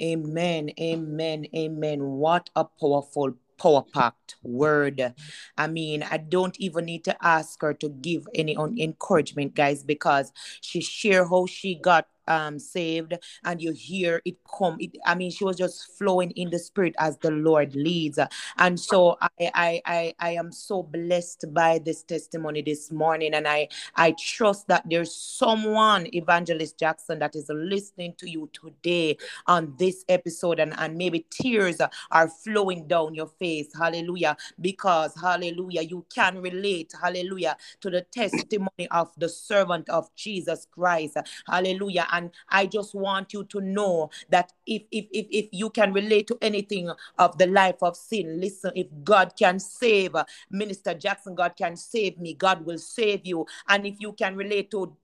Amen. 0.00 0.70
Amen. 0.80 1.46
Amen. 1.54 2.02
What 2.02 2.50
a 2.54 2.64
powerful 2.64 3.34
power 3.58 3.82
packed 3.82 4.36
word. 4.42 5.14
I 5.56 5.66
mean, 5.66 6.04
I 6.08 6.18
don't 6.18 6.56
even 6.60 6.84
need 6.84 7.04
to 7.04 7.16
ask 7.20 7.60
her 7.62 7.74
to 7.74 7.88
give 7.88 8.26
any 8.34 8.56
encouragement, 8.78 9.54
guys, 9.54 9.82
because 9.82 10.32
she 10.60 10.80
share 10.80 11.26
how 11.26 11.46
she 11.46 11.74
got 11.74 12.06
um 12.28 12.58
saved 12.58 13.14
and 13.44 13.60
you 13.60 13.72
hear 13.72 14.20
it 14.24 14.36
come 14.58 14.76
it, 14.78 14.96
i 15.06 15.14
mean 15.14 15.30
she 15.30 15.44
was 15.44 15.56
just 15.56 15.96
flowing 15.98 16.30
in 16.32 16.50
the 16.50 16.58
spirit 16.58 16.94
as 16.98 17.16
the 17.18 17.30
lord 17.30 17.74
leads. 17.74 18.18
And 18.56 18.78
so 18.78 19.16
I, 19.20 19.28
I 19.40 19.82
i 19.86 20.14
i 20.20 20.30
am 20.30 20.52
so 20.52 20.82
blessed 20.82 21.46
by 21.52 21.78
this 21.84 22.02
testimony 22.02 22.62
this 22.62 22.90
morning 22.90 23.34
and 23.34 23.46
i 23.46 23.68
i 23.96 24.14
trust 24.18 24.68
that 24.68 24.84
there's 24.88 25.14
someone 25.14 26.06
evangelist 26.14 26.78
jackson 26.78 27.18
that 27.18 27.34
is 27.34 27.50
listening 27.54 28.14
to 28.18 28.30
you 28.30 28.48
today 28.52 29.16
on 29.46 29.74
this 29.78 30.04
episode 30.08 30.60
and 30.60 30.74
and 30.78 30.96
maybe 30.96 31.26
tears 31.30 31.80
are 32.10 32.28
flowing 32.28 32.86
down 32.86 33.14
your 33.14 33.26
face. 33.26 33.68
Hallelujah. 33.76 34.36
Because 34.60 35.14
hallelujah 35.20 35.82
you 35.82 36.04
can 36.14 36.40
relate 36.40 36.92
hallelujah 37.00 37.56
to 37.80 37.90
the 37.90 38.02
testimony 38.12 38.88
of 38.90 39.10
the 39.16 39.28
servant 39.28 39.88
of 39.88 40.08
jesus 40.16 40.66
christ. 40.70 41.16
Hallelujah 41.46 42.06
and 42.18 42.30
I 42.48 42.66
just 42.66 42.94
want 42.94 43.32
you 43.32 43.44
to 43.44 43.60
know 43.60 44.10
that 44.30 44.52
if 44.66 44.82
if 44.90 45.06
if, 45.12 45.26
if 45.30 45.48
you 45.52 45.70
can 45.70 45.92
relate 45.92 46.26
to 46.28 46.38
anything 46.42 46.90
of 47.18 47.38
the 47.38 47.46
life 47.46 47.82
of 47.82 47.96
sin, 47.96 48.40
listen, 48.40 48.72
if 48.74 48.88
God 49.04 49.34
can 49.38 49.58
save 49.60 50.14
Minister 50.50 50.94
Jackson, 50.94 51.34
God 51.34 51.54
can 51.56 51.76
save 51.76 52.18
me, 52.18 52.34
God 52.34 52.66
will 52.66 52.78
save 52.78 53.24
you. 53.24 53.46
And 53.68 53.86
if 53.86 53.96
you 54.00 54.12
can 54.12 54.36
relate 54.36 54.70
to 54.72 54.96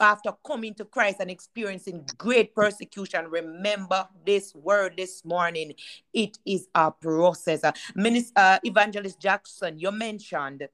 after 0.00 0.32
coming 0.46 0.74
to 0.74 0.86
Christ 0.86 1.18
and 1.20 1.30
experiencing 1.30 2.04
great 2.16 2.54
persecution, 2.54 3.26
remember 3.28 4.08
this 4.24 4.54
word 4.54 4.94
this 4.96 5.22
morning. 5.24 5.74
It 6.14 6.38
is 6.46 6.66
a 6.74 6.90
process. 6.90 7.62
Uh, 7.62 7.72
Minister 7.94 8.32
uh, 8.36 8.58
Evangelist 8.64 9.20
Jackson, 9.20 9.78
you 9.78 9.92
mentioned 9.92 10.66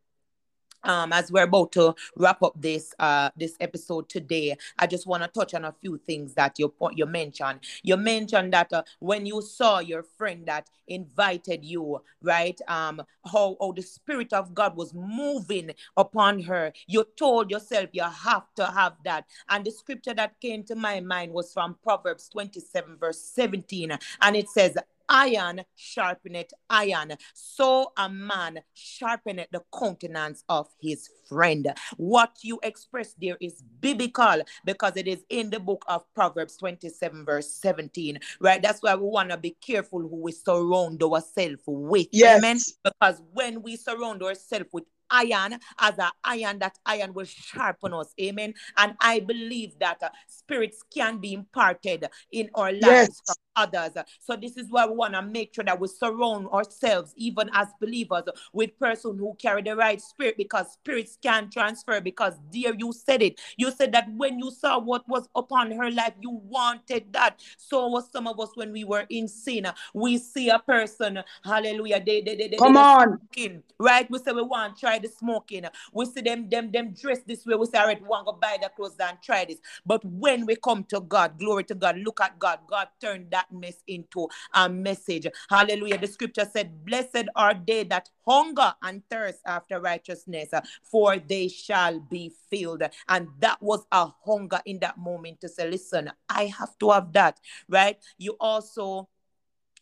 um, 0.85 1.12
as 1.12 1.31
we're 1.31 1.45
about 1.45 1.72
to 1.72 1.95
wrap 2.16 2.43
up 2.43 2.55
this 2.57 2.95
uh, 2.99 3.31
this 3.37 3.57
episode 3.61 4.09
today, 4.09 4.57
I 4.79 4.87
just 4.87 5.07
want 5.07 5.22
to 5.22 5.29
touch 5.29 5.55
on 5.55 5.64
a 5.64 5.72
few 5.72 5.99
things 5.99 6.35
that 6.35 6.59
you 6.59 6.72
you 6.95 7.07
mentioned. 7.07 7.61
You 7.83 7.97
mentioned 7.97 8.53
that 8.53 8.72
uh, 8.72 8.83
when 9.01 9.26
you 9.26 9.43
saw 9.43 9.81
your 9.81 10.03
friend 10.03 10.47
that 10.47 10.68
invited 10.87 11.64
you, 11.64 12.03
right? 12.22 12.59
Um, 12.68 13.03
how 13.24 13.57
how 13.61 13.72
the 13.72 13.83
spirit 13.83 14.33
of 14.33 14.55
God 14.55 14.76
was 14.76 14.95
moving 14.95 15.72
upon 15.97 16.43
her. 16.43 16.72
You 16.87 17.07
told 17.16 17.51
yourself 17.51 17.91
you 17.93 18.03
have 18.03 18.47
to 18.57 18.66
have 18.66 18.95
that. 19.05 19.26
And 19.49 19.64
the 19.64 19.70
scripture 19.70 20.14
that 20.14 20.41
came 20.41 20.62
to 20.64 20.74
my 20.74 21.01
mind 21.01 21.33
was 21.33 21.53
from 21.53 21.76
Proverbs 21.83 22.29
twenty 22.29 22.61
seven 22.61 22.97
verse 22.97 23.20
seventeen, 23.20 23.99
and 24.22 24.37
it 24.37 24.49
says, 24.49 24.76
iron 25.09 25.62
sharpeneth 25.76 26.50
iron, 26.70 27.12
so 27.34 27.92
a 27.96 28.09
man 28.09 28.61
sharpeneth 28.76 29.50
the 29.50 29.62
countenance 29.76 30.44
of 30.48 30.68
his 30.80 31.09
friend. 31.28 31.72
What 31.96 32.36
you 32.42 32.59
express 32.62 33.14
there 33.20 33.36
is 33.40 33.62
biblical 33.80 34.42
because 34.64 34.96
it 34.96 35.06
is 35.06 35.24
in 35.28 35.50
the 35.50 35.61
book 35.61 35.84
of 35.88 36.02
Proverbs 36.14 36.56
27, 36.56 37.24
verse 37.24 37.50
17, 37.54 38.18
right? 38.40 38.62
That's 38.62 38.82
why 38.82 38.94
we 38.94 39.06
want 39.06 39.30
to 39.30 39.36
be 39.36 39.56
careful 39.61 40.00
who 40.00 40.22
we 40.22 40.32
surround 40.32 41.02
ourselves 41.02 41.62
with. 41.66 42.09
Yes. 42.12 42.38
Amen. 42.38 42.59
Because 42.84 43.22
when 43.32 43.62
we 43.62 43.76
surround 43.76 44.22
ourselves 44.22 44.68
with 44.72 44.84
iron 45.11 45.59
as 45.78 45.98
an 45.98 46.11
iron 46.24 46.59
that 46.59 46.78
iron 46.84 47.12
will 47.14 47.24
sharpen 47.24 47.94
us 47.94 48.12
amen 48.20 48.52
and 48.76 48.94
i 49.00 49.20
believe 49.20 49.72
that 49.78 49.96
uh, 50.02 50.09
spirits 50.26 50.82
can 50.94 51.18
be 51.18 51.32
imparted 51.32 52.06
in 52.32 52.50
our 52.54 52.72
lives 52.72 52.82
yes. 52.82 53.20
from 53.26 53.36
others. 53.59 53.92
So 54.20 54.36
this 54.36 54.56
is 54.56 54.68
why 54.70 54.86
we 54.86 54.94
want 54.94 55.14
to 55.14 55.22
make 55.22 55.54
sure 55.54 55.64
that 55.64 55.80
we 55.80 55.88
surround 55.88 56.48
ourselves, 56.48 57.12
even 57.16 57.50
as 57.52 57.68
believers, 57.80 58.24
with 58.52 58.78
person 58.78 59.18
who 59.18 59.34
carry 59.40 59.62
the 59.62 59.76
right 59.76 60.00
spirit, 60.00 60.36
because 60.36 60.72
spirits 60.72 61.18
can 61.22 61.50
transfer. 61.50 62.00
Because 62.00 62.34
dear, 62.50 62.74
you 62.78 62.92
said 62.92 63.22
it. 63.22 63.40
You 63.56 63.70
said 63.72 63.92
that 63.92 64.09
when 64.16 64.38
you 64.38 64.50
saw 64.50 64.78
what 64.78 65.09
was 65.09 65.28
upon 65.34 65.72
her 65.72 65.90
life, 65.90 66.14
you 66.20 66.30
wanted 66.30 67.12
that. 67.12 67.40
So 67.56 67.88
was 67.88 68.11
some 68.12 68.26
of 68.26 68.40
us 68.40 68.50
when 68.54 68.72
we 68.72 68.84
were 68.84 69.06
in 69.11 69.28
sin. 69.28 69.66
We 69.94 70.18
see 70.18 70.48
a 70.50 70.59
person, 70.61 71.22
hallelujah. 71.44 72.02
They 72.04 72.22
they 72.22 72.36
they, 72.36 72.48
they 72.48 72.59
come 72.59 72.74
they 72.74 72.76
on, 72.76 73.20
smoking, 73.34 73.62
right? 73.80 74.11
We 74.11 74.18
say 74.20 74.32
we 74.32 74.42
want 74.42 74.76
to 74.76 74.80
try 74.80 74.98
the 74.98 75.09
smoking. 75.09 75.64
We 75.92 76.06
see 76.06 76.20
them 76.22 76.48
them 76.48 76.70
them 76.70 76.94
dress 76.94 77.20
this 77.26 77.44
way. 77.46 77.56
We 77.56 77.66
say, 77.66 77.78
all 77.78 77.86
right, 77.86 78.00
we 78.00 78.09
want 78.09 78.26
to 78.28 78.32
buy 78.34 78.59
the 78.62 78.70
clothes 78.70 78.96
and 79.00 79.18
try 79.22 79.44
this. 79.44 79.59
But 79.86 80.04
when 80.04 80.46
we 80.46 80.56
come 80.56 80.84
to 80.84 81.00
God, 81.00 81.38
glory 81.38 81.64
to 81.64 81.74
God, 81.74 81.98
look 81.98 82.20
at 82.20 82.38
God. 82.38 82.61
God 82.68 82.88
turned 83.00 83.30
that 83.32 83.47
darkness 83.49 83.82
into 83.86 84.28
a 84.55 84.68
message. 84.68 85.26
Hallelujah. 85.49 85.99
The 85.99 86.07
scripture 86.07 86.49
said, 86.51 86.84
Blessed 86.84 87.28
are 87.34 87.55
they 87.66 87.84
that 87.84 88.09
hunger 88.26 88.74
and 88.82 89.03
thirst 89.11 89.40
after 89.46 89.80
righteousness, 89.80 90.53
uh, 90.53 90.61
for 90.82 91.18
they 91.18 91.49
shall 91.49 92.01
be 92.01 92.32
filled. 92.51 92.82
And 93.09 93.28
that 93.40 93.62
was 93.62 93.86
a 93.92 94.09
hunger 94.24 94.61
in 94.66 94.78
that 94.80 94.99
moment 94.99 95.40
to 95.42 95.49
say, 95.49 95.68
Listen, 95.68 96.11
I 96.28 96.46
have 96.46 96.78
to 96.78 96.90
have 96.90 97.12
that, 97.12 97.40
right? 97.68 97.99
You 98.18 98.36
also 98.40 99.09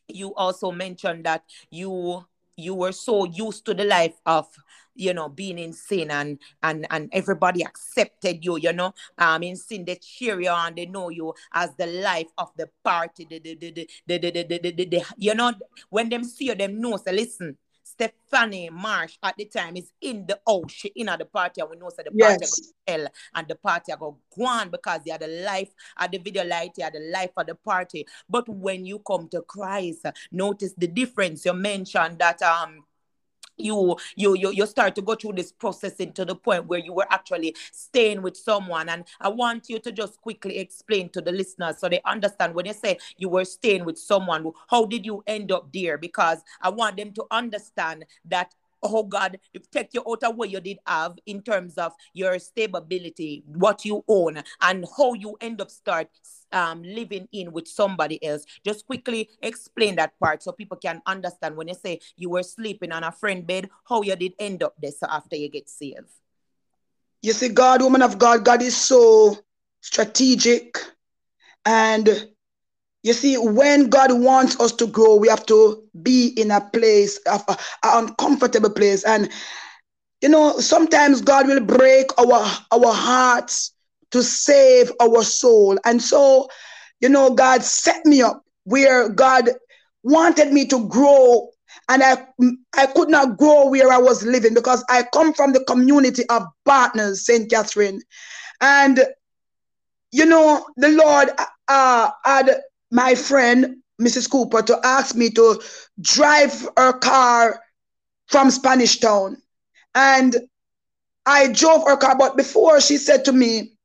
you 0.09 0.33
also 0.37 0.71
mentioned 0.71 1.25
that 1.25 1.43
you 1.69 2.25
you 2.57 2.75
were 2.75 2.93
so 2.93 3.25
used 3.25 3.65
to 3.67 3.75
the 3.75 3.85
life 3.85 4.15
of 4.25 4.49
you 4.95 5.13
know 5.13 5.29
being 5.29 5.59
in 5.59 5.73
sin 5.73 6.11
and 6.11 6.39
and 6.63 6.87
and 6.91 7.11
everybody 7.13 7.63
accepted 7.63 8.45
you 8.45 8.57
you 8.57 8.73
know 8.73 8.95
um 9.19 9.43
in 9.43 9.55
sin 9.55 9.85
they 9.85 9.97
cheer 9.97 10.41
you 10.41 10.49
on 10.49 10.75
they 10.75 10.87
know 10.87 11.11
you 11.11 11.35
as 11.53 11.75
the 11.77 11.87
life 11.87 12.29
of 12.39 12.51
the 12.57 12.69
party 12.83 13.27
the 13.29 13.39
the 13.39 13.55
the, 13.55 13.89
the, 14.07 14.19
the, 14.19 14.31
the, 14.31 14.73
the, 14.73 14.85
the 14.87 15.05
you 15.19 15.35
know 15.35 15.53
when 15.91 16.09
them 16.09 16.25
see 16.25 16.47
you 16.47 16.55
them 16.55 16.81
know 16.81 16.97
so 16.97 17.13
listen 17.13 17.57
Stephanie 17.97 18.69
Marsh 18.71 19.17
at 19.23 19.37
the 19.37 19.47
time 19.47 19.77
is 19.77 19.91
in 20.01 20.27
the 20.27 20.39
house, 20.47 20.71
she 20.71 20.89
in 20.97 21.09
at 21.09 21.19
the 21.19 21.25
party, 21.25 21.61
and 21.61 21.71
we 21.71 21.77
know 21.77 21.89
so 21.89 22.03
the 22.05 22.11
party 22.11 22.37
yes. 22.41 22.61
go 22.61 22.67
tell 22.87 23.09
and 23.35 23.49
the 23.49 23.55
party 23.55 23.93
go 23.99 24.19
go 24.37 24.47
on 24.47 24.71
because 24.71 25.01
they 25.05 25.11
had 25.11 25.23
the 25.23 25.29
life 25.29 25.71
at 25.99 26.13
the 26.13 26.19
video 26.19 26.45
light, 26.45 26.73
they 26.77 26.83
had 26.83 26.93
the 26.93 27.11
life 27.11 27.31
of 27.37 27.47
the 27.47 27.55
party. 27.55 28.07
But 28.29 28.49
when 28.49 28.85
you 28.85 28.99
come 28.99 29.29
to 29.31 29.41
Christ, 29.43 30.07
notice 30.31 30.75
the 30.77 30.87
difference. 30.87 31.45
You 31.47 31.55
mentioned 31.55 32.19
that 32.19 32.43
um 32.43 32.85
you 33.57 33.97
you 34.17 34.37
you 34.37 34.51
you 34.53 34.67
start 34.67 34.95
to 34.95 35.03
go 35.03 35.15
through 35.15 35.33
this 35.33 35.53
processing 35.53 36.13
to 36.13 36.25
the 36.25 36.35
point 36.35 36.67
where 36.67 36.79
you 36.79 36.93
were 36.93 37.07
actually 37.11 37.55
staying 37.73 38.23
with 38.23 38.37
someone. 38.37 38.89
And 38.89 39.05
i 39.21 39.29
want 39.29 39.69
you 39.69 39.79
to 39.79 39.93
just 39.93 40.21
quickly 40.21 40.59
explain 40.59 41.09
to 41.11 41.21
the 41.21 41.33
listeners 41.33 41.79
so 41.79 41.89
they 41.89 42.01
understand 42.05 42.55
when 42.55 42.67
you 42.67 42.73
say 42.73 42.99
you 43.17 43.29
were 43.29 43.45
staying 43.45 43.85
with 43.85 43.99
someone 43.99 44.51
how 44.69 44.85
did 44.87 45.05
you 45.07 45.23
end 45.27 45.53
up 45.53 45.73
there? 45.73 45.99
Because 45.99 46.39
i 46.61 46.69
want 46.69 46.97
them 46.97 47.13
to 47.13 47.25
understand 47.31 48.05
that 48.27 48.55
oh 48.83 49.03
God, 49.03 49.39
take 49.73 49.95
you 49.95 50.03
out 50.09 50.23
of 50.23 50.37
what 50.37 50.51
you 50.51 50.61
did 50.61 50.79
have 50.87 51.19
in 51.27 51.43
terms 51.43 51.75
of 51.75 51.93
your 52.13 52.39
stability, 52.39 53.43
what 53.47 53.85
you 53.85 54.05
own, 54.07 54.43
and 54.61 54.85
how 54.97 55.15
you 55.15 55.37
end 55.41 55.61
up 55.61 55.71
start 55.71 56.09
um, 56.53 56.83
living 56.83 57.29
in 57.33 57.53
with 57.53 57.69
somebody 57.69 58.23
else. 58.25 58.45
Just 58.65 58.87
quickly 58.87 59.29
explain 59.43 59.97
that 59.97 60.19
part 60.19 60.43
so 60.43 60.53
people 60.53 60.77
can 60.77 61.03
understand 61.07 61.57
when 61.57 61.69
you 61.69 61.75
say 61.75 62.01
you 62.17 62.31
were 62.31 62.43
sleeping 62.43 62.93
on 62.93 63.05
a 63.05 63.13
friend 63.13 63.47
bed, 63.47 63.71
how 63.89 64.03
you 64.03 64.17
did 64.17 64.35
end 64.39 64.63
up 64.63 64.75
there 64.81 64.91
so 64.91 65.07
after 65.11 65.37
you 65.37 65.49
get 65.49 65.69
saved. 65.69 66.09
You 67.23 67.33
see, 67.33 67.49
God, 67.49 67.83
woman 67.83 68.03
of 68.03 68.19
God, 68.19 68.45
God 68.45 68.63
is 68.63 68.77
so 68.77 69.39
strategic. 69.81 70.79
And 71.65 72.29
you 73.03 73.13
see, 73.13 73.37
when 73.37 73.89
God 73.89 74.13
wants 74.13 74.59
us 74.61 74.73
to 74.73 74.87
grow, 74.87 75.17
we 75.17 75.29
have 75.29 75.47
to 75.47 75.83
be 76.03 76.29
in 76.37 76.51
a 76.51 76.61
place, 76.61 77.19
of 77.27 77.43
an 77.49 77.57
uncomfortable 77.85 78.71
place. 78.71 79.05
And, 79.05 79.31
you 80.21 80.29
know, 80.29 80.59
sometimes 80.59 81.21
God 81.21 81.47
will 81.47 81.61
break 81.61 82.07
our, 82.19 82.45
our 82.73 82.93
hearts 82.93 83.73
to 84.13 84.23
save 84.23 84.93
our 85.01 85.23
soul. 85.23 85.79
And 85.85 86.01
so, 86.01 86.49
you 87.01 87.09
know, 87.09 87.35
God 87.35 87.63
set 87.63 88.05
me 88.07 88.23
up 88.23 88.43
where 88.65 89.09
God 89.09 89.51
wanted 90.03 90.53
me 90.53 90.67
to 90.67 90.87
grow 90.89 91.51
and 91.89 92.03
I, 92.03 92.27
I 92.77 92.87
could 92.87 93.09
not 93.09 93.37
grow 93.39 93.69
where 93.69 93.93
I 93.93 93.99
was 93.99 94.25
living 94.25 94.55
because 94.55 94.85
I 94.89 95.05
come 95.13 95.33
from 95.33 95.53
the 95.53 95.65
community 95.65 96.25
of 96.29 96.45
partners, 96.65 97.25
St. 97.25 97.51
Catherine. 97.51 98.01
And, 98.61 99.01
you 100.11 100.27
know, 100.27 100.67
the 100.77 100.89
Lord 100.89 101.31
uh, 101.69 102.11
had 102.25 102.61
my 102.91 103.15
friend, 103.15 103.77
Mrs. 104.01 104.31
Cooper, 104.31 104.63
to 104.63 104.81
ask 104.85 105.15
me 105.15 105.31
to 105.31 105.61
drive 106.01 106.69
her 106.77 106.93
car 106.95 107.61
from 108.27 108.51
Spanish 108.51 108.99
Town. 108.99 109.37
And 109.95 110.37
I 111.25 111.49
drove 111.49 111.85
her 111.87 111.97
car, 111.97 112.17
but 112.17 112.37
before 112.37 112.81
she 112.81 112.99
said 112.99 113.25
to 113.27 113.33
me, 113.33 113.76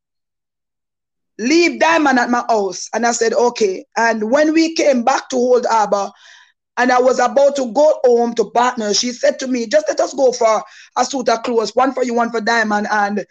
leave 1.42 1.80
Diamond 1.80 2.20
at 2.20 2.30
my 2.30 2.44
house. 2.48 2.88
And 2.94 3.06
I 3.06 3.12
said, 3.12 3.34
okay. 3.34 3.84
And 3.98 4.32
when 4.32 4.54
we 4.54 4.76
came 4.76 5.04
back 5.04 5.30
to 5.30 5.36
Old 5.36 5.66
Harbor, 5.70 6.12
and 6.78 6.92
I 6.92 7.02
was 7.02 7.20
about 7.20 7.56
to 7.58 7.72
go 7.74 8.00
home 8.06 8.34
to 8.36 8.50
partner, 8.52 8.94
she 8.94 9.12
said 9.12 9.40
to 9.40 9.48
me, 9.48 9.68
just 9.68 9.86
let 9.90 10.00
us 10.00 10.14
go 10.14 10.32
for 10.32 10.64
a 10.98 11.06
suit 11.06 11.30
of 11.30 11.44
clothes, 11.44 11.76
one 11.76 11.94
for 11.94 12.04
you, 12.04 12.14
one 12.14 12.32
for 12.32 12.42
Diamond. 12.42 12.88
And 12.90 13.26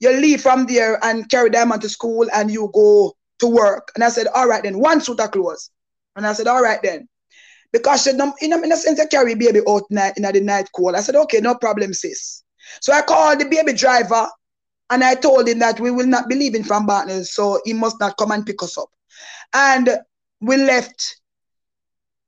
you 0.00 0.10
leave 0.10 0.40
from 0.40 0.66
there 0.66 0.98
and 1.04 1.28
carry 1.30 1.50
Diamond 1.50 1.82
to 1.82 1.88
school 1.88 2.26
and 2.34 2.50
you 2.50 2.70
go 2.74 3.14
to 3.38 3.46
work. 3.46 3.92
And 3.94 4.02
I 4.02 4.08
said, 4.08 4.26
all 4.34 4.48
right 4.48 4.62
then, 4.62 4.78
one 4.78 5.00
suit 5.00 5.20
of 5.20 5.30
clothes. 5.30 5.70
And 6.16 6.26
I 6.26 6.32
said, 6.32 6.46
all 6.46 6.62
right 6.62 6.80
then. 6.82 7.08
Because 7.72 8.02
she, 8.02 8.10
you 8.10 8.16
know, 8.16 8.34
in 8.40 8.72
a 8.72 8.76
sense, 8.76 8.98
I 8.98 9.06
carry 9.06 9.34
baby 9.36 9.60
out 9.68 9.84
night 9.90 10.14
in 10.16 10.24
the 10.24 10.40
night 10.40 10.68
cold. 10.74 10.96
I 10.96 11.00
said, 11.00 11.14
okay, 11.14 11.38
no 11.40 11.54
problem, 11.54 11.94
sis. 11.94 12.42
So 12.80 12.92
I 12.92 13.02
called 13.02 13.38
the 13.38 13.44
baby 13.44 13.72
driver 13.72 14.28
and 14.90 15.04
I 15.04 15.14
told 15.14 15.48
him 15.48 15.60
that 15.60 15.80
we 15.80 15.90
will 15.90 16.06
not 16.06 16.28
be 16.28 16.34
leaving 16.34 16.64
from 16.64 16.86
partners, 16.86 17.32
so 17.32 17.60
he 17.64 17.72
must 17.72 18.00
not 18.00 18.16
come 18.16 18.32
and 18.32 18.44
pick 18.44 18.62
us 18.62 18.76
up. 18.76 18.88
And 19.54 19.88
we 20.40 20.56
left 20.56 21.20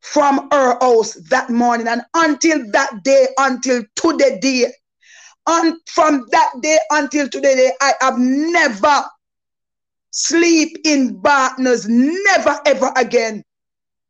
from 0.01 0.49
her 0.53 0.79
house 0.81 1.15
that 1.31 1.51
morning. 1.51 1.89
And 1.89 2.03
until 2.15 2.71
that 2.73 3.03
day, 3.05 3.29
until 3.39 3.83
today 3.97 4.39
day, 4.41 4.73
and 5.47 5.75
from 5.87 6.27
that 6.31 6.51
day 6.61 6.79
until 6.91 7.29
today, 7.29 7.73
I 7.81 7.95
have 8.01 8.19
never 8.19 9.05
sleep 10.11 10.79
in 10.85 11.21
partners, 11.21 11.87
never 11.89 12.61
ever 12.65 12.93
again. 12.97 13.43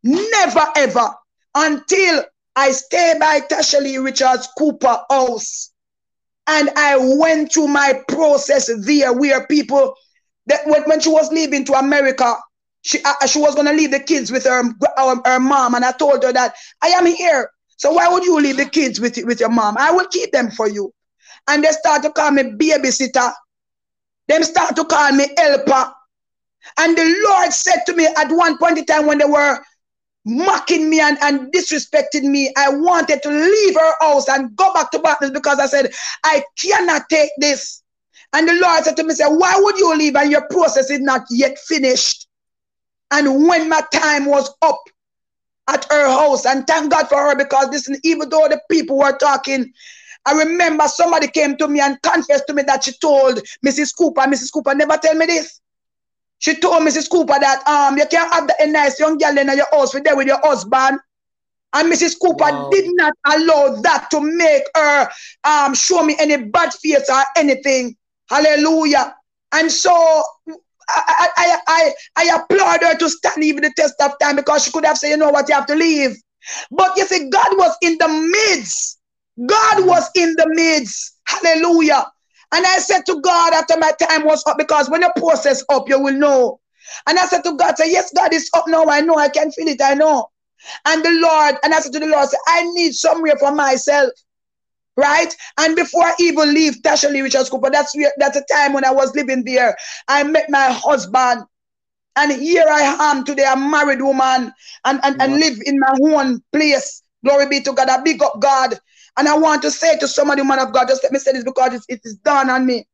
Never 0.02 0.66
ever 0.76 1.14
until 1.54 2.24
I 2.56 2.72
stay 2.72 3.14
by 3.18 3.40
Tasha 3.40 3.80
Lee 3.80 3.98
Richards 3.98 4.48
Cooper 4.58 5.04
house. 5.08 5.71
And 6.46 6.70
I 6.76 6.96
went 6.96 7.52
through 7.52 7.68
my 7.68 8.00
process 8.08 8.70
there 8.84 9.12
where 9.12 9.46
people 9.46 9.94
that 10.46 10.60
when, 10.66 11.00
she 11.00 11.08
was 11.08 11.30
leaving 11.32 11.64
to 11.66 11.74
America, 11.74 12.36
she 12.82 12.98
uh, 13.04 13.26
she 13.26 13.38
was 13.38 13.54
gonna 13.54 13.72
leave 13.72 13.92
the 13.92 14.00
kids 14.00 14.32
with 14.32 14.44
her, 14.44 14.62
her 14.64 15.20
her 15.24 15.40
mom, 15.40 15.74
and 15.74 15.84
I 15.84 15.92
told 15.92 16.24
her 16.24 16.32
that 16.32 16.54
I 16.82 16.88
am 16.88 17.06
here. 17.06 17.48
So 17.76 17.92
why 17.92 18.08
would 18.08 18.24
you 18.24 18.40
leave 18.40 18.56
the 18.56 18.64
kids 18.64 19.00
with 19.00 19.18
with 19.24 19.38
your 19.38 19.50
mom? 19.50 19.76
I 19.78 19.92
will 19.92 20.08
keep 20.08 20.32
them 20.32 20.50
for 20.50 20.68
you. 20.68 20.92
And 21.48 21.62
they 21.62 21.70
start 21.70 22.02
to 22.02 22.10
call 22.10 22.32
me 22.32 22.42
babysitter. 22.42 23.32
Them 24.28 24.42
start 24.42 24.74
to 24.76 24.84
call 24.84 25.12
me 25.12 25.26
helper. 25.36 25.92
And 26.78 26.96
the 26.96 27.22
Lord 27.28 27.52
said 27.52 27.82
to 27.86 27.94
me 27.94 28.06
at 28.06 28.30
one 28.30 28.58
point 28.58 28.78
in 28.78 28.86
time 28.86 29.06
when 29.06 29.18
they 29.18 29.24
were 29.24 29.60
mocking 30.24 30.88
me 30.88 31.00
and, 31.00 31.18
and 31.22 31.52
disrespecting 31.52 32.24
me, 32.24 32.52
I 32.56 32.70
wanted 32.70 33.22
to 33.22 33.28
leave 33.28 33.74
her 33.74 33.92
house 34.00 34.28
and 34.28 34.54
go 34.56 34.72
back 34.74 34.90
to 34.92 34.98
Baptist 34.98 35.32
because 35.32 35.58
I 35.58 35.66
said, 35.66 35.92
I 36.24 36.42
cannot 36.58 37.08
take 37.08 37.30
this. 37.38 37.82
And 38.32 38.48
the 38.48 38.54
Lord 38.54 38.84
said 38.84 38.96
to 38.96 39.04
me, 39.04 39.14
say, 39.14 39.26
why 39.26 39.54
would 39.58 39.78
you 39.78 39.94
leave 39.96 40.16
and 40.16 40.30
your 40.30 40.46
process 40.48 40.90
is 40.90 41.00
not 41.00 41.22
yet 41.30 41.58
finished? 41.58 42.28
And 43.10 43.46
when 43.46 43.68
my 43.68 43.82
time 43.92 44.26
was 44.26 44.50
up 44.62 44.78
at 45.68 45.86
her 45.90 46.08
house, 46.08 46.46
and 46.46 46.66
thank 46.66 46.90
God 46.90 47.08
for 47.08 47.18
her 47.18 47.36
because 47.36 47.68
listen, 47.68 47.96
even 48.04 48.28
though 48.30 48.48
the 48.48 48.60
people 48.70 48.98
were 48.98 49.16
talking, 49.18 49.70
I 50.24 50.32
remember 50.32 50.86
somebody 50.86 51.28
came 51.28 51.56
to 51.56 51.68
me 51.68 51.80
and 51.80 52.00
confessed 52.02 52.44
to 52.46 52.54
me 52.54 52.62
that 52.62 52.84
she 52.84 52.92
told 53.00 53.40
Mrs. 53.66 53.94
Cooper, 53.96 54.22
Mrs. 54.22 54.52
Cooper 54.52 54.74
never 54.74 54.96
tell 54.96 55.14
me 55.14 55.26
this. 55.26 55.60
She 56.42 56.56
told 56.56 56.82
Mrs. 56.82 57.08
Cooper 57.08 57.38
that 57.38 57.66
um 57.68 57.96
you 57.96 58.06
can't 58.06 58.32
have 58.34 58.48
the, 58.48 58.54
a 58.60 58.66
nice 58.66 58.98
young 58.98 59.16
girl 59.16 59.38
in 59.38 59.46
your 59.56 59.66
house 59.70 59.94
with 59.94 60.02
there 60.02 60.16
with 60.16 60.26
your 60.26 60.40
husband. 60.42 60.98
And 61.72 61.90
Mrs. 61.90 62.18
Cooper 62.20 62.44
wow. 62.44 62.68
did 62.70 62.84
not 62.94 63.12
allow 63.26 63.80
that 63.80 64.08
to 64.10 64.20
make 64.20 64.64
her 64.76 65.08
um 65.44 65.72
show 65.74 66.02
me 66.04 66.16
any 66.18 66.36
bad 66.36 66.72
face 66.74 67.08
or 67.08 67.22
anything. 67.36 67.96
Hallelujah. 68.28 69.14
And 69.52 69.70
so 69.70 69.92
I, 70.88 71.28
I, 71.36 71.58
I, 71.68 71.92
I 72.16 72.36
applaud 72.36 72.82
her 72.82 72.96
to 72.98 73.08
stand 73.08 73.44
even 73.44 73.62
the 73.62 73.72
test 73.76 73.94
of 74.02 74.18
time 74.20 74.36
because 74.36 74.64
she 74.64 74.72
could 74.72 74.84
have 74.84 74.98
said, 74.98 75.10
you 75.10 75.16
know 75.16 75.30
what, 75.30 75.48
you 75.48 75.54
have 75.54 75.66
to 75.66 75.76
leave. 75.76 76.16
But 76.72 76.96
you 76.96 77.06
see, 77.06 77.30
God 77.30 77.56
was 77.56 77.76
in 77.82 77.96
the 77.98 78.08
midst. 78.08 78.98
God 79.46 79.86
was 79.86 80.10
in 80.16 80.34
the 80.36 80.46
midst. 80.48 81.18
Hallelujah. 81.24 82.04
And 82.52 82.66
I 82.66 82.78
said 82.78 83.06
to 83.06 83.20
God 83.20 83.54
after 83.54 83.78
my 83.78 83.92
time 83.92 84.24
was 84.24 84.44
up, 84.46 84.58
because 84.58 84.90
when 84.90 85.00
your 85.00 85.12
process 85.14 85.64
up, 85.70 85.88
you 85.88 85.98
will 86.00 86.14
know. 86.14 86.60
And 87.06 87.18
I 87.18 87.26
said 87.26 87.42
to 87.44 87.56
God, 87.56 87.76
say, 87.76 87.90
yes, 87.90 88.12
God 88.14 88.32
is 88.34 88.50
up 88.54 88.64
now. 88.68 88.86
I 88.88 89.00
know. 89.00 89.16
I 89.16 89.28
can 89.28 89.50
feel 89.52 89.68
it. 89.68 89.80
I 89.82 89.94
know. 89.94 90.28
And 90.84 91.04
the 91.04 91.10
Lord, 91.10 91.56
and 91.62 91.74
I 91.74 91.80
said 91.80 91.92
to 91.92 91.98
the 91.98 92.06
Lord, 92.06 92.28
say, 92.28 92.36
I 92.46 92.64
need 92.72 92.92
somewhere 92.92 93.36
for 93.38 93.52
myself. 93.52 94.10
Right? 94.96 95.34
And 95.58 95.74
before 95.74 96.04
I 96.04 96.12
even 96.20 96.52
leave 96.52 96.82
Tasha 96.82 97.10
Lee 97.10 97.22
Richards 97.22 97.48
Cooper, 97.48 97.70
that's 97.70 97.96
where, 97.96 98.12
that's 98.18 98.38
the 98.38 98.44
time 98.52 98.74
when 98.74 98.84
I 98.84 98.90
was 98.90 99.14
living 99.16 99.42
there. 99.44 99.74
I 100.08 100.22
met 100.22 100.50
my 100.50 100.70
husband. 100.70 101.44
And 102.14 102.30
here 102.30 102.66
I 102.68 102.82
am 103.10 103.24
today, 103.24 103.46
a 103.50 103.56
married 103.56 104.02
woman, 104.02 104.52
and, 104.84 105.00
and, 105.02 105.22
and 105.22 105.40
live 105.40 105.56
in 105.64 105.80
my 105.80 105.96
own 106.02 106.42
place. 106.52 107.02
Glory 107.24 107.46
be 107.48 107.60
to 107.62 107.72
God. 107.72 107.88
I 107.88 108.02
big 108.02 108.22
up 108.22 108.38
God. 108.38 108.78
And 109.16 109.28
I 109.28 109.36
want 109.36 109.62
to 109.62 109.70
say 109.70 109.98
to 109.98 110.08
somebody, 110.08 110.42
man 110.42 110.58
of 110.58 110.72
God, 110.72 110.88
just 110.88 111.02
let 111.02 111.12
me 111.12 111.18
say 111.18 111.32
this 111.32 111.44
because 111.44 111.74
it's, 111.74 111.86
it 111.88 112.00
is 112.04 112.16
done 112.16 112.48
on 112.50 112.64
me. 112.64 112.86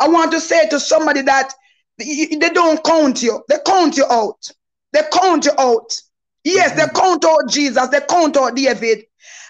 I 0.00 0.08
want 0.08 0.32
to 0.32 0.40
say 0.40 0.68
to 0.68 0.80
somebody 0.80 1.22
that 1.22 1.52
they 1.98 2.50
don't 2.52 2.82
count 2.84 3.22
you. 3.22 3.42
They 3.48 3.56
count 3.64 3.96
you 3.96 4.06
out. 4.10 4.50
They 4.92 5.02
count 5.12 5.44
you 5.44 5.52
out. 5.58 5.92
Yes, 6.44 6.70
mm-hmm. 6.70 6.78
they 6.78 7.00
count 7.00 7.24
out 7.24 7.48
Jesus. 7.48 7.88
They 7.88 8.00
count 8.08 8.36
out 8.36 8.56
David. 8.56 9.04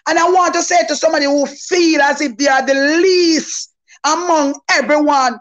And 0.08 0.18
I 0.18 0.30
want 0.30 0.54
to 0.54 0.62
say 0.62 0.86
to 0.88 0.96
somebody 0.96 1.26
who 1.26 1.46
feel 1.46 2.00
as 2.00 2.20
if 2.20 2.36
they 2.36 2.48
are 2.48 2.64
the 2.64 2.74
least 2.74 3.74
among 4.04 4.58
everyone. 4.70 5.38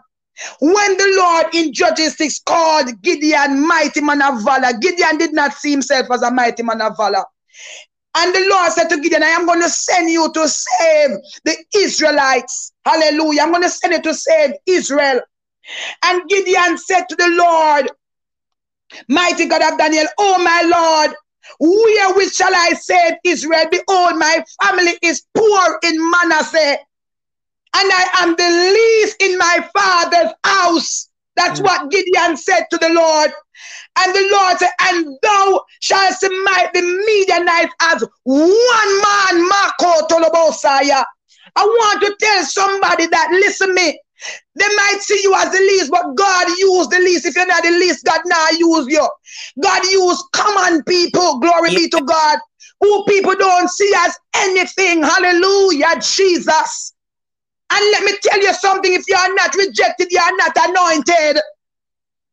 When 0.60 0.96
the 0.96 1.14
Lord 1.16 1.54
in 1.54 1.72
Judges 1.72 2.16
6 2.16 2.40
called 2.40 3.02
Gideon 3.02 3.66
mighty 3.66 4.00
man 4.00 4.22
of 4.22 4.44
valor, 4.44 4.76
Gideon 4.78 5.18
did 5.18 5.32
not 5.32 5.52
see 5.54 5.72
himself 5.72 6.06
as 6.12 6.22
a 6.22 6.30
mighty 6.30 6.62
man 6.62 6.80
of 6.80 6.96
valor. 6.96 7.24
And 8.18 8.34
the 8.34 8.48
Lord 8.50 8.72
said 8.72 8.88
to 8.88 9.00
Gideon, 9.00 9.22
I 9.22 9.28
am 9.28 9.46
going 9.46 9.62
to 9.62 9.68
send 9.68 10.10
you 10.10 10.32
to 10.32 10.48
save 10.48 11.10
the 11.44 11.56
Israelites. 11.76 12.72
Hallelujah. 12.84 13.42
I'm 13.42 13.52
going 13.52 13.62
to 13.62 13.70
send 13.70 13.94
you 13.94 14.02
to 14.02 14.14
save 14.14 14.54
Israel. 14.66 15.20
And 16.04 16.28
Gideon 16.28 16.78
said 16.78 17.04
to 17.08 17.16
the 17.16 17.28
Lord, 17.28 17.90
Mighty 19.08 19.46
God 19.46 19.72
of 19.72 19.78
Daniel, 19.78 20.06
oh 20.18 20.42
my 20.42 20.62
Lord, 20.62 21.16
wherewith 21.60 22.32
shall 22.32 22.54
I 22.54 22.70
save 22.70 23.14
Israel? 23.24 23.66
Behold, 23.70 24.16
my 24.18 24.44
family 24.62 24.98
is 25.02 25.24
poor 25.34 25.78
in 25.84 26.10
Manasseh, 26.10 26.78
and 27.74 27.92
I 27.92 28.06
am 28.16 28.34
the 28.34 28.50
least 28.74 29.16
in 29.22 29.38
my 29.38 29.68
father's 29.76 30.32
house. 30.44 31.07
That's 31.38 31.60
mm. 31.60 31.64
what 31.64 31.90
Gideon 31.90 32.36
said 32.36 32.64
to 32.70 32.78
the 32.78 32.90
Lord. 32.90 33.30
And 33.98 34.14
the 34.14 34.28
Lord 34.32 34.58
said, 34.58 34.70
And 34.82 35.16
thou 35.22 35.62
shalt 35.80 36.14
smite 36.14 36.72
the 36.74 36.82
Midianites 36.82 37.74
as 37.80 38.04
one 38.24 39.02
man, 39.02 39.48
Marco 39.48 40.06
Tolobosaya. 40.08 41.04
I 41.56 41.64
want 41.64 42.00
to 42.02 42.16
tell 42.20 42.44
somebody 42.44 43.06
that, 43.06 43.28
listen 43.30 43.74
me, 43.74 43.98
they 44.54 44.66
might 44.76 44.98
see 45.00 45.20
you 45.22 45.34
as 45.36 45.52
the 45.52 45.58
least, 45.58 45.90
but 45.90 46.14
God 46.14 46.48
used 46.58 46.90
the 46.90 46.98
least. 46.98 47.24
If 47.26 47.36
you're 47.36 47.46
not 47.46 47.62
the 47.62 47.70
least, 47.70 48.04
God 48.04 48.20
now 48.26 48.46
use 48.58 48.86
you. 48.88 49.08
God 49.62 49.84
used 49.84 50.24
common 50.32 50.82
people. 50.84 51.38
Glory 51.38 51.70
yeah. 51.70 51.78
be 51.78 51.88
to 51.90 52.04
God. 52.04 52.38
who 52.80 53.04
people 53.04 53.34
don't 53.34 53.68
see 53.68 53.92
as 53.98 54.16
anything. 54.36 55.02
Hallelujah, 55.02 56.00
Jesus. 56.00 56.94
And 57.70 57.84
let 57.92 58.04
me 58.04 58.12
tell 58.22 58.40
you 58.40 58.52
something 58.54 58.92
if 58.92 59.04
you 59.08 59.16
are 59.16 59.34
not 59.34 59.54
rejected, 59.54 60.08
you 60.10 60.18
are 60.18 60.36
not 60.36 60.52
anointed. 60.68 61.42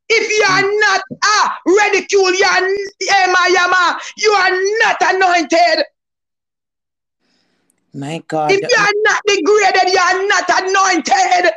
If 0.08 0.30
you 0.30 0.46
are 0.46 0.80
not 0.80 1.02
ah, 1.24 1.60
ridiculed, 1.66 2.36
you 2.38 2.46
are, 2.46 2.62
yama, 3.02 3.40
yama, 3.50 4.00
you 4.18 4.32
are 4.32 4.52
not 4.80 4.98
anointed. 5.02 5.86
My 7.94 8.24
God. 8.28 8.52
If 8.52 8.62
you 8.62 8.78
are 8.78 8.94
not 9.04 9.22
degraded, 9.26 9.94
you 9.94 10.00
are 10.00 10.28
not 10.28 10.50
anointed. 10.64 11.54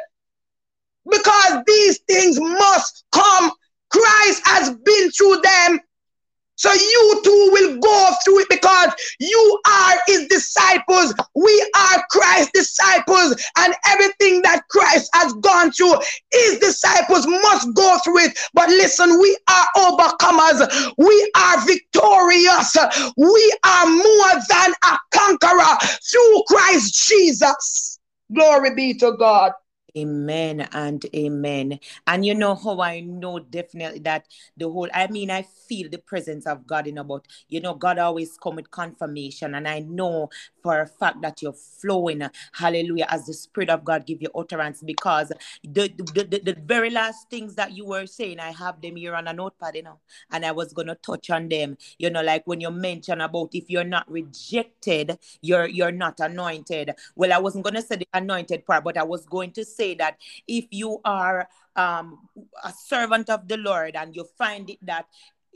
Because 1.11 1.63
these 1.67 1.99
things 2.09 2.41
must 2.41 3.05
come. 3.13 3.53
Christ 3.91 4.43
has 4.47 4.71
been 4.71 5.11
through 5.11 5.41
them. 5.43 5.81
So 6.59 6.73
you 6.73 7.21
too 7.25 7.49
will 7.53 7.79
go 7.79 8.11
through 8.25 8.41
it 8.41 8.49
because 8.51 8.91
you 9.21 9.61
are 9.67 9.95
his 10.07 10.27
disciples. 10.27 11.15
We 11.35 11.71
are 11.77 12.05
Christ's 12.11 12.51
disciples, 12.53 13.43
and 13.59 13.75
everything 13.89 14.43
that 14.43 14.63
Christ 14.69 15.09
has 15.15 15.33
gone 15.35 15.71
through, 15.71 15.95
his 16.33 16.59
disciples 16.59 17.27
must 17.27 17.75
go 17.75 17.99
through 18.05 18.19
it. 18.19 18.39
But 18.55 18.69
listen, 18.71 19.21
we 19.21 19.37
are 19.49 19.67
overcomers, 19.77 20.93
we 20.99 21.33
are 21.37 21.65
victorious, 21.67 22.77
we 23.17 23.57
are 23.65 23.87
more 23.87 24.43
than 24.49 24.75
a 24.85 24.99
conqueror 25.13 25.77
through 26.11 26.43
Christ 26.49 27.09
Jesus. 27.09 28.01
Glory 28.35 28.75
be 28.75 28.95
to 28.95 29.13
God. 29.13 29.53
Amen 30.03 30.69
and 30.73 31.05
amen. 31.15 31.81
And 32.07 32.25
you 32.25 32.35
know 32.35 32.55
how 32.55 32.81
I 32.81 33.01
know 33.01 33.39
definitely 33.39 34.01
that 34.01 34.27
the 34.57 34.71
whole, 34.71 34.89
I 34.95 35.07
mean, 35.09 35.31
I 35.31 35.43
feel 35.43 35.89
the 35.89 35.99
presence 35.99 36.47
of 36.47 36.67
God 36.67 36.87
in 36.87 36.99
about, 36.99 37.27
you 37.49 37.61
know, 37.61 37.75
God 37.75 37.99
always 37.99 38.37
come 38.37 38.57
with 38.57 38.71
confirmation. 38.71 39.55
And 39.55 39.67
I 39.67 39.81
know 39.81 40.31
for 40.63 40.81
a 40.81 40.87
fact 40.87 41.23
that 41.23 41.43
you're 41.43 41.53
flowing, 41.53 42.23
hallelujah, 42.53 43.07
as 43.09 43.27
the 43.27 43.35
Spirit 43.35 43.71
of 43.71 43.85
God 43.85 44.07
give 44.07 44.23
you 44.23 44.29
utterance 44.35 44.83
because 44.83 45.33
the, 45.63 45.89
the, 46.15 46.25
the, 46.25 46.41
the 46.45 46.57
very 46.65 46.91
last 46.91 47.31
things 47.31 47.55
that 47.57 47.73
you 47.73 47.85
were 47.85 48.07
saying, 48.07 48.41
I 48.41 48.51
have 48.51 48.81
them 48.81 48.97
here 48.97 49.15
on 49.15 49.29
a 49.29 49.33
notepad, 49.33 49.77
you 49.77 49.83
know, 49.83 49.99
and 50.31 50.45
I 50.45 50.53
was 50.53 50.73
going 50.73 50.89
to 50.89 50.95
touch 50.97 51.31
on 51.31 51.49
them, 51.49 51.77
you 51.99 52.11
know, 52.11 52.23
like 52.23 52.47
when 52.47 52.61
you 52.61 52.71
mention 52.71 53.21
about 53.21 53.51
if 53.53 53.71
you're 53.71 53.85
not 53.85 54.11
rejected, 54.11 55.19
you're, 55.41 55.67
you're 55.67 55.93
not 55.93 56.21
anointed. 56.21 56.95
Well, 57.15 57.33
I 57.33 57.39
wasn't 57.39 57.65
going 57.65 57.75
to 57.75 57.83
say 57.83 57.97
the 57.97 58.09
anointed 58.15 58.67
part, 58.67 58.85
but 58.85 58.97
I 58.97 59.05
was 59.05 59.27
going 59.27 59.53
to 59.53 59.65
say 59.65 59.95
that 59.97 60.19
if 60.47 60.67
you 60.71 61.01
are 61.05 61.49
um, 61.77 62.29
a 62.65 62.73
servant 62.73 63.31
of 63.31 63.47
the 63.47 63.57
Lord 63.57 63.95
and 63.95 64.15
you 64.15 64.25
find 64.37 64.69
it 64.69 64.79
that 64.83 65.07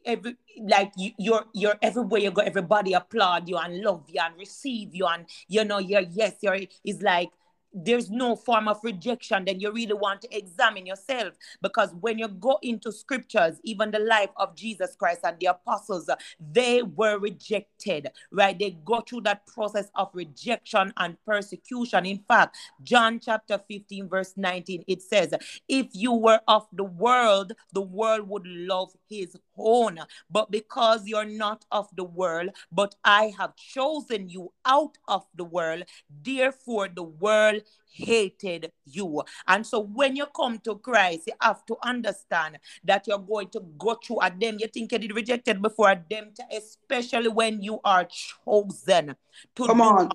every 0.04 0.36
like 0.64 0.92
you, 0.96 1.12
you're 1.18 1.44
you're 1.52 1.76
everywhere 1.82 2.20
you 2.20 2.30
go 2.30 2.42
everybody 2.42 2.92
applaud 2.92 3.48
you 3.48 3.56
and 3.56 3.80
love 3.80 4.04
you 4.08 4.20
and 4.20 4.36
receive 4.38 4.94
you 4.94 5.06
and 5.06 5.26
you 5.48 5.64
know 5.64 5.78
you're 5.78 6.00
yes 6.02 6.34
you're 6.42 6.58
is 6.84 7.02
like 7.02 7.30
there's 7.74 8.10
no 8.10 8.36
form 8.36 8.68
of 8.68 8.78
rejection, 8.82 9.44
then 9.44 9.60
you 9.60 9.72
really 9.72 9.94
want 9.94 10.22
to 10.22 10.36
examine 10.36 10.86
yourself. 10.86 11.34
Because 11.62 11.94
when 12.00 12.18
you 12.18 12.28
go 12.28 12.58
into 12.62 12.92
scriptures, 12.92 13.58
even 13.64 13.90
the 13.90 13.98
life 13.98 14.30
of 14.36 14.54
Jesus 14.56 14.94
Christ 14.96 15.20
and 15.24 15.38
the 15.40 15.46
apostles, 15.46 16.08
they 16.52 16.82
were 16.82 17.18
rejected, 17.18 18.08
right? 18.30 18.58
They 18.58 18.78
go 18.84 19.00
through 19.00 19.22
that 19.22 19.46
process 19.46 19.90
of 19.94 20.10
rejection 20.14 20.92
and 20.98 21.16
persecution. 21.24 22.06
In 22.06 22.18
fact, 22.28 22.56
John 22.82 23.20
chapter 23.20 23.58
15, 23.58 24.08
verse 24.08 24.34
19, 24.36 24.84
it 24.86 25.02
says, 25.02 25.34
If 25.68 25.88
you 25.92 26.12
were 26.12 26.40
of 26.48 26.66
the 26.72 26.84
world, 26.84 27.52
the 27.72 27.80
world 27.82 28.28
would 28.28 28.46
love 28.46 28.90
his 29.08 29.36
own. 29.56 29.98
But 30.30 30.50
because 30.50 31.06
you're 31.06 31.24
not 31.24 31.64
of 31.70 31.88
the 31.96 32.04
world, 32.04 32.50
but 32.70 32.94
I 33.04 33.32
have 33.38 33.56
chosen 33.56 34.28
you 34.28 34.52
out 34.64 34.98
of 35.08 35.24
the 35.34 35.44
world, 35.44 35.84
therefore 36.24 36.88
the 36.88 37.02
world 37.02 37.61
hated 37.92 38.72
you. 38.84 39.22
And 39.46 39.66
so 39.66 39.80
when 39.80 40.16
you 40.16 40.26
come 40.34 40.58
to 40.60 40.76
Christ, 40.76 41.26
you 41.26 41.34
have 41.40 41.64
to 41.66 41.76
understand 41.82 42.58
that 42.84 43.06
you're 43.06 43.18
going 43.18 43.48
to 43.50 43.60
go 43.78 43.94
through 43.94 44.20
a 44.20 44.30
them. 44.30 44.56
You 44.58 44.68
think 44.68 44.92
you 44.92 44.98
did 44.98 45.14
rejected 45.14 45.60
before 45.60 45.90
a 45.90 46.04
them, 46.10 46.32
especially 46.50 47.28
when 47.28 47.62
you 47.62 47.80
are 47.84 48.06
chosen 48.06 49.14
to 49.56 49.66
Come 49.66 49.80
on 49.80 50.10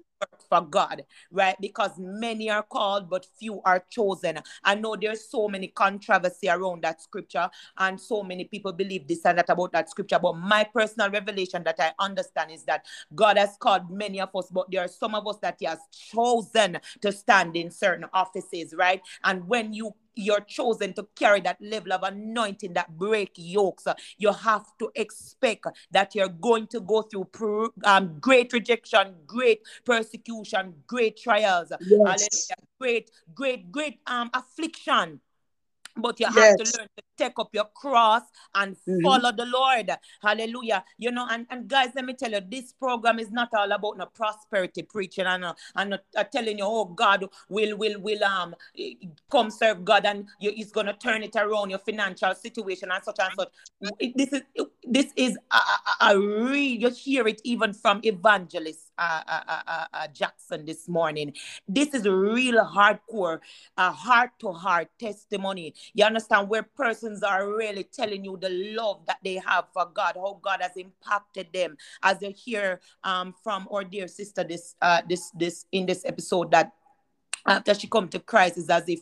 for 0.50 0.62
God, 0.62 1.04
right? 1.32 1.56
Because 1.60 1.92
many 1.98 2.50
are 2.50 2.64
called, 2.64 3.10
but 3.10 3.28
few 3.40 3.62
are 3.64 3.84
chosen. 3.90 4.40
I 4.64 4.76
know 4.76 4.96
there's 4.96 5.30
so 5.30 5.48
many 5.48 5.68
controversy 5.68 6.50
around 6.50 6.84
that 6.84 7.02
scripture, 7.02 7.50
and 7.78 8.00
so 8.00 8.24
many 8.24 8.46
people 8.46 8.74
believe 8.74 9.08
this 9.08 9.26
and 9.26 9.38
that 9.38 9.50
about 9.50 9.72
that 9.74 9.90
scripture. 9.90 10.20
But 10.20 10.38
my 10.38 10.64
personal 10.64 11.10
revelation 11.10 11.64
that 11.64 11.78
I 11.80 11.92
understand 12.00 12.52
is 12.52 12.64
that 12.64 12.86
God 13.16 13.38
has 13.38 13.58
called 13.60 13.90
many 13.90 14.22
of 14.22 14.30
us, 14.36 14.50
but 14.52 14.72
there 14.72 14.82
are 14.84 14.88
some 14.88 15.16
of 15.16 15.28
us 15.28 15.38
that 15.40 15.58
He 15.60 15.66
has 15.66 15.80
chosen 15.92 16.80
to 17.02 17.12
stand 17.12 17.56
in 17.56 17.72
certain 17.72 18.06
offices, 18.14 18.74
right? 18.76 19.02
And 19.24 19.48
when 19.48 19.74
you 19.74 19.94
you're 20.18 20.42
chosen 20.42 20.94
to 20.94 21.08
carry 21.16 21.42
that 21.42 21.58
level 21.62 21.94
of 21.94 22.04
anointing 22.04 22.74
that 22.74 22.98
break 22.98 23.32
yokes. 23.36 23.88
You 24.18 24.34
have 24.34 24.66
to 24.80 24.92
expect 24.96 25.68
that 25.92 26.16
you're 26.16 26.30
going 26.30 26.68
to 26.68 26.80
go 26.80 27.02
through 27.04 27.74
um, 27.84 28.18
great 28.20 28.52
rejection, 28.54 29.16
great 29.26 29.62
persecution, 29.86 30.74
great 30.88 31.18
trials, 31.18 31.72
yes. 31.82 32.50
great, 32.80 33.12
great, 33.34 33.72
great 33.72 34.00
um, 34.08 34.30
affliction. 34.34 35.22
But 35.98 36.20
you 36.20 36.28
have 36.28 36.58
to 36.58 36.78
learn 36.78 36.88
to 36.98 37.04
take 37.18 37.40
up 37.40 37.50
your 37.54 37.68
cross 37.76 38.24
and 38.56 38.76
mm-hmm. 38.76 39.02
follow 39.04 39.32
the 39.32 39.46
Lord. 39.46 39.92
Hallelujah. 40.22 40.84
You 40.98 41.12
know, 41.12 41.28
and, 41.30 41.46
and 41.50 41.68
guys, 41.68 41.90
let 41.96 42.06
me 42.06 42.14
tell 42.14 42.32
you, 42.32 42.42
this 42.48 42.74
program 42.74 43.20
is 43.20 43.32
not 43.32 43.50
all 43.54 43.72
about 43.72 43.98
no 43.98 44.06
prosperity 44.06 44.84
preaching 44.84 45.26
and, 45.26 45.46
uh, 45.46 45.54
and 45.76 46.00
uh, 46.16 46.24
telling 46.26 46.58
you, 46.58 46.66
oh, 46.66 46.86
God 46.86 47.26
will 47.50 47.78
will 47.78 48.00
will 48.00 48.24
um 48.24 48.56
come 49.32 49.50
serve 49.50 49.84
God 49.84 50.06
and 50.06 50.28
you, 50.40 50.52
he's 50.52 50.72
gonna 50.72 50.94
turn 50.94 51.24
it 51.24 51.36
around 51.36 51.70
your 51.70 51.80
financial 51.80 52.34
situation 52.36 52.90
and 52.92 53.04
such 53.04 53.20
and 53.20 53.32
such. 53.38 54.16
This 54.16 54.34
is 54.34 54.42
this 54.84 55.14
is 55.16 55.38
a, 55.52 55.56
a, 56.06 56.12
a 56.14 56.20
real 56.20 56.78
you 56.78 56.90
hear 56.90 57.28
it 57.28 57.42
even 57.44 57.74
from 57.74 58.02
evangelist 58.04 58.87
uh, 58.98 59.22
uh, 59.28 59.62
uh, 59.68 59.86
uh, 59.94 60.08
Jackson 60.08 60.66
this 60.66 60.88
morning. 60.88 61.34
This 61.68 61.94
is 61.94 62.06
a 62.06 62.16
real 62.16 62.64
hardcore, 62.66 63.40
heart 63.78 64.32
to 64.40 64.52
heart 64.52 64.90
testimony. 65.00 65.74
You 65.94 66.06
understand 66.06 66.50
where 66.50 66.64
persons 66.64 67.24
are 67.24 67.48
really 67.48 67.84
telling 67.84 68.26
you 68.26 68.38
the 68.38 68.50
love 68.50 69.06
that 69.08 69.18
they 69.24 69.36
have 69.46 69.66
for 69.74 69.86
God, 69.94 70.14
how 70.16 70.40
God 70.42 70.62
has 70.62 70.76
impacted 70.76 71.48
them. 71.54 71.78
As 72.04 72.22
you 72.22 72.34
hear 72.36 72.82
um, 73.04 73.34
from 73.44 73.68
our 73.72 73.84
dear 73.84 74.08
sister 74.08 74.44
this 74.44 74.76
uh, 74.82 75.02
this 75.08 75.32
this 75.32 75.66
in 75.72 75.86
this 75.86 76.04
episode 76.06 76.52
that 76.52 76.72
after 77.46 77.74
she 77.74 77.88
come 77.88 78.08
to 78.10 78.20
Christ 78.20 78.58
is 78.58 78.70
as 78.70 78.88
if 78.90 79.02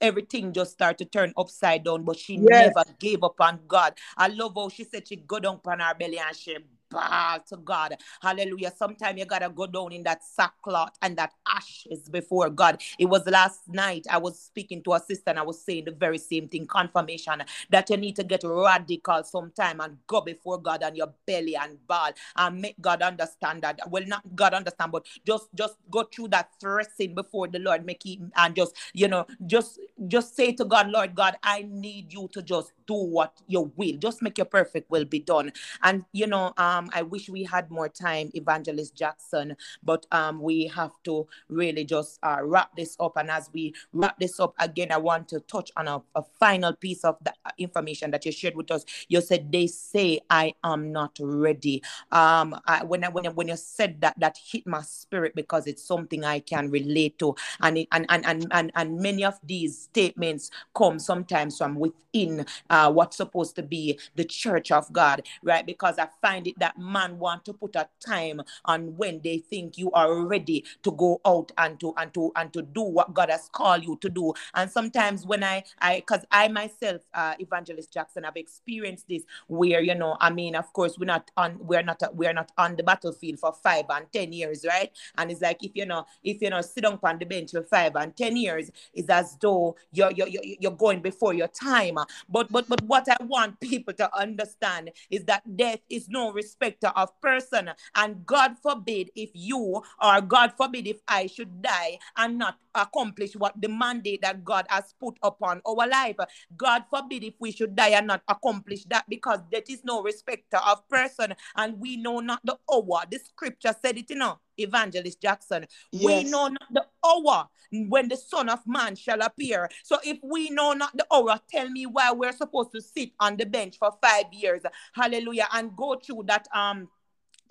everything 0.00 0.52
just 0.52 0.72
started 0.72 0.98
to 0.98 1.04
turn 1.04 1.32
upside 1.36 1.84
down, 1.84 2.02
but 2.02 2.18
she 2.18 2.34
yes. 2.34 2.72
never 2.74 2.84
gave 2.98 3.22
up 3.22 3.40
on 3.40 3.60
God. 3.68 3.94
I 4.16 4.28
love 4.28 4.54
how 4.56 4.68
she 4.68 4.84
said 4.84 5.06
she 5.06 5.16
go 5.16 5.38
down 5.38 5.60
on 5.64 5.78
her 5.78 5.94
belly 5.94 6.18
and 6.18 6.36
she 6.36 6.56
to 6.92 7.56
God. 7.64 7.96
Hallelujah. 8.22 8.72
Sometimes 8.76 9.18
you 9.18 9.26
gotta 9.26 9.50
go 9.50 9.66
down 9.66 9.92
in 9.92 10.02
that 10.04 10.24
sackcloth 10.24 10.92
and 11.02 11.16
that 11.18 11.32
ashes 11.48 12.08
before 12.10 12.50
God. 12.50 12.80
It 12.98 13.06
was 13.06 13.26
last 13.26 13.68
night 13.68 14.06
I 14.10 14.18
was 14.18 14.38
speaking 14.40 14.82
to 14.84 14.94
a 14.94 15.00
sister 15.00 15.30
and 15.30 15.38
I 15.38 15.42
was 15.42 15.62
saying 15.62 15.86
the 15.86 15.92
very 15.92 16.18
same 16.18 16.48
thing, 16.48 16.66
confirmation 16.66 17.42
that 17.70 17.90
you 17.90 17.96
need 17.96 18.16
to 18.16 18.24
get 18.24 18.42
radical 18.44 19.22
sometime 19.24 19.80
and 19.80 19.98
go 20.06 20.20
before 20.20 20.58
God 20.60 20.82
on 20.82 20.96
your 20.96 21.12
belly 21.26 21.56
and 21.56 21.78
ball 21.86 22.10
and 22.36 22.60
make 22.62 22.80
God 22.80 23.02
understand 23.02 23.62
that. 23.62 23.80
Well, 23.90 24.04
not 24.06 24.22
God 24.34 24.54
understand, 24.54 24.92
but 24.92 25.06
just 25.26 25.48
just 25.54 25.76
go 25.90 26.04
through 26.04 26.28
that 26.28 26.50
threshing 26.60 27.14
before 27.14 27.48
the 27.48 27.58
Lord, 27.58 27.86
make 27.86 28.04
it 28.06 28.20
and 28.36 28.54
just 28.56 28.74
you 28.94 29.08
know, 29.08 29.26
just 29.46 29.80
just 30.08 30.36
say 30.36 30.52
to 30.52 30.64
God, 30.64 30.90
Lord 30.90 31.14
God, 31.14 31.36
I 31.42 31.66
need 31.68 32.12
you 32.12 32.28
to 32.32 32.42
just 32.42 32.72
do 32.86 32.94
what 32.94 33.40
your 33.48 33.66
will. 33.76 33.96
Just 33.98 34.22
make 34.22 34.38
your 34.38 34.44
perfect 34.46 34.90
will 34.90 35.04
be 35.04 35.20
done. 35.20 35.52
And 35.82 36.04
you 36.12 36.26
know, 36.26 36.52
um, 36.56 36.81
I 36.94 37.02
wish 37.02 37.28
we 37.28 37.44
had 37.44 37.70
more 37.70 37.88
time, 37.88 38.30
Evangelist 38.34 38.94
Jackson, 38.94 39.56
but 39.82 40.06
um, 40.12 40.40
we 40.42 40.66
have 40.68 40.92
to 41.04 41.26
really 41.48 41.84
just 41.84 42.18
uh, 42.22 42.38
wrap 42.42 42.76
this 42.76 42.96
up. 43.00 43.16
And 43.16 43.30
as 43.30 43.50
we 43.52 43.74
wrap 43.92 44.18
this 44.18 44.40
up 44.40 44.54
again, 44.58 44.92
I 44.92 44.98
want 44.98 45.28
to 45.28 45.40
touch 45.40 45.70
on 45.76 45.88
a, 45.88 46.02
a 46.14 46.22
final 46.40 46.74
piece 46.74 47.04
of 47.04 47.16
the 47.22 47.32
uh, 47.46 47.50
information 47.58 48.10
that 48.12 48.26
you 48.26 48.32
shared 48.32 48.56
with 48.56 48.70
us. 48.70 48.84
You 49.08 49.20
said 49.20 49.52
they 49.52 49.66
say 49.66 50.20
I 50.30 50.54
am 50.64 50.92
not 50.92 51.18
ready. 51.20 51.82
Um, 52.12 52.58
I, 52.66 52.84
when 52.84 53.04
I, 53.04 53.08
when 53.10 53.26
when 53.34 53.48
you 53.48 53.56
said 53.56 54.00
that, 54.02 54.18
that 54.18 54.38
hit 54.38 54.66
my 54.66 54.82
spirit 54.82 55.34
because 55.34 55.66
it's 55.66 55.84
something 55.84 56.24
I 56.24 56.40
can 56.40 56.70
relate 56.70 57.18
to, 57.20 57.34
and 57.60 57.78
it, 57.78 57.88
and, 57.92 58.06
and 58.08 58.26
and 58.26 58.46
and 58.52 58.72
and 58.74 58.98
many 58.98 59.24
of 59.24 59.38
these 59.44 59.78
statements 59.78 60.50
come 60.74 60.98
sometimes 60.98 61.58
from 61.58 61.76
within 61.76 62.46
uh, 62.70 62.92
what's 62.92 63.16
supposed 63.16 63.56
to 63.56 63.62
be 63.62 63.98
the 64.16 64.24
church 64.24 64.70
of 64.72 64.92
God, 64.92 65.22
right? 65.42 65.66
Because 65.66 65.98
I 65.98 66.08
find 66.22 66.46
it 66.46 66.58
that 66.58 66.71
man 66.78 67.18
want 67.18 67.44
to 67.46 67.52
put 67.52 67.76
a 67.76 67.88
time 68.04 68.40
on 68.64 68.96
when 68.96 69.20
they 69.22 69.38
think 69.38 69.78
you 69.78 69.90
are 69.92 70.14
ready 70.26 70.64
to 70.82 70.92
go 70.92 71.20
out 71.26 71.52
and 71.58 71.78
to 71.80 71.94
and 71.96 72.12
to 72.14 72.32
and 72.36 72.52
to 72.52 72.62
do 72.62 72.82
what 72.82 73.14
God 73.14 73.30
has 73.30 73.48
called 73.52 73.84
you 73.84 73.98
to 74.00 74.08
do. 74.08 74.32
And 74.54 74.70
sometimes 74.70 75.26
when 75.26 75.44
I 75.44 75.64
I 75.80 75.96
because 75.96 76.24
I 76.30 76.48
myself, 76.48 77.02
uh, 77.14 77.34
Evangelist 77.38 77.92
Jackson, 77.92 78.24
have 78.24 78.36
experienced 78.36 79.08
this 79.08 79.24
where 79.48 79.82
you 79.82 79.94
know, 79.94 80.16
I 80.20 80.30
mean, 80.30 80.54
of 80.54 80.72
course, 80.72 80.98
we're 80.98 81.06
not 81.06 81.30
on 81.36 81.58
we're 81.60 81.82
not 81.82 82.02
we're 82.14 82.32
not 82.32 82.52
on 82.58 82.76
the 82.76 82.82
battlefield 82.82 83.38
for 83.38 83.52
five 83.52 83.84
and 83.90 84.06
ten 84.12 84.32
years, 84.32 84.64
right? 84.68 84.90
And 85.18 85.30
it's 85.30 85.40
like 85.40 85.62
if 85.64 85.72
you 85.74 85.86
know 85.86 86.06
if 86.22 86.40
you 86.40 86.50
know 86.50 86.60
sit 86.60 86.84
on 86.84 86.98
the 87.18 87.26
bench 87.26 87.50
for 87.52 87.62
five 87.62 87.96
and 87.96 88.16
ten 88.16 88.36
years, 88.36 88.70
it's 88.94 89.08
as 89.08 89.36
though 89.40 89.76
you're 89.92 90.12
you're 90.12 90.28
you're 90.28 90.72
going 90.72 91.00
before 91.00 91.34
your 91.34 91.48
time. 91.48 91.98
But 92.28 92.50
but 92.50 92.68
but 92.68 92.82
what 92.82 93.08
I 93.08 93.16
want 93.24 93.60
people 93.60 93.94
to 93.94 94.16
understand 94.16 94.90
is 95.10 95.24
that 95.24 95.56
death 95.56 95.80
is 95.88 96.08
no 96.08 96.32
respecter 96.62 96.92
of 96.96 97.08
person, 97.20 97.70
and 97.94 98.24
God 98.26 98.56
forbid 98.62 99.10
if 99.14 99.30
you 99.34 99.82
or 100.02 100.20
God 100.20 100.52
forbid 100.56 100.86
if 100.86 101.00
I 101.08 101.26
should 101.26 101.62
die 101.62 101.98
and 102.16 102.38
not 102.38 102.58
accomplish 102.74 103.34
what 103.34 103.60
the 103.60 103.68
mandate 103.68 104.22
that 104.22 104.44
God 104.44 104.66
has 104.68 104.94
put 104.98 105.18
upon 105.22 105.60
our 105.66 105.86
life. 105.86 106.16
God 106.56 106.84
forbid 106.90 107.24
if 107.24 107.34
we 107.38 107.52
should 107.52 107.76
die 107.76 107.90
and 107.90 108.06
not 108.06 108.22
accomplish 108.28 108.84
that 108.86 109.04
because 109.08 109.40
that 109.52 109.68
is 109.68 109.84
no 109.84 110.02
respecter 110.02 110.58
of 110.58 110.88
person 110.88 111.34
and 111.56 111.78
we 111.80 111.96
know 111.96 112.20
not 112.20 112.40
the 112.44 112.56
hour. 112.72 113.02
The 113.10 113.18
scripture 113.18 113.74
said 113.82 113.98
it, 113.98 114.08
you 114.10 114.16
know, 114.16 114.38
Evangelist 114.56 115.20
Jackson. 115.20 115.66
Yes. 115.90 116.24
We 116.24 116.30
know 116.30 116.48
not 116.48 116.66
the 116.72 116.84
hour 117.04 117.48
when 117.88 118.08
the 118.08 118.16
Son 118.16 118.48
of 118.48 118.60
Man 118.66 118.96
shall 118.96 119.20
appear. 119.22 119.68
So 119.82 119.98
if 120.04 120.18
we 120.22 120.50
know 120.50 120.72
not 120.72 120.96
the 120.96 121.06
hour, 121.12 121.40
tell 121.50 121.68
me 121.68 121.86
why 121.86 122.12
we're 122.12 122.32
supposed 122.32 122.72
to 122.72 122.80
sit 122.80 123.10
on 123.18 123.36
the 123.36 123.46
bench 123.46 123.78
for 123.78 123.92
five 124.02 124.26
years. 124.32 124.62
Hallelujah. 124.94 125.48
And 125.52 125.74
go 125.76 125.96
through 125.96 126.24
that 126.26 126.46
um 126.54 126.88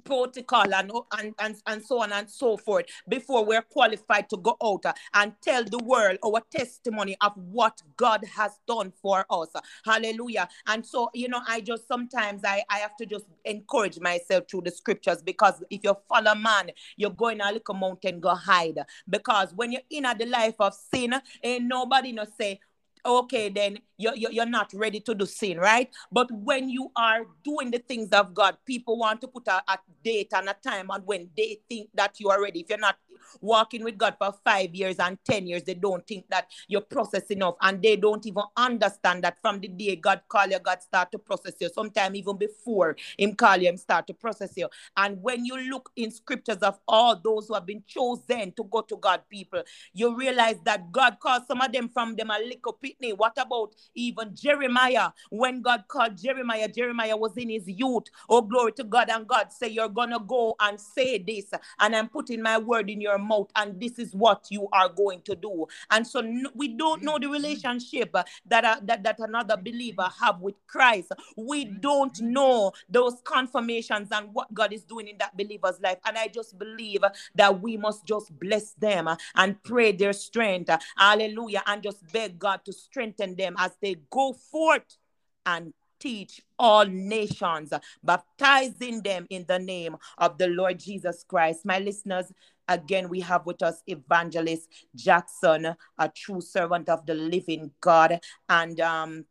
protocol 0.03 0.73
and, 0.73 0.91
and, 1.17 1.33
and, 1.39 1.55
and 1.67 1.83
so 1.83 2.01
on 2.01 2.11
and 2.11 2.29
so 2.29 2.57
forth 2.57 2.85
before 3.07 3.45
we're 3.45 3.61
qualified 3.61 4.29
to 4.29 4.37
go 4.37 4.55
out 4.63 4.85
uh, 4.85 4.93
and 5.13 5.33
tell 5.41 5.63
the 5.63 5.77
world 5.79 6.17
our 6.25 6.41
testimony 6.51 7.15
of 7.21 7.33
what 7.35 7.81
God 7.97 8.23
has 8.35 8.59
done 8.67 8.91
for 9.01 9.25
us. 9.29 9.49
Hallelujah. 9.85 10.47
And 10.67 10.85
so, 10.85 11.09
you 11.13 11.27
know, 11.27 11.41
I 11.47 11.61
just 11.61 11.87
sometimes 11.87 12.41
I, 12.45 12.63
I 12.69 12.79
have 12.79 12.95
to 12.97 13.05
just 13.05 13.25
encourage 13.45 13.99
myself 13.99 14.45
through 14.49 14.61
the 14.61 14.71
scriptures 14.71 15.21
because 15.21 15.63
if 15.69 15.81
you 15.83 15.95
follow 16.07 16.35
man, 16.35 16.71
you're 16.97 17.11
going 17.11 17.41
a 17.41 17.51
little 17.51 17.75
mountain, 17.75 18.19
go 18.19 18.35
hide. 18.35 18.79
Because 19.09 19.53
when 19.53 19.71
you're 19.71 19.81
in 19.89 20.03
the 20.17 20.25
life 20.25 20.55
of 20.59 20.73
sin, 20.73 21.13
ain't 21.43 21.65
nobody 21.65 22.11
no 22.11 22.25
say, 22.39 22.59
okay, 23.05 23.49
then 23.49 23.79
you're, 23.97 24.15
you're 24.15 24.45
not 24.45 24.71
ready 24.73 24.99
to 25.01 25.13
do 25.13 25.25
sin, 25.25 25.57
right? 25.57 25.89
But 26.11 26.31
when 26.31 26.69
you 26.69 26.91
are 26.95 27.25
doing 27.43 27.71
the 27.71 27.79
things 27.79 28.09
of 28.09 28.33
God, 28.33 28.57
people 28.65 28.97
want 28.97 29.21
to 29.21 29.27
put 29.27 29.47
a, 29.47 29.61
a 29.67 29.77
date 30.03 30.33
and 30.33 30.49
a 30.49 30.55
time 30.63 30.91
on 30.91 31.01
when 31.01 31.29
they 31.35 31.59
think 31.69 31.89
that 31.93 32.19
you 32.19 32.29
are 32.29 32.41
ready. 32.41 32.61
If 32.61 32.69
you're 32.69 32.79
not 32.79 32.97
walking 33.39 33.83
with 33.83 33.97
God 33.97 34.15
for 34.17 34.33
five 34.43 34.73
years 34.73 34.97
and 34.99 35.17
10 35.25 35.47
years, 35.47 35.63
they 35.63 35.73
don't 35.73 36.05
think 36.05 36.25
that 36.29 36.47
you're 36.67 36.81
processing 36.81 37.37
enough. 37.37 37.55
And 37.61 37.81
they 37.81 37.95
don't 37.95 38.25
even 38.25 38.43
understand 38.57 39.23
that 39.23 39.39
from 39.41 39.59
the 39.59 39.67
day 39.67 39.95
God 39.95 40.21
call 40.27 40.47
you, 40.47 40.59
God 40.59 40.81
start 40.81 41.11
to 41.11 41.19
process 41.19 41.53
you. 41.59 41.69
Sometimes 41.73 42.15
even 42.15 42.37
before 42.37 42.95
him 43.17 43.35
call 43.35 43.57
you, 43.57 43.69
him 43.69 43.77
start 43.77 44.07
to 44.07 44.13
process 44.13 44.53
you. 44.55 44.67
And 44.97 45.21
when 45.21 45.45
you 45.45 45.57
look 45.57 45.91
in 45.95 46.11
scriptures 46.11 46.57
of 46.57 46.79
all 46.87 47.15
those 47.15 47.47
who 47.47 47.53
have 47.53 47.65
been 47.65 47.83
chosen 47.87 48.51
to 48.53 48.63
go 48.63 48.81
to 48.81 48.97
God, 48.97 49.21
people, 49.29 49.63
you 49.93 50.15
realize 50.15 50.57
that 50.65 50.91
God 50.91 51.17
called 51.19 51.43
some 51.47 51.61
of 51.61 51.71
them 51.71 51.89
from 51.89 52.15
them 52.15 52.29
a 52.29 52.39
little 52.39 52.73
pitney. 52.91 53.17
What 53.17 53.37
about 53.37 53.75
even 53.95 54.35
Jeremiah? 54.35 55.11
When 55.29 55.61
God 55.61 55.85
called 55.87 56.17
Jeremiah, 56.17 56.67
Jeremiah 56.67 57.17
was 57.17 57.37
in 57.37 57.49
his 57.49 57.67
youth. 57.67 58.05
Oh, 58.29 58.41
glory 58.41 58.73
to 58.73 58.83
God. 58.83 59.09
And 59.09 59.27
God 59.27 59.51
say, 59.51 59.67
You're 59.69 59.89
gonna 59.89 60.19
go 60.19 60.55
and 60.59 60.79
say 60.79 61.17
this, 61.17 61.45
and 61.79 61.95
I'm 61.95 62.09
putting 62.09 62.41
my 62.41 62.57
word 62.57 62.89
in 62.89 63.01
your 63.01 63.17
mouth, 63.17 63.49
and 63.55 63.79
this 63.79 63.99
is 63.99 64.13
what 64.13 64.47
you 64.49 64.67
are 64.73 64.89
going 64.89 65.21
to 65.23 65.35
do. 65.35 65.67
And 65.89 66.05
so 66.05 66.21
we 66.55 66.69
don't 66.69 67.03
know 67.03 67.17
the 67.19 67.27
relationship 67.27 68.15
that, 68.47 68.65
uh, 68.65 68.77
that, 68.83 69.03
that 69.03 69.19
another 69.19 69.57
believer 69.57 70.07
have 70.21 70.39
with 70.41 70.55
Christ. 70.67 71.11
We 71.37 71.65
don't 71.65 72.19
know 72.21 72.71
those 72.89 73.21
confirmations 73.23 74.09
and 74.11 74.33
what 74.33 74.53
God 74.53 74.73
is 74.73 74.83
doing 74.83 75.07
in 75.07 75.17
that 75.19 75.35
believer's 75.37 75.79
life. 75.81 75.97
And 76.05 76.17
I 76.17 76.27
just 76.27 76.57
believe 76.57 77.01
that 77.35 77.61
we 77.61 77.77
must 77.77 78.05
just 78.05 78.37
bless 78.39 78.73
them 78.73 79.09
and 79.35 79.61
pray 79.63 79.91
their 79.91 80.13
strength. 80.13 80.69
Hallelujah. 80.97 81.63
And 81.65 81.83
just 81.83 82.11
beg 82.11 82.39
God 82.39 82.61
to 82.65 82.73
strengthen 82.83 83.35
them 83.35 83.55
as 83.57 83.71
they 83.81 83.95
go 84.09 84.33
forth 84.33 84.97
and 85.45 85.73
teach 85.99 86.41
all 86.57 86.85
nations, 86.85 87.71
baptizing 88.03 89.01
them 89.01 89.27
in 89.29 89.45
the 89.47 89.59
name 89.59 89.95
of 90.17 90.37
the 90.37 90.47
Lord 90.47 90.79
Jesus 90.79 91.23
Christ. 91.27 91.63
My 91.63 91.79
listeners, 91.79 92.31
Again, 92.71 93.09
we 93.09 93.19
have 93.19 93.45
with 93.45 93.61
us 93.63 93.83
Evangelist 93.85 94.69
Jackson, 94.95 95.75
a 95.97 96.09
true 96.09 96.39
servant 96.39 96.87
of 96.87 97.05
the 97.05 97.13
living 97.13 97.71
God. 97.81 98.21
And 98.47 98.79
um, 98.79 99.25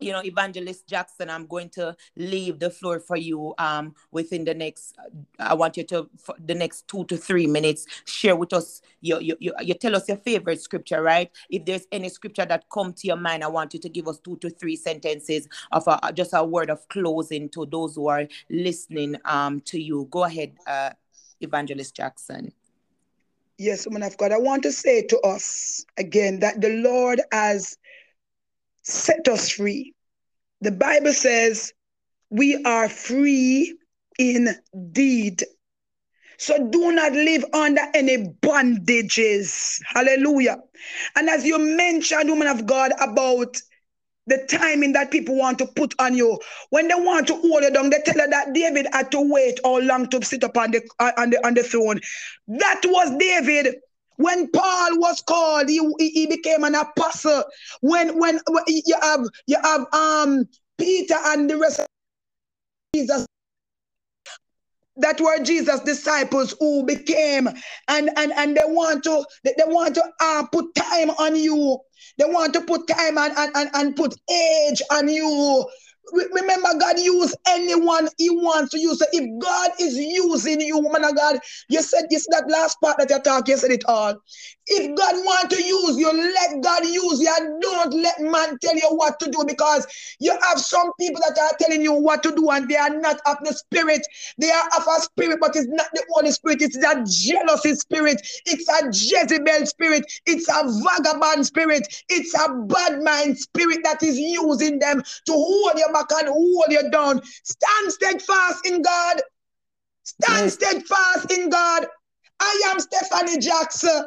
you 0.00 0.12
know, 0.12 0.22
Evangelist 0.24 0.86
Jackson, 0.86 1.30
I'm 1.30 1.46
going 1.46 1.70
to 1.70 1.96
leave 2.16 2.58
the 2.58 2.70
floor 2.70 3.00
for 3.00 3.16
you 3.16 3.54
um, 3.58 3.94
within 4.10 4.44
the 4.44 4.54
next, 4.54 4.96
I 5.38 5.54
want 5.54 5.76
you 5.76 5.84
to, 5.84 6.08
the 6.44 6.54
next 6.54 6.88
two 6.88 7.04
to 7.04 7.16
three 7.16 7.46
minutes, 7.46 7.86
share 8.04 8.36
with 8.36 8.52
us, 8.52 8.82
you, 9.00 9.20
you, 9.20 9.36
you, 9.40 9.54
you 9.62 9.74
tell 9.74 9.94
us 9.96 10.08
your 10.08 10.16
favorite 10.18 10.60
scripture, 10.60 11.02
right? 11.02 11.30
If 11.48 11.64
there's 11.64 11.86
any 11.92 12.08
scripture 12.08 12.44
that 12.44 12.64
come 12.72 12.92
to 12.92 13.06
your 13.06 13.16
mind, 13.16 13.44
I 13.44 13.48
want 13.48 13.74
you 13.74 13.80
to 13.80 13.88
give 13.88 14.08
us 14.08 14.18
two 14.18 14.36
to 14.38 14.50
three 14.50 14.76
sentences 14.76 15.48
of 15.72 15.86
a, 15.86 16.12
just 16.12 16.32
a 16.34 16.44
word 16.44 16.70
of 16.70 16.86
closing 16.88 17.48
to 17.50 17.66
those 17.66 17.94
who 17.94 18.08
are 18.08 18.26
listening 18.50 19.16
um, 19.24 19.60
to 19.62 19.80
you. 19.80 20.08
Go 20.10 20.24
ahead, 20.24 20.54
uh, 20.66 20.90
Evangelist 21.40 21.94
Jackson. 21.94 22.52
Yes, 23.56 23.86
woman 23.86 24.02
of 24.02 24.16
God, 24.16 24.32
I 24.32 24.38
want 24.38 24.64
to 24.64 24.72
say 24.72 25.02
to 25.02 25.20
us 25.20 25.86
again 25.96 26.40
that 26.40 26.60
the 26.60 26.70
Lord 26.70 27.20
has 27.30 27.78
set 28.84 29.26
us 29.28 29.50
free. 29.50 29.94
The 30.60 30.70
Bible 30.72 31.12
says 31.12 31.72
we 32.30 32.62
are 32.64 32.88
free 32.88 33.76
indeed. 34.18 35.44
So 36.38 36.68
do 36.68 36.92
not 36.92 37.12
live 37.12 37.44
under 37.52 37.82
any 37.94 38.28
bondages. 38.42 39.80
Hallelujah. 39.86 40.58
And 41.16 41.28
as 41.28 41.44
you 41.44 41.58
mentioned, 41.58 42.28
woman 42.28 42.48
of 42.48 42.66
God, 42.66 42.92
about 43.00 43.56
the 44.26 44.38
timing 44.48 44.92
that 44.94 45.10
people 45.10 45.36
want 45.36 45.58
to 45.58 45.66
put 45.66 45.94
on 45.98 46.14
you. 46.14 46.38
When 46.70 46.88
they 46.88 46.94
want 46.94 47.26
to 47.28 47.34
hold 47.34 47.62
you 47.62 47.70
down, 47.70 47.90
they 47.90 47.98
tell 48.04 48.16
you 48.16 48.28
that 48.28 48.54
David 48.54 48.86
had 48.92 49.10
to 49.12 49.20
wait 49.20 49.60
all 49.64 49.82
long 49.82 50.08
to 50.10 50.24
sit 50.24 50.44
up 50.44 50.56
on 50.56 50.70
the 50.70 50.82
on 51.18 51.30
the 51.30 51.46
on 51.46 51.54
the 51.54 51.62
throne. 51.62 52.00
That 52.48 52.80
was 52.84 53.16
David. 53.18 53.76
When 54.16 54.50
Paul 54.50 54.98
was 54.98 55.20
called, 55.22 55.68
he, 55.68 55.80
he 55.98 56.26
became 56.26 56.64
an 56.64 56.74
apostle. 56.74 57.44
When 57.80 58.18
when, 58.18 58.40
you 58.66 58.96
have 59.02 59.26
you 59.46 59.56
have 59.62 59.86
um 59.92 60.48
Peter 60.78 61.16
and 61.24 61.48
the 61.50 61.56
rest 61.56 61.80
of 61.80 61.86
Jesus 62.94 63.26
that 64.96 65.20
were 65.20 65.42
Jesus' 65.42 65.80
disciples 65.80 66.54
who 66.60 66.84
became 66.84 67.48
and 67.88 68.10
and 68.16 68.32
and 68.32 68.56
they 68.56 68.62
want 68.64 69.02
to 69.04 69.24
they, 69.42 69.54
they 69.58 69.64
want 69.66 69.94
to 69.96 70.04
uh, 70.20 70.44
put 70.52 70.72
time 70.74 71.10
on 71.10 71.34
you 71.34 71.78
they 72.18 72.24
want 72.24 72.52
to 72.54 72.60
put 72.60 72.86
time 72.86 73.18
and, 73.18 73.32
and, 73.36 73.56
and, 73.56 73.70
and 73.74 73.96
put 73.96 74.14
age 74.30 74.82
on 74.92 75.08
you 75.08 75.66
Remember, 76.12 76.68
God 76.78 76.98
use 76.98 77.34
anyone 77.48 78.08
He 78.18 78.30
wants 78.30 78.70
to 78.72 78.78
use. 78.78 79.02
If 79.12 79.42
God 79.42 79.70
is 79.80 79.96
using 79.96 80.60
you, 80.60 80.78
woman 80.78 81.04
of 81.04 81.16
God, 81.16 81.38
you 81.68 81.82
said 81.82 82.06
this 82.10 82.26
that 82.30 82.44
last 82.48 82.80
part 82.80 82.98
that 82.98 83.10
you 83.10 83.20
talk, 83.20 83.48
you 83.48 83.56
said 83.56 83.70
it 83.70 83.84
all. 83.86 84.14
If 84.66 84.96
God 84.96 85.14
want 85.24 85.50
to 85.50 85.62
use 85.62 85.98
you, 85.98 86.10
let 86.12 86.62
God 86.62 86.84
use 86.84 87.20
you 87.20 87.34
and 87.38 87.60
don't 87.60 87.94
let 87.94 88.20
man 88.20 88.58
tell 88.60 88.74
you 88.74 88.88
what 88.96 89.20
to 89.20 89.30
do 89.30 89.44
because 89.46 89.86
you 90.20 90.36
have 90.42 90.58
some 90.58 90.90
people 90.98 91.20
that 91.20 91.38
are 91.38 91.56
telling 91.60 91.82
you 91.82 91.92
what 91.92 92.22
to 92.22 92.34
do 92.34 92.48
and 92.50 92.68
they 92.68 92.76
are 92.76 92.90
not 92.90 93.20
of 93.26 93.36
the 93.44 93.52
spirit. 93.52 94.06
They 94.38 94.50
are 94.50 94.68
of 94.78 94.84
a 94.86 95.02
spirit, 95.02 95.38
but 95.40 95.54
it's 95.54 95.68
not 95.68 95.86
the 95.92 96.02
Holy 96.10 96.30
Spirit. 96.30 96.62
It's 96.62 96.76
a 96.76 97.04
jealousy 97.06 97.74
spirit. 97.74 98.26
It's 98.46 98.68
a 98.68 98.86
Jezebel 98.86 99.66
spirit. 99.66 100.04
It's 100.26 100.48
a 100.48 100.62
vagabond 100.82 101.46
spirit. 101.46 101.86
It's 102.08 102.34
a 102.34 102.54
bad 102.66 103.02
mind 103.02 103.38
spirit 103.38 103.80
that 103.84 104.02
is 104.02 104.18
using 104.18 104.78
them 104.78 105.02
to 105.26 105.32
hold 105.32 105.72
you 105.76 105.86
back 105.94 106.06
and 106.10 106.28
hold 106.28 106.66
you 106.68 106.90
down. 106.90 107.22
Stand 107.24 107.92
steadfast 107.92 108.66
in 108.66 108.82
God. 108.82 109.22
Stand 110.02 110.44
yes. 110.44 110.54
steadfast 110.54 111.32
in 111.32 111.48
God. 111.48 111.86
I 112.40 112.62
am 112.66 112.80
Stephanie 112.80 113.38
Jackson. 113.38 114.04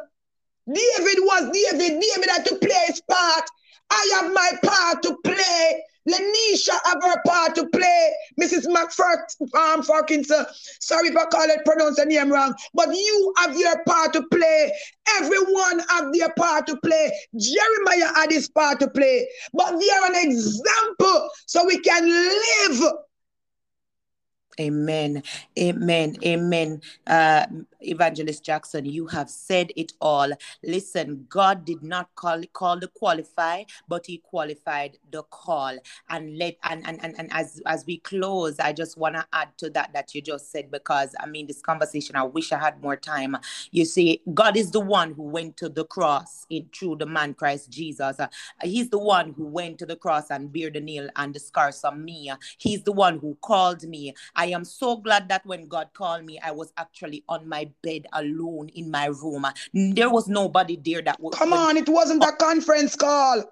David 0.68 1.20
was 1.20 1.50
David. 1.52 2.02
David 2.02 2.30
had 2.30 2.46
to 2.46 2.56
play 2.58 2.84
his 2.88 3.02
part. 3.10 3.50
I 3.90 4.20
have 4.22 4.34
my 4.34 4.52
part 4.64 5.02
to 5.04 5.18
play. 5.24 5.84
Lenisha 6.08 6.78
have 6.86 7.04
her 7.04 7.22
part 7.26 7.56
to 7.56 7.68
play. 7.68 8.16
Mrs. 8.40 8.66
McFark, 8.66 9.28
um, 9.56 9.84
sorry 9.84 11.10
if 11.10 11.18
I 11.18 11.26
call 11.26 11.44
it, 11.44 11.66
pronounce 11.66 11.98
the 11.98 12.06
name 12.06 12.32
wrong, 12.32 12.54
but 12.74 12.90
you 12.90 13.34
have 13.38 13.58
your 13.58 13.84
part 13.86 14.14
to 14.14 14.24
play. 14.32 14.72
Everyone 15.18 15.80
have 15.90 16.14
their 16.14 16.30
part 16.38 16.68
to 16.68 16.78
play. 16.78 17.12
Jeremiah 17.38 18.14
had 18.16 18.32
his 18.32 18.50
part 18.50 18.80
to 18.80 18.90
play, 18.90 19.28
but 19.54 19.80
they 19.80 19.90
are 19.90 20.06
an 20.08 20.16
example 20.16 21.30
so 21.46 21.66
we 21.66 21.80
can 21.80 22.08
live 22.08 22.94
Amen. 24.60 25.24
Amen. 25.60 26.18
Amen. 26.26 26.82
Uh, 27.08 27.46
Evangelist 27.82 28.44
Jackson, 28.46 28.86
you 28.86 29.08
have 29.08 29.30
said 29.30 29.72
it 29.76 29.94
all. 30.02 30.32
Listen, 30.64 31.28
God 31.30 31.66
did 31.66 31.84
not 31.84 32.16
call 32.16 32.44
call 32.54 32.80
the 32.80 32.88
qualify, 32.88 33.64
but 33.88 34.06
He 34.08 34.20
qualified 34.20 34.98
the 35.12 35.24
call. 35.24 35.78
And 36.10 36.38
let 36.38 36.58
and 36.64 36.88
and 36.88 37.04
and, 37.04 37.16
and 37.20 37.30
as 37.34 37.62
as 37.68 37.86
we 37.86 38.00
close, 38.00 38.60
I 38.60 38.74
just 38.74 38.98
want 38.98 39.16
to 39.16 39.26
add 39.34 39.50
to 39.60 39.70
that 39.72 39.94
that 39.94 40.16
you 40.16 40.22
just 40.22 40.52
said 40.52 40.72
because 40.72 41.16
I 41.20 41.28
mean 41.28 41.48
this 41.48 41.62
conversation. 41.62 42.16
I 42.16 42.24
wish 42.24 42.52
I 42.54 42.60
had 42.60 42.82
more 42.82 42.98
time. 42.98 43.38
You 43.72 43.86
see, 43.86 44.22
God 44.34 44.58
is 44.58 44.72
the 44.72 44.80
one 44.82 45.14
who 45.14 45.24
went 45.24 45.58
to 45.58 45.70
the 45.70 45.86
cross 45.86 46.46
in 46.50 46.70
through 46.76 46.98
the 46.98 47.08
man 47.08 47.34
Christ 47.36 47.72
Jesus. 47.72 48.20
Uh, 48.20 48.28
he's 48.64 48.90
the 48.90 49.00
one 49.00 49.34
who 49.38 49.46
went 49.46 49.80
to 49.80 49.88
the 49.88 49.98
cross 49.98 50.32
and 50.32 50.52
bear 50.54 50.72
the 50.72 50.82
nail 50.82 51.10
and 51.16 51.34
the 51.34 51.40
scars 51.42 51.84
on 51.84 52.04
me. 52.06 52.32
He's 52.58 52.84
the 52.84 52.94
one 52.94 53.20
who 53.20 53.38
called 53.42 53.84
me. 53.84 54.16
I 54.36 54.47
I 54.48 54.52
am 54.52 54.64
so 54.64 54.96
glad 54.96 55.28
that 55.28 55.46
when 55.46 55.68
God 55.68 55.90
called 55.94 56.24
me, 56.24 56.40
I 56.40 56.52
was 56.52 56.72
actually 56.78 57.24
on 57.28 57.50
my 57.50 57.70
bed 57.84 58.08
alone 58.14 58.70
in 58.70 58.90
my 58.90 59.08
room. 59.08 59.46
There 59.74 60.10
was 60.10 60.30
nobody 60.30 60.80
there 60.84 61.02
that 61.02 61.20
would. 61.20 61.34
Come 61.34 61.52
on, 61.52 61.76
it 61.76 61.90
wasn't 61.90 62.24
a 62.24 62.28
oh. 62.28 62.36
conference 62.40 62.96
call. 62.96 63.44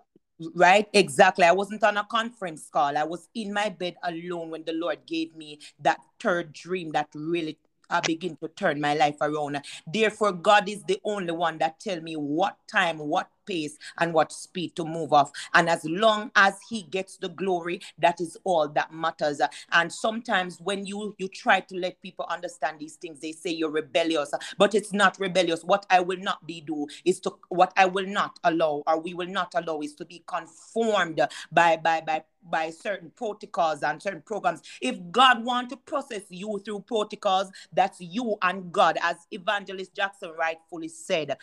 Right? 0.53 0.87
Exactly. 0.93 1.45
I 1.45 1.51
wasn't 1.51 1.83
on 1.83 1.97
a 1.97 2.05
conference 2.05 2.69
call. 2.71 2.97
I 2.97 3.03
was 3.03 3.29
in 3.35 3.53
my 3.53 3.69
bed 3.69 3.95
alone 4.03 4.51
when 4.51 4.63
the 4.65 4.73
Lord 4.73 4.99
gave 5.05 5.35
me 5.35 5.59
that 5.79 5.99
third 6.19 6.51
dream 6.51 6.91
that 6.91 7.07
really 7.13 7.57
I 7.89 7.99
begin 8.01 8.35
to 8.37 8.47
turn 8.49 8.81
my 8.81 8.95
life 8.95 9.17
around. 9.21 9.61
Therefore, 9.85 10.31
God 10.31 10.67
is 10.67 10.83
the 10.83 10.99
only 11.03 11.31
one 11.31 11.57
that 11.59 11.79
tell 11.79 12.01
me 12.01 12.15
what 12.15 12.57
time, 12.69 12.97
what 12.99 13.29
pace 13.45 13.77
and 13.99 14.13
what 14.13 14.31
speed 14.31 14.75
to 14.75 14.85
move 14.85 15.13
off. 15.13 15.31
And 15.53 15.69
as 15.69 15.83
long 15.85 16.31
as 16.35 16.59
he 16.69 16.83
gets 16.83 17.17
the 17.17 17.29
glory, 17.29 17.81
that 17.99 18.21
is 18.21 18.37
all 18.43 18.67
that 18.69 18.93
matters. 18.93 19.41
And 19.71 19.91
sometimes 19.91 20.59
when 20.61 20.85
you 20.85 21.15
you 21.17 21.27
try 21.27 21.59
to 21.61 21.75
let 21.75 22.01
people 22.01 22.25
understand 22.29 22.79
these 22.79 22.95
things, 22.95 23.19
they 23.19 23.31
say 23.31 23.51
you're 23.51 23.69
rebellious, 23.69 24.33
but 24.57 24.75
it's 24.75 24.93
not 24.93 25.19
rebellious. 25.19 25.63
What 25.63 25.85
I 25.89 25.99
will 25.99 26.19
not 26.19 26.45
be 26.45 26.61
do 26.61 26.87
is 27.03 27.19
to 27.21 27.35
what 27.49 27.73
I 27.77 27.85
will 27.85 28.07
not 28.07 28.39
allow 28.43 28.83
or 28.87 28.99
we 28.99 29.13
will 29.13 29.27
not 29.27 29.53
allow 29.55 29.81
is 29.81 29.93
to 29.95 30.05
be 30.05 30.23
conformed 30.27 31.21
by 31.51 31.77
by 31.77 32.01
by 32.01 32.23
by 32.49 32.69
certain 32.69 33.11
protocols 33.15 33.83
and 33.83 34.01
certain 34.01 34.21
programs. 34.21 34.61
If 34.81 34.99
God 35.11 35.43
want 35.43 35.69
to 35.71 35.77
process 35.77 36.21
you 36.29 36.61
through 36.63 36.81
protocols, 36.81 37.51
that's 37.73 37.99
you 37.99 38.35
and 38.41 38.71
God, 38.71 38.97
as 39.01 39.15
Evangelist 39.31 39.95
Jackson 39.95 40.31
rightfully 40.37 40.89
said. 40.89 41.37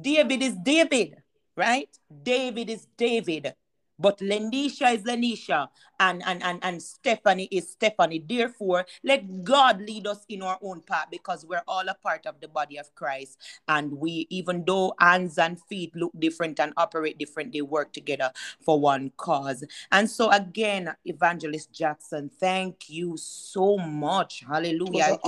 David 0.00 0.42
is 0.42 0.56
David 0.56 1.16
right? 1.56 1.88
David 2.22 2.70
is 2.70 2.86
David, 2.96 3.54
but 3.98 4.18
Lenisha 4.18 4.94
is 4.94 5.02
Lenisha, 5.02 5.68
and, 6.00 6.22
and, 6.26 6.42
and, 6.42 6.58
and 6.62 6.82
Stephanie 6.82 7.48
is 7.52 7.70
Stephanie. 7.70 8.24
Therefore, 8.26 8.84
let 9.04 9.44
God 9.44 9.80
lead 9.80 10.06
us 10.06 10.24
in 10.28 10.42
our 10.42 10.58
own 10.62 10.80
path 10.80 11.06
because 11.10 11.46
we're 11.46 11.62
all 11.68 11.88
a 11.88 11.94
part 11.94 12.26
of 12.26 12.40
the 12.40 12.48
body 12.48 12.78
of 12.78 12.92
Christ. 12.94 13.38
And 13.68 13.92
we, 13.92 14.26
even 14.30 14.64
though 14.66 14.94
hands 14.98 15.38
and 15.38 15.60
feet 15.68 15.94
look 15.94 16.12
different 16.18 16.58
and 16.58 16.72
operate 16.76 17.18
different, 17.18 17.52
they 17.52 17.62
work 17.62 17.92
together 17.92 18.32
for 18.60 18.80
one 18.80 19.12
cause. 19.16 19.62
And 19.92 20.10
so, 20.10 20.30
again, 20.30 20.94
Evangelist 21.04 21.72
Jackson, 21.72 22.30
thank 22.40 22.88
you 22.88 23.16
so 23.16 23.76
much. 23.78 24.42
Hallelujah 24.48 25.18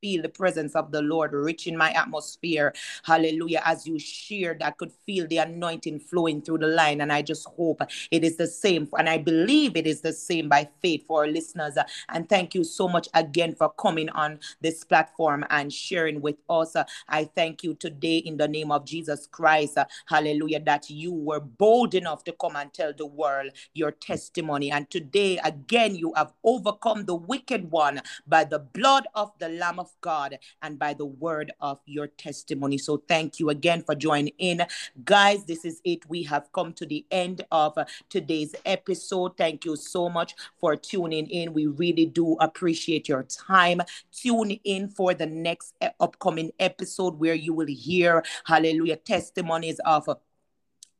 feel 0.00 0.22
the 0.22 0.28
presence 0.28 0.74
of 0.74 0.92
the 0.92 1.02
Lord 1.02 1.32
rich 1.32 1.66
in 1.66 1.76
my 1.76 1.90
atmosphere. 1.92 2.72
Hallelujah. 3.04 3.62
As 3.64 3.86
you 3.86 3.98
shared, 3.98 4.62
I 4.62 4.70
could 4.70 4.92
feel 5.06 5.26
the 5.26 5.38
anointing 5.38 6.00
flowing 6.00 6.42
through 6.42 6.58
the 6.58 6.66
line. 6.66 7.00
And 7.00 7.12
I 7.12 7.22
just 7.22 7.46
hope 7.46 7.82
it 8.10 8.24
is 8.24 8.36
the 8.36 8.46
same. 8.46 8.88
And 8.98 9.08
I 9.08 9.18
believe 9.18 9.76
it 9.76 9.86
is 9.86 10.00
the 10.00 10.12
same 10.12 10.48
by 10.48 10.68
faith 10.82 11.06
for 11.06 11.22
our 11.22 11.28
listeners. 11.28 11.76
And 12.08 12.28
thank 12.28 12.54
you 12.54 12.64
so 12.64 12.88
much 12.88 13.08
again 13.14 13.54
for 13.54 13.70
coming 13.70 14.08
on 14.10 14.40
this 14.60 14.84
platform 14.84 15.44
and 15.50 15.72
sharing 15.72 16.20
with 16.20 16.36
us. 16.48 16.76
I 17.08 17.24
thank 17.24 17.62
you 17.62 17.74
today 17.74 18.18
in 18.18 18.36
the 18.36 18.48
name 18.48 18.72
of 18.72 18.84
Jesus 18.84 19.26
Christ. 19.26 19.78
Hallelujah. 20.06 20.60
That 20.60 20.90
you 20.90 21.12
were 21.12 21.40
bold 21.40 21.94
enough 21.94 22.24
to 22.24 22.32
come 22.32 22.56
and 22.56 22.72
tell 22.72 22.92
the 22.96 23.06
world 23.06 23.50
your 23.74 23.90
testimony. 23.92 24.70
And 24.70 24.90
today, 24.90 25.38
again, 25.44 25.94
you 25.94 26.12
have 26.16 26.32
overcome 26.44 27.04
the 27.04 27.14
wicked 27.14 27.70
one 27.70 28.00
by 28.26 28.44
the 28.44 28.58
blood 28.58 29.06
of 29.14 29.32
the 29.38 29.48
Lamb 29.48 29.78
of 29.78 29.89
God 30.00 30.38
and 30.62 30.78
by 30.78 30.94
the 30.94 31.06
word 31.06 31.52
of 31.60 31.80
your 31.86 32.06
testimony. 32.06 32.78
So 32.78 33.02
thank 33.08 33.38
you 33.38 33.50
again 33.50 33.82
for 33.82 33.94
joining 33.94 34.34
in. 34.38 34.62
Guys, 35.04 35.44
this 35.44 35.64
is 35.64 35.80
it. 35.84 36.08
We 36.08 36.22
have 36.24 36.52
come 36.52 36.72
to 36.74 36.86
the 36.86 37.04
end 37.10 37.44
of 37.50 37.78
today's 38.08 38.54
episode. 38.64 39.36
Thank 39.36 39.64
you 39.64 39.76
so 39.76 40.08
much 40.08 40.34
for 40.58 40.76
tuning 40.76 41.28
in. 41.28 41.52
We 41.52 41.66
really 41.66 42.06
do 42.06 42.36
appreciate 42.40 43.08
your 43.08 43.24
time. 43.24 43.80
Tune 44.12 44.52
in 44.64 44.88
for 44.88 45.14
the 45.14 45.26
next 45.26 45.74
eh, 45.80 45.90
upcoming 46.00 46.52
episode 46.58 47.18
where 47.18 47.34
you 47.34 47.54
will 47.54 47.66
hear, 47.66 48.22
hallelujah, 48.44 48.96
testimonies 48.96 49.80
of 49.84 50.08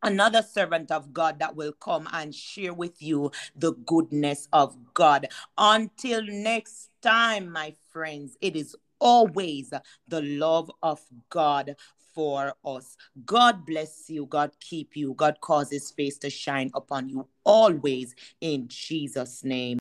another 0.02 0.42
servant 0.42 0.90
of 0.90 1.12
God 1.12 1.38
that 1.38 1.56
will 1.56 1.72
come 1.72 2.08
and 2.12 2.34
share 2.34 2.74
with 2.74 3.00
you 3.02 3.30
the 3.56 3.72
goodness 3.72 4.48
of 4.52 4.76
God. 4.94 5.28
Until 5.58 6.22
next 6.24 6.90
time, 7.02 7.50
my 7.50 7.74
friends, 7.92 8.36
it 8.40 8.56
is 8.56 8.76
always 8.98 9.72
the 10.08 10.22
love 10.22 10.70
of 10.82 11.00
God 11.30 11.76
for 12.14 12.54
us. 12.64 12.96
God 13.24 13.64
bless 13.64 14.10
you. 14.10 14.26
God 14.26 14.52
keep 14.60 14.96
you. 14.96 15.14
God 15.14 15.40
cause 15.40 15.70
his 15.70 15.90
face 15.90 16.18
to 16.18 16.30
shine 16.30 16.70
upon 16.74 17.08
you 17.08 17.26
always 17.44 18.14
in 18.40 18.68
Jesus' 18.68 19.44
name. 19.44 19.79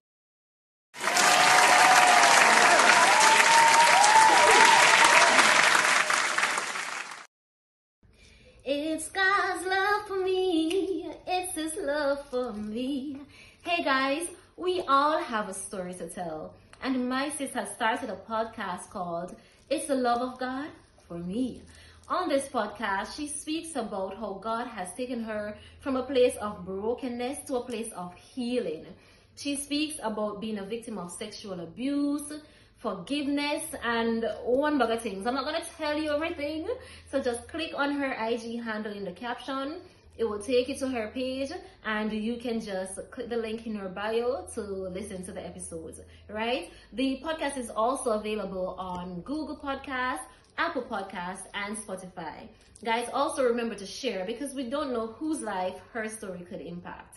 For 12.17 12.53
me. 12.53 13.17
Hey 13.61 13.83
guys, 13.83 14.29
we 14.57 14.81
all 14.87 15.19
have 15.19 15.47
a 15.47 15.53
story 15.53 15.93
to 15.93 16.09
tell. 16.09 16.55
And 16.81 17.07
my 17.07 17.29
sis 17.29 17.53
has 17.53 17.69
started 17.69 18.09
a 18.09 18.15
podcast 18.15 18.89
called 18.89 19.35
It's 19.69 19.85
the 19.85 19.93
Love 19.93 20.23
of 20.23 20.39
God 20.39 20.69
for 21.07 21.19
Me. 21.19 21.61
On 22.07 22.27
this 22.27 22.47
podcast, 22.47 23.15
she 23.15 23.27
speaks 23.27 23.75
about 23.75 24.17
how 24.17 24.39
God 24.41 24.65
has 24.65 24.91
taken 24.95 25.23
her 25.23 25.55
from 25.81 25.97
a 25.97 26.01
place 26.01 26.35
of 26.37 26.65
brokenness 26.65 27.45
to 27.45 27.57
a 27.57 27.63
place 27.63 27.91
of 27.91 28.15
healing. 28.15 28.87
She 29.35 29.55
speaks 29.55 29.99
about 30.01 30.41
being 30.41 30.57
a 30.57 30.65
victim 30.65 30.97
of 30.97 31.11
sexual 31.11 31.59
abuse, 31.59 32.33
forgiveness, 32.77 33.63
and 33.83 34.25
one 34.43 34.79
bag 34.79 34.89
of 34.89 35.03
things. 35.03 35.27
I'm 35.27 35.35
not 35.35 35.45
going 35.45 35.61
to 35.61 35.67
tell 35.77 35.95
you 35.95 36.09
everything, 36.09 36.67
so 37.11 37.21
just 37.21 37.47
click 37.47 37.73
on 37.75 37.91
her 37.91 38.13
IG 38.13 38.63
handle 38.63 38.93
in 38.93 39.05
the 39.05 39.11
caption. 39.11 39.81
It 40.19 40.27
will 40.27 40.41
take 40.41 40.67
you 40.67 40.75
to 40.79 40.89
her 40.89 41.07
page 41.13 41.49
and 41.85 42.11
you 42.11 42.35
can 42.35 42.59
just 42.59 42.99
click 43.09 43.29
the 43.29 43.37
link 43.37 43.65
in 43.65 43.73
her 43.75 43.87
bio 43.87 44.45
to 44.53 44.61
listen 44.61 45.23
to 45.23 45.31
the 45.31 45.39
episodes, 45.43 46.01
right? 46.29 46.73
The 46.91 47.21
podcast 47.23 47.57
is 47.57 47.69
also 47.69 48.11
available 48.11 48.75
on 48.77 49.21
Google 49.21 49.55
Podcasts, 49.55 50.25
Apple 50.57 50.81
Podcast, 50.81 51.43
and 51.53 51.77
Spotify. 51.77 52.49
Guys, 52.83 53.07
also 53.13 53.45
remember 53.45 53.75
to 53.75 53.85
share 53.85 54.25
because 54.25 54.53
we 54.53 54.69
don't 54.69 54.91
know 54.91 55.07
whose 55.07 55.39
life 55.39 55.75
her 55.93 56.09
story 56.09 56.41
could 56.49 56.59
impact. 56.59 57.07